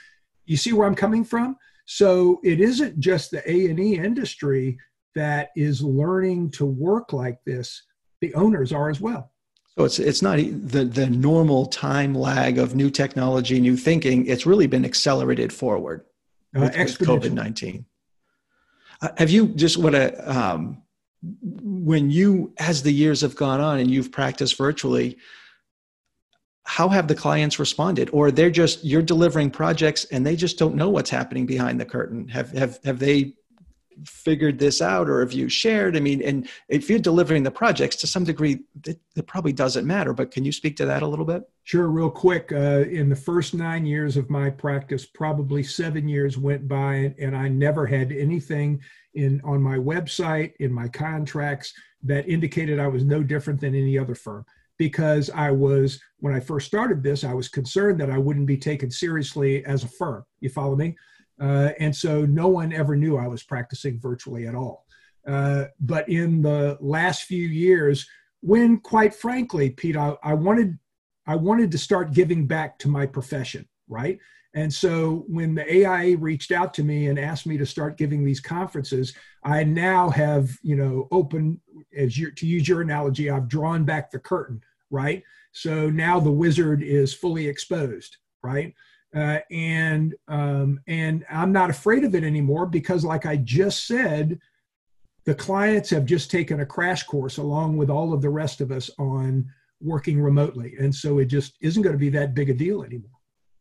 You 0.45 0.57
see 0.57 0.73
where 0.73 0.87
I'm 0.87 0.95
coming 0.95 1.25
from? 1.25 1.57
So 1.87 2.41
it 2.45 2.61
isn't 2.61 3.01
just 3.01 3.31
the 3.31 3.49
A 3.51 3.71
and 3.71 3.81
E 3.81 3.97
industry 3.97 4.79
that 5.15 5.51
is 5.57 5.83
learning 5.83 6.51
to 6.53 6.67
work 6.67 7.13
like 7.13 7.39
this. 7.45 7.83
The 8.21 8.35
owners 8.35 8.73
are 8.73 8.91
as 8.91 9.01
well. 9.01 9.33
So 9.79 9.85
it's 9.85 9.99
it's 9.99 10.23
not 10.23 10.39
the 10.39 10.85
the 10.85 11.09
normal 11.09 11.67
time 11.67 12.15
lag 12.15 12.59
of 12.59 12.75
new 12.75 12.91
technology, 12.91 13.61
new 13.61 13.77
thinking. 13.77 14.27
It's 14.27 14.47
really 14.47 14.67
been 14.67 14.85
accelerated 14.85 15.53
forward 15.53 16.05
uh, 16.57 16.61
with, 16.61 16.77
with 16.77 16.99
COVID 16.99 17.33
nineteen. 17.33 17.85
Uh, 19.03 19.09
have 19.19 19.31
you 19.31 19.49
just 19.49 19.77
what 19.77 19.95
a 19.95 20.39
um, 20.39 20.83
when 21.43 22.11
you 22.11 22.53
as 22.59 22.83
the 22.83 22.93
years 22.93 23.21
have 23.21 23.37
gone 23.37 23.61
on 23.61 23.79
and 23.79 23.91
you've 23.91 24.13
practiced 24.13 24.57
virtually 24.57 25.17
how 26.67 26.89
have 26.89 27.07
the 27.07 27.15
clients 27.15 27.61
responded? 27.61 28.11
Or 28.13 28.31
they're 28.31 28.51
just 28.51 28.85
you're 28.85 29.03
delivering 29.03 29.51
projects 29.51 30.05
and 30.07 30.27
they 30.27 30.35
just 30.35 30.59
don't 30.59 30.75
know 30.75 30.91
what's 30.91 31.11
happening 31.11 31.47
behind 31.47 31.81
the 31.81 31.85
curtain. 31.85 32.29
Have 32.29 32.51
have 32.53 32.81
have 32.85 32.99
they 32.99 33.35
figured 34.05 34.59
this 34.59 34.83
out 34.83 35.09
or 35.09 35.21
have 35.21 35.33
you 35.33 35.49
shared? 35.49 35.97
I 35.97 36.01
mean 36.01 36.21
and 36.23 36.49
if 36.69 36.91
you're 36.91 36.99
delivering 36.99 37.45
the 37.45 37.53
projects 37.53 37.97
to 37.97 38.07
some 38.07 38.25
degree 38.25 38.65
it, 38.85 38.99
it 39.17 39.27
probably 39.27 39.53
doesn't 39.53 39.87
matter 39.87 40.13
but 40.13 40.33
can 40.33 40.45
you 40.45 40.53
speak 40.53 40.77
to 40.79 40.87
that 40.87 41.03
a 41.03 41.07
little 41.07 41.25
bit? 41.25 41.45
Sure 41.63 41.89
real 41.89 42.11
quick. 42.11 42.53
Uh, 42.53 42.85
in 42.91 43.09
the 43.09 43.17
first 43.17 43.55
nine 43.55 43.87
years 43.87 44.17
of 44.17 44.29
my 44.29 44.51
practice 44.51 45.07
probably 45.07 45.63
seven 45.63 46.09
years 46.09 46.37
went 46.37 46.67
by 46.67 47.15
and 47.19 47.35
i 47.37 47.49
never 47.49 47.87
had 47.87 48.11
anything 48.13 48.83
in 49.17 49.41
on 49.45 49.61
my 49.61 49.77
website 49.77 50.53
in 50.61 50.73
my 50.73 50.89
contracts 50.89 51.73
that 52.03 52.29
indicated 52.29 52.79
i 52.79 52.87
was 52.87 53.05
no 53.05 53.23
different 53.23 53.61
than 53.61 53.75
any 53.75 53.99
other 53.99 54.15
firm 54.15 54.45
because 54.79 55.31
i 55.31 55.51
was 55.51 56.01
when 56.19 56.35
i 56.35 56.41
first 56.41 56.67
started 56.67 57.03
this 57.03 57.25
i 57.25 57.35
was 57.35 57.49
concerned 57.49 58.01
that 58.01 58.11
i 58.11 58.19
wouldn't 58.19 58.47
be 58.47 58.57
taken 58.57 58.91
seriously 58.91 59.65
as 59.65 59.85
a 59.85 59.89
firm 59.89 60.25
you 60.41 60.49
follow 60.49 60.77
me 60.77 60.95
uh, 61.41 61.71
and 61.79 61.95
so 61.95 62.25
no 62.25 62.49
one 62.49 62.73
ever 62.73 62.97
knew 62.97 63.17
I 63.17 63.29
was 63.29 63.43
practicing 63.43 64.01
virtually 64.01 64.47
at 64.47 64.55
all. 64.55 64.87
Uh, 65.27 65.67
but 65.81 66.09
in 66.09 66.41
the 66.41 66.79
last 66.81 67.25
few 67.25 67.47
years, 67.47 68.09
when 68.41 68.79
quite 68.79 69.15
frankly, 69.15 69.71
Pete, 69.71 69.97
I, 69.97 70.17
I, 70.23 70.35
wanted 70.35 70.79
I 71.27 71.37
wanted 71.37 71.73
to 71.73 71.79
start 71.79 72.13
giving 72.13 72.47
back 72.47 72.79
to 72.81 72.89
my 72.89 73.07
profession, 73.07 73.69
right? 73.89 74.19
And 74.57 74.73
so 74.73 75.27
when 75.29 75.55
the 75.55 75.87
AIA 75.87 76.17
reached 76.17 76.51
out 76.51 76.73
to 76.75 76.83
me 76.83 77.09
and 77.09 77.19
asked 77.19 77.47
me 77.47 77.59
to 77.59 77.67
start 77.67 77.99
giving 77.99 78.25
these 78.25 78.41
conferences, 78.41 79.13
I 79.45 79.63
now 79.65 80.09
have, 80.09 80.51
you 80.63 80.77
know, 80.77 81.09
open 81.13 81.61
as 81.95 82.17
you 82.17 82.33
to 82.33 82.47
use 82.47 82.67
your 82.67 82.81
analogy, 82.81 83.29
I've 83.29 83.49
drawn 83.49 83.85
back 83.85 84.11
the 84.11 84.19
curtain, 84.19 84.63
right? 84.91 85.23
So 85.53 85.91
now 85.91 86.19
the 86.19 86.33
wizard 86.33 86.83
is 86.83 87.13
fully 87.13 87.47
exposed, 87.47 88.17
right? 88.43 88.75
Uh, 89.15 89.41
and 89.51 90.15
um, 90.27 90.81
and 90.87 91.27
I'm 91.31 91.53
not 91.53 91.69
afraid 91.69 92.05
of 92.05 92.15
it 92.15 92.25
anymore 92.25 92.65
because, 92.65 93.05
like 93.05 93.27
I 93.27 93.37
just 93.37 93.87
said, 93.87 94.41
the 95.27 95.35
clients 95.35 95.91
have 95.91 96.07
just 96.07 96.31
taken 96.31 96.61
a 96.61 96.67
crash 96.67 97.03
course 97.03 97.37
along 97.37 97.77
with 97.77 97.91
all 97.91 98.15
of 98.15 98.23
the 98.23 98.31
rest 98.31 98.63
of 98.63 98.73
us 98.73 98.91
on 98.99 99.51
working 99.83 100.19
remotely, 100.19 100.77
and 100.79 100.95
so 100.95 101.19
it 101.19 101.27
just 101.27 101.59
isn't 101.61 101.83
going 101.83 101.95
to 101.95 101.99
be 101.99 102.09
that 102.11 102.35
big 102.35 102.49
a 102.49 102.55
deal 102.55 102.83
anymore. 102.83 103.16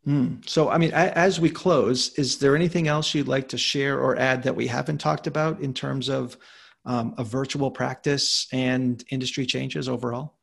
Mm. 0.07 0.47
So, 0.47 0.69
I 0.69 0.77
mean, 0.77 0.91
as 0.91 1.39
we 1.39 1.49
close, 1.49 2.09
is 2.13 2.37
there 2.37 2.55
anything 2.55 2.87
else 2.87 3.13
you'd 3.13 3.27
like 3.27 3.49
to 3.49 3.57
share 3.57 3.99
or 3.99 4.17
add 4.17 4.43
that 4.43 4.55
we 4.55 4.67
haven't 4.67 4.99
talked 4.99 5.25
about 5.25 5.59
in 5.61 5.73
terms 5.73 6.09
of 6.09 6.37
um, 6.85 7.15
a 7.17 7.23
virtual 7.23 7.71
practice 7.71 8.47
and 8.51 9.03
industry 9.09 9.45
changes 9.45 9.89
overall? 9.89 10.35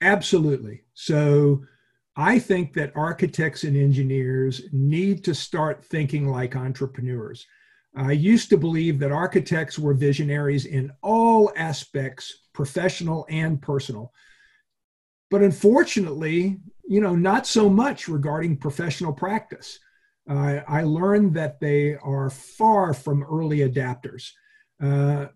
Absolutely. 0.00 0.84
So, 0.94 1.64
I 2.16 2.38
think 2.38 2.74
that 2.74 2.92
architects 2.94 3.64
and 3.64 3.76
engineers 3.76 4.62
need 4.72 5.24
to 5.24 5.34
start 5.34 5.84
thinking 5.84 6.28
like 6.28 6.54
entrepreneurs. 6.54 7.44
I 7.96 8.12
used 8.12 8.50
to 8.50 8.56
believe 8.56 8.98
that 9.00 9.12
architects 9.12 9.78
were 9.78 9.94
visionaries 9.94 10.66
in 10.66 10.92
all 11.02 11.52
aspects, 11.56 12.46
professional 12.52 13.26
and 13.28 13.60
personal. 13.60 14.12
But 15.30 15.42
unfortunately, 15.42 16.60
you 16.88 17.00
know, 17.00 17.14
not 17.14 17.46
so 17.46 17.68
much 17.68 18.08
regarding 18.08 18.56
professional 18.56 19.12
practice. 19.12 19.78
Uh, 20.28 20.60
I 20.66 20.82
learned 20.82 21.34
that 21.34 21.60
they 21.60 21.96
are 21.96 22.30
far 22.30 22.94
from 22.94 23.24
early 23.24 23.58
adapters. 23.58 24.30
Uh, 24.82 25.26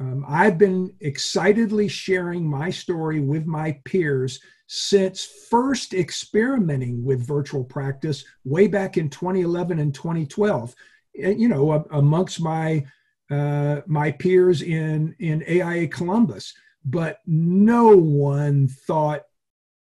um, 0.00 0.24
I've 0.28 0.58
been 0.58 0.94
excitedly 1.00 1.88
sharing 1.88 2.48
my 2.48 2.70
story 2.70 3.20
with 3.20 3.46
my 3.46 3.80
peers 3.84 4.40
since 4.68 5.24
first 5.50 5.94
experimenting 5.94 7.04
with 7.04 7.26
virtual 7.26 7.64
practice 7.64 8.24
way 8.44 8.68
back 8.68 8.96
in 8.96 9.08
2011 9.08 9.78
and 9.78 9.94
2012. 9.94 10.74
You 11.14 11.48
know, 11.48 11.84
amongst 11.90 12.40
my 12.40 12.84
uh, 13.30 13.80
my 13.86 14.12
peers 14.12 14.62
in 14.62 15.16
in 15.18 15.42
AIA 15.48 15.88
Columbus, 15.88 16.54
but 16.84 17.18
no 17.26 17.96
one 17.96 18.68
thought 18.68 19.22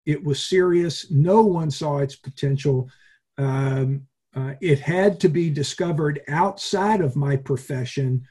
it 0.07 0.23
was 0.23 0.47
serious. 0.47 1.11
No 1.11 1.43
one 1.43 1.71
saw 1.71 1.99
its 1.99 2.15
potential. 2.15 2.89
Um, 3.37 4.07
uh, 4.35 4.55
it 4.61 4.79
had 4.79 5.19
to 5.21 5.29
be 5.29 5.51
discovered 5.51 6.21
outside 6.29 7.01
of 7.01 7.17
my 7.17 7.37
profession 7.37 8.27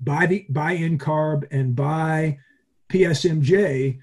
by 0.00 0.26
the 0.26 0.46
by 0.50 0.76
NCARB 0.76 1.46
and 1.50 1.74
by 1.74 2.38
PSMJ 2.92 3.98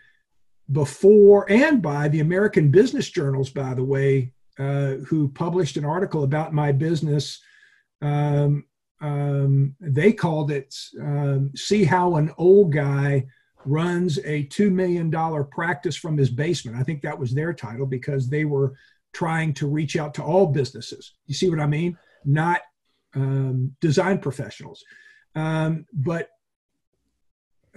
before 0.72 1.50
and 1.52 1.82
by 1.82 2.08
the 2.08 2.20
American 2.20 2.72
business 2.72 3.10
journals, 3.10 3.50
by 3.50 3.74
the 3.74 3.84
way, 3.84 4.32
uh, 4.58 4.96
who 5.08 5.30
published 5.30 5.78
an 5.78 5.86
article 5.86 6.24
about 6.24 6.54
my 6.54 6.72
business. 6.72 7.40
Um, 8.02 8.66
um, 9.02 9.76
they 9.80 10.14
called 10.14 10.50
it 10.50 10.74
um, 11.00 11.52
"See 11.56 11.84
How 11.84 12.16
an 12.16 12.32
Old 12.38 12.74
Guy 12.74 13.28
Runs 13.68 14.20
a 14.20 14.44
Two 14.44 14.70
Million 14.70 15.10
Dollar 15.10 15.44
Practice 15.44 15.96
from 15.96 16.18
His 16.18 16.30
Basement." 16.30 16.78
I 16.78 16.84
think 16.84 17.02
that 17.02 17.20
was 17.20 17.34
their 17.34 17.54
title 17.54 17.86
because 17.86 18.30
they 18.30 18.46
were 18.46 18.74
trying 19.14 19.54
to 19.56 19.68
reach 19.68 19.98
out 19.98 20.14
to 20.16 20.24
all 20.24 20.48
businesses. 20.48 21.14
You 21.26 21.34
see 21.34 21.50
what 21.50 21.60
I 21.60 21.68
mean? 21.68 21.98
Not 22.26 22.62
um, 23.16 23.76
design 23.82 24.20
professionals. 24.20 24.84
Um, 25.36 25.86
but 25.94 26.30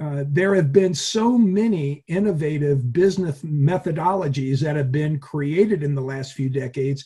uh, 0.01 0.25
there 0.29 0.55
have 0.55 0.73
been 0.73 0.95
so 0.95 1.37
many 1.37 2.03
innovative 2.09 2.91
business 2.93 3.43
methodologies 3.43 4.61
that 4.61 4.77
have 4.77 4.91
been 4.91 5.19
created 5.19 5.83
in 5.83 5.95
the 5.95 6.01
last 6.01 6.33
few 6.33 6.49
decades, 6.49 7.05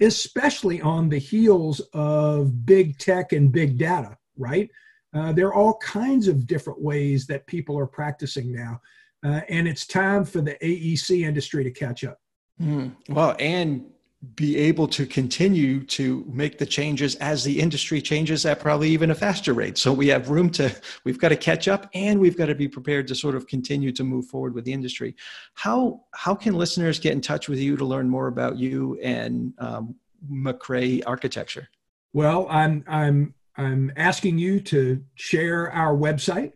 especially 0.00 0.80
on 0.80 1.08
the 1.08 1.18
heels 1.18 1.80
of 1.92 2.66
big 2.66 2.98
tech 2.98 3.32
and 3.32 3.52
big 3.52 3.78
data, 3.78 4.16
right? 4.36 4.68
Uh, 5.14 5.32
there 5.32 5.46
are 5.46 5.54
all 5.54 5.78
kinds 5.78 6.28
of 6.28 6.46
different 6.46 6.80
ways 6.80 7.26
that 7.26 7.46
people 7.46 7.78
are 7.78 7.86
practicing 7.86 8.52
now. 8.52 8.80
Uh, 9.24 9.40
and 9.48 9.66
it's 9.66 9.86
time 9.86 10.24
for 10.24 10.40
the 10.40 10.56
AEC 10.62 11.24
industry 11.24 11.64
to 11.64 11.70
catch 11.70 12.04
up. 12.04 12.18
Mm, 12.60 12.94
well, 13.08 13.34
and 13.38 13.86
be 14.36 14.56
able 14.56 14.88
to 14.88 15.06
continue 15.06 15.84
to 15.84 16.24
make 16.28 16.58
the 16.58 16.66
changes 16.66 17.14
as 17.16 17.44
the 17.44 17.60
industry 17.60 18.00
changes 18.00 18.46
at 18.46 18.58
probably 18.58 18.88
even 18.88 19.10
a 19.10 19.14
faster 19.14 19.52
rate. 19.52 19.76
So 19.76 19.92
we 19.92 20.08
have 20.08 20.30
room 20.30 20.50
to, 20.50 20.74
we've 21.04 21.18
got 21.18 21.28
to 21.28 21.36
catch 21.36 21.68
up 21.68 21.90
and 21.94 22.18
we've 22.18 22.36
got 22.36 22.46
to 22.46 22.54
be 22.54 22.66
prepared 22.66 23.06
to 23.08 23.14
sort 23.14 23.34
of 23.34 23.46
continue 23.46 23.92
to 23.92 24.04
move 24.04 24.26
forward 24.26 24.54
with 24.54 24.64
the 24.64 24.72
industry. 24.72 25.14
How, 25.54 26.00
how 26.14 26.34
can 26.34 26.54
listeners 26.54 26.98
get 26.98 27.12
in 27.12 27.20
touch 27.20 27.48
with 27.48 27.58
you 27.58 27.76
to 27.76 27.84
learn 27.84 28.08
more 28.08 28.28
about 28.28 28.56
you 28.56 28.98
and 29.02 29.52
um, 29.58 29.94
McRae 30.30 31.02
architecture? 31.06 31.68
Well, 32.14 32.46
I'm, 32.48 32.84
I'm, 32.86 33.34
I'm 33.56 33.92
asking 33.96 34.38
you 34.38 34.60
to 34.60 35.02
share 35.14 35.70
our 35.72 35.94
website. 35.94 36.52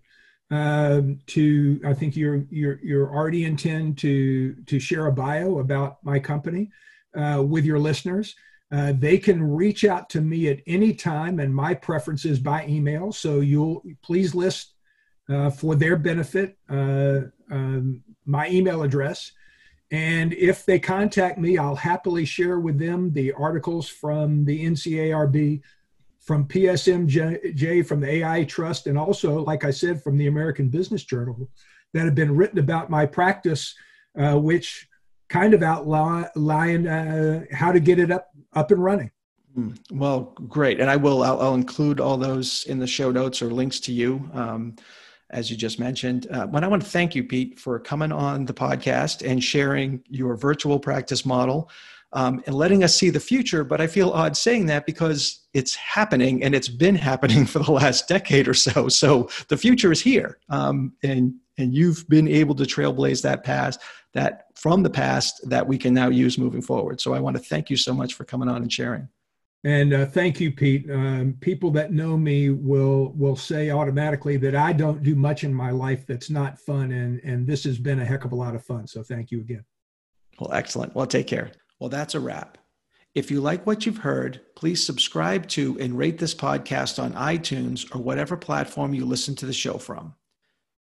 Um, 0.51 1.19
to 1.27 1.79
I 1.85 1.93
think 1.93 2.17
you're 2.17 2.45
you're 2.51 2.81
you're 2.83 3.15
already 3.15 3.45
intend 3.45 3.99
to 3.99 4.55
to 4.65 4.81
share 4.81 5.07
a 5.07 5.13
bio 5.13 5.59
about 5.59 6.03
my 6.03 6.19
company 6.19 6.71
uh, 7.15 7.45
with 7.47 7.67
your 7.67 7.79
listeners. 7.79 8.35
Uh, 8.71 8.93
they 8.97 9.19
can 9.19 9.43
reach 9.43 9.85
out 9.85 10.09
to 10.11 10.21
me 10.21 10.49
at 10.49 10.61
any 10.67 10.95
time, 10.95 11.41
and 11.41 11.55
my 11.55 11.75
preference 11.75 12.25
is 12.25 12.39
by 12.39 12.67
email. 12.67 13.13
So 13.13 13.41
you'll 13.41 13.83
please 14.03 14.35
list 14.35 14.75
uh, 15.29 15.51
for 15.51 15.75
their 15.75 15.97
benefit 15.97 16.57
uh, 16.69 17.21
um, 17.51 18.03
my 18.25 18.49
email 18.49 18.83
address. 18.83 19.33
And 19.91 20.35
if 20.35 20.67
they 20.67 20.79
contact 20.79 21.39
me, 21.39 21.57
I'll 21.57 21.75
happily 21.75 22.27
share 22.27 22.61
with 22.61 22.79
them 22.79 23.13
the 23.13 23.33
articles 23.33 23.89
from 23.89 24.45
the 24.45 24.67
NCARB, 24.67 25.63
from 26.21 26.47
PSMJ, 26.47 27.87
from 27.87 28.01
the 28.01 28.23
AIA 28.23 28.47
Trust, 28.47 28.87
and 28.87 28.99
also, 28.99 29.43
like 29.43 29.65
I 29.65 29.71
said, 29.71 30.03
from 30.03 30.19
the 30.19 30.27
American 30.27 30.69
Business 30.69 31.05
Journal 31.05 31.49
that 31.95 32.05
have 32.05 32.15
been 32.15 32.37
written 32.37 32.59
about 32.59 32.91
my 32.91 33.07
practice, 33.07 33.75
uh, 34.19 34.39
which 34.39 34.89
kind 35.29 35.55
of 35.55 35.63
outline 35.63 36.87
uh, 36.87 37.45
how 37.53 37.73
to 37.73 37.81
get 37.81 37.99
it 37.99 38.11
up 38.11 38.29
up 38.55 38.71
and 38.71 38.83
running. 38.83 39.11
Hmm. 39.55 39.71
Well, 39.91 40.35
great, 40.49 40.81
and 40.81 40.91
I 40.91 40.97
will. 40.97 41.23
I'll, 41.23 41.41
I'll, 41.41 41.55
include 41.55 42.01
all 42.01 42.17
those 42.17 42.65
in 42.65 42.79
the 42.79 42.87
show 42.87 43.11
notes 43.11 43.41
or 43.41 43.51
links 43.51 43.81
to 43.81 43.93
you, 43.93 44.29
um, 44.35 44.77
as 45.31 45.51
you 45.51 45.57
just 45.57 45.79
mentioned. 45.79 46.27
Uh, 46.31 46.47
but 46.47 46.63
I 46.63 46.69
want 46.69 46.83
to 46.83 46.89
thank 46.89 47.15
you, 47.15 47.25
Pete, 47.25 47.59
for 47.59 47.79
coming 47.79 48.13
on 48.13 48.45
the 48.45 48.55
podcast 48.55 49.29
and 49.29 49.43
sharing 49.43 50.03
your 50.09 50.37
virtual 50.37 50.79
practice 50.79 51.25
model. 51.25 51.71
Um, 52.15 52.43
and 52.47 52.55
letting 52.55 52.85
us 52.85 52.95
see 52.95 53.11
the 53.11 53.21
future. 53.21 53.65
But 53.65 53.83
I 53.83 53.87
feel 53.87 54.11
odd 54.11 54.35
saying 54.35 54.65
that 54.67 54.87
because 54.87 55.47
it's 55.53 55.75
happening 55.75 56.43
and 56.43 56.55
it's 56.55 56.69
been 56.69 56.95
happening 57.11 57.45
for 57.45 57.59
the 57.59 57.73
last 57.73 58.09
decade 58.09 58.49
or 58.49 58.55
so. 58.55 58.89
So 58.89 59.29
the 59.49 59.57
future 59.57 59.93
is 59.93 60.01
here, 60.01 60.39
um, 60.49 60.95
and 61.03 61.35
and 61.59 61.75
you've 61.75 62.09
been 62.09 62.29
able 62.29 62.55
to 62.55 62.65
trailblaze 62.65 63.21
that 63.23 63.45
past 63.45 63.81
that 64.15 64.47
from 64.55 64.83
the 64.83 64.91
past 64.91 65.49
that 65.49 65.67
we 65.67 65.77
can 65.77 65.93
now 65.93 66.09
use 66.09 66.39
moving 66.39 66.63
forward. 66.63 67.01
So 67.01 67.13
I 67.13 67.21
want 67.21 67.37
to 67.37 67.43
thank 67.43 67.69
you 67.69 67.77
so 67.77 67.93
much 67.93 68.15
for 68.15 68.25
coming 68.25 68.49
on 68.49 68.63
and 68.63 68.73
sharing. 68.73 69.09
And 69.65 69.93
uh, 69.93 70.07
thank 70.07 70.41
you, 70.41 70.53
Pete. 70.53 70.89
Um, 70.91 71.37
people 71.41 71.71
that 71.73 71.93
know 71.93 72.17
me 72.17 72.51
will 72.51 73.13
will 73.17 73.35
say 73.35 73.71
automatically 73.71 74.37
that 74.39 74.55
I 74.55 74.73
don't 74.73 75.03
do 75.03 75.17
much 75.17 75.43
in 75.43 75.53
my 75.53 75.73
life 75.73 76.07
that's 76.07 76.31
not 76.31 76.61
fun, 76.61 76.93
and 76.93 77.21
and 77.25 77.47
this 77.47 77.65
has 77.65 77.77
been 77.79 77.99
a 77.99 78.05
heck 78.05 78.25
of 78.25 78.33
a 78.33 78.37
lot 78.37 78.55
of 78.55 78.65
fun. 78.65 78.87
So 78.87 79.03
thank 79.03 79.33
you 79.33 79.41
again. 79.41 79.65
Well, 80.39 80.53
excellent. 80.53 80.95
Well, 80.95 81.07
take 81.07 81.27
care. 81.27 81.51
Well, 81.79 81.91
that's 81.91 82.15
a 82.15 82.21
wrap. 82.21 82.59
If 83.15 83.31
you 83.31 83.41
like 83.41 83.67
what 83.67 83.87
you've 83.87 83.99
heard, 83.99 84.41
please 84.55 84.85
subscribe 84.85 85.49
to 85.49 85.79
and 85.81 85.97
rate 85.97 86.19
this 86.19 86.35
podcast 86.35 87.03
on 87.03 87.13
iTunes 87.15 87.93
or 87.95 88.01
whatever 88.01 88.37
platform 88.37 88.95
you 88.95 89.05
listen 89.05 89.35
to 89.37 89.47
the 89.47 89.53
show 89.53 89.79
from. 89.79 90.15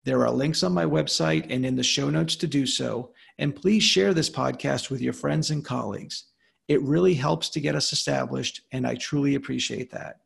There 0.04 0.24
are 0.24 0.30
links 0.30 0.62
on 0.62 0.72
my 0.72 0.84
website 0.84 1.46
and 1.50 1.66
in 1.66 1.76
the 1.76 1.82
show 1.82 2.10
notes 2.10 2.36
to 2.36 2.46
do 2.46 2.66
so. 2.66 3.12
And 3.38 3.54
please 3.54 3.82
share 3.82 4.14
this 4.14 4.30
podcast 4.30 4.90
with 4.90 5.00
your 5.00 5.12
friends 5.12 5.50
and 5.50 5.64
colleagues. 5.64 6.24
It 6.66 6.82
really 6.82 7.14
helps 7.14 7.48
to 7.50 7.60
get 7.60 7.74
us 7.74 7.92
established, 7.92 8.62
and 8.72 8.86
I 8.86 8.94
truly 8.94 9.34
appreciate 9.34 9.90
that. 9.92 10.20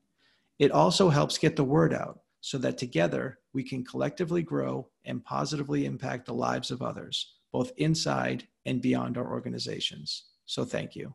It 0.58 0.70
also 0.70 1.08
helps 1.08 1.38
get 1.38 1.56
the 1.56 1.64
word 1.64 1.94
out 1.94 2.20
so 2.40 2.58
that 2.58 2.78
together 2.78 3.38
we 3.52 3.62
can 3.62 3.84
collectively 3.84 4.42
grow 4.42 4.88
and 5.04 5.24
positively 5.24 5.84
impact 5.84 6.26
the 6.26 6.34
lives 6.34 6.70
of 6.70 6.82
others, 6.82 7.34
both 7.52 7.72
inside 7.76 8.46
and 8.66 8.82
beyond 8.82 9.16
our 9.16 9.30
organizations. 9.30 10.24
So, 10.52 10.66
thank 10.66 10.94
you. 10.94 11.14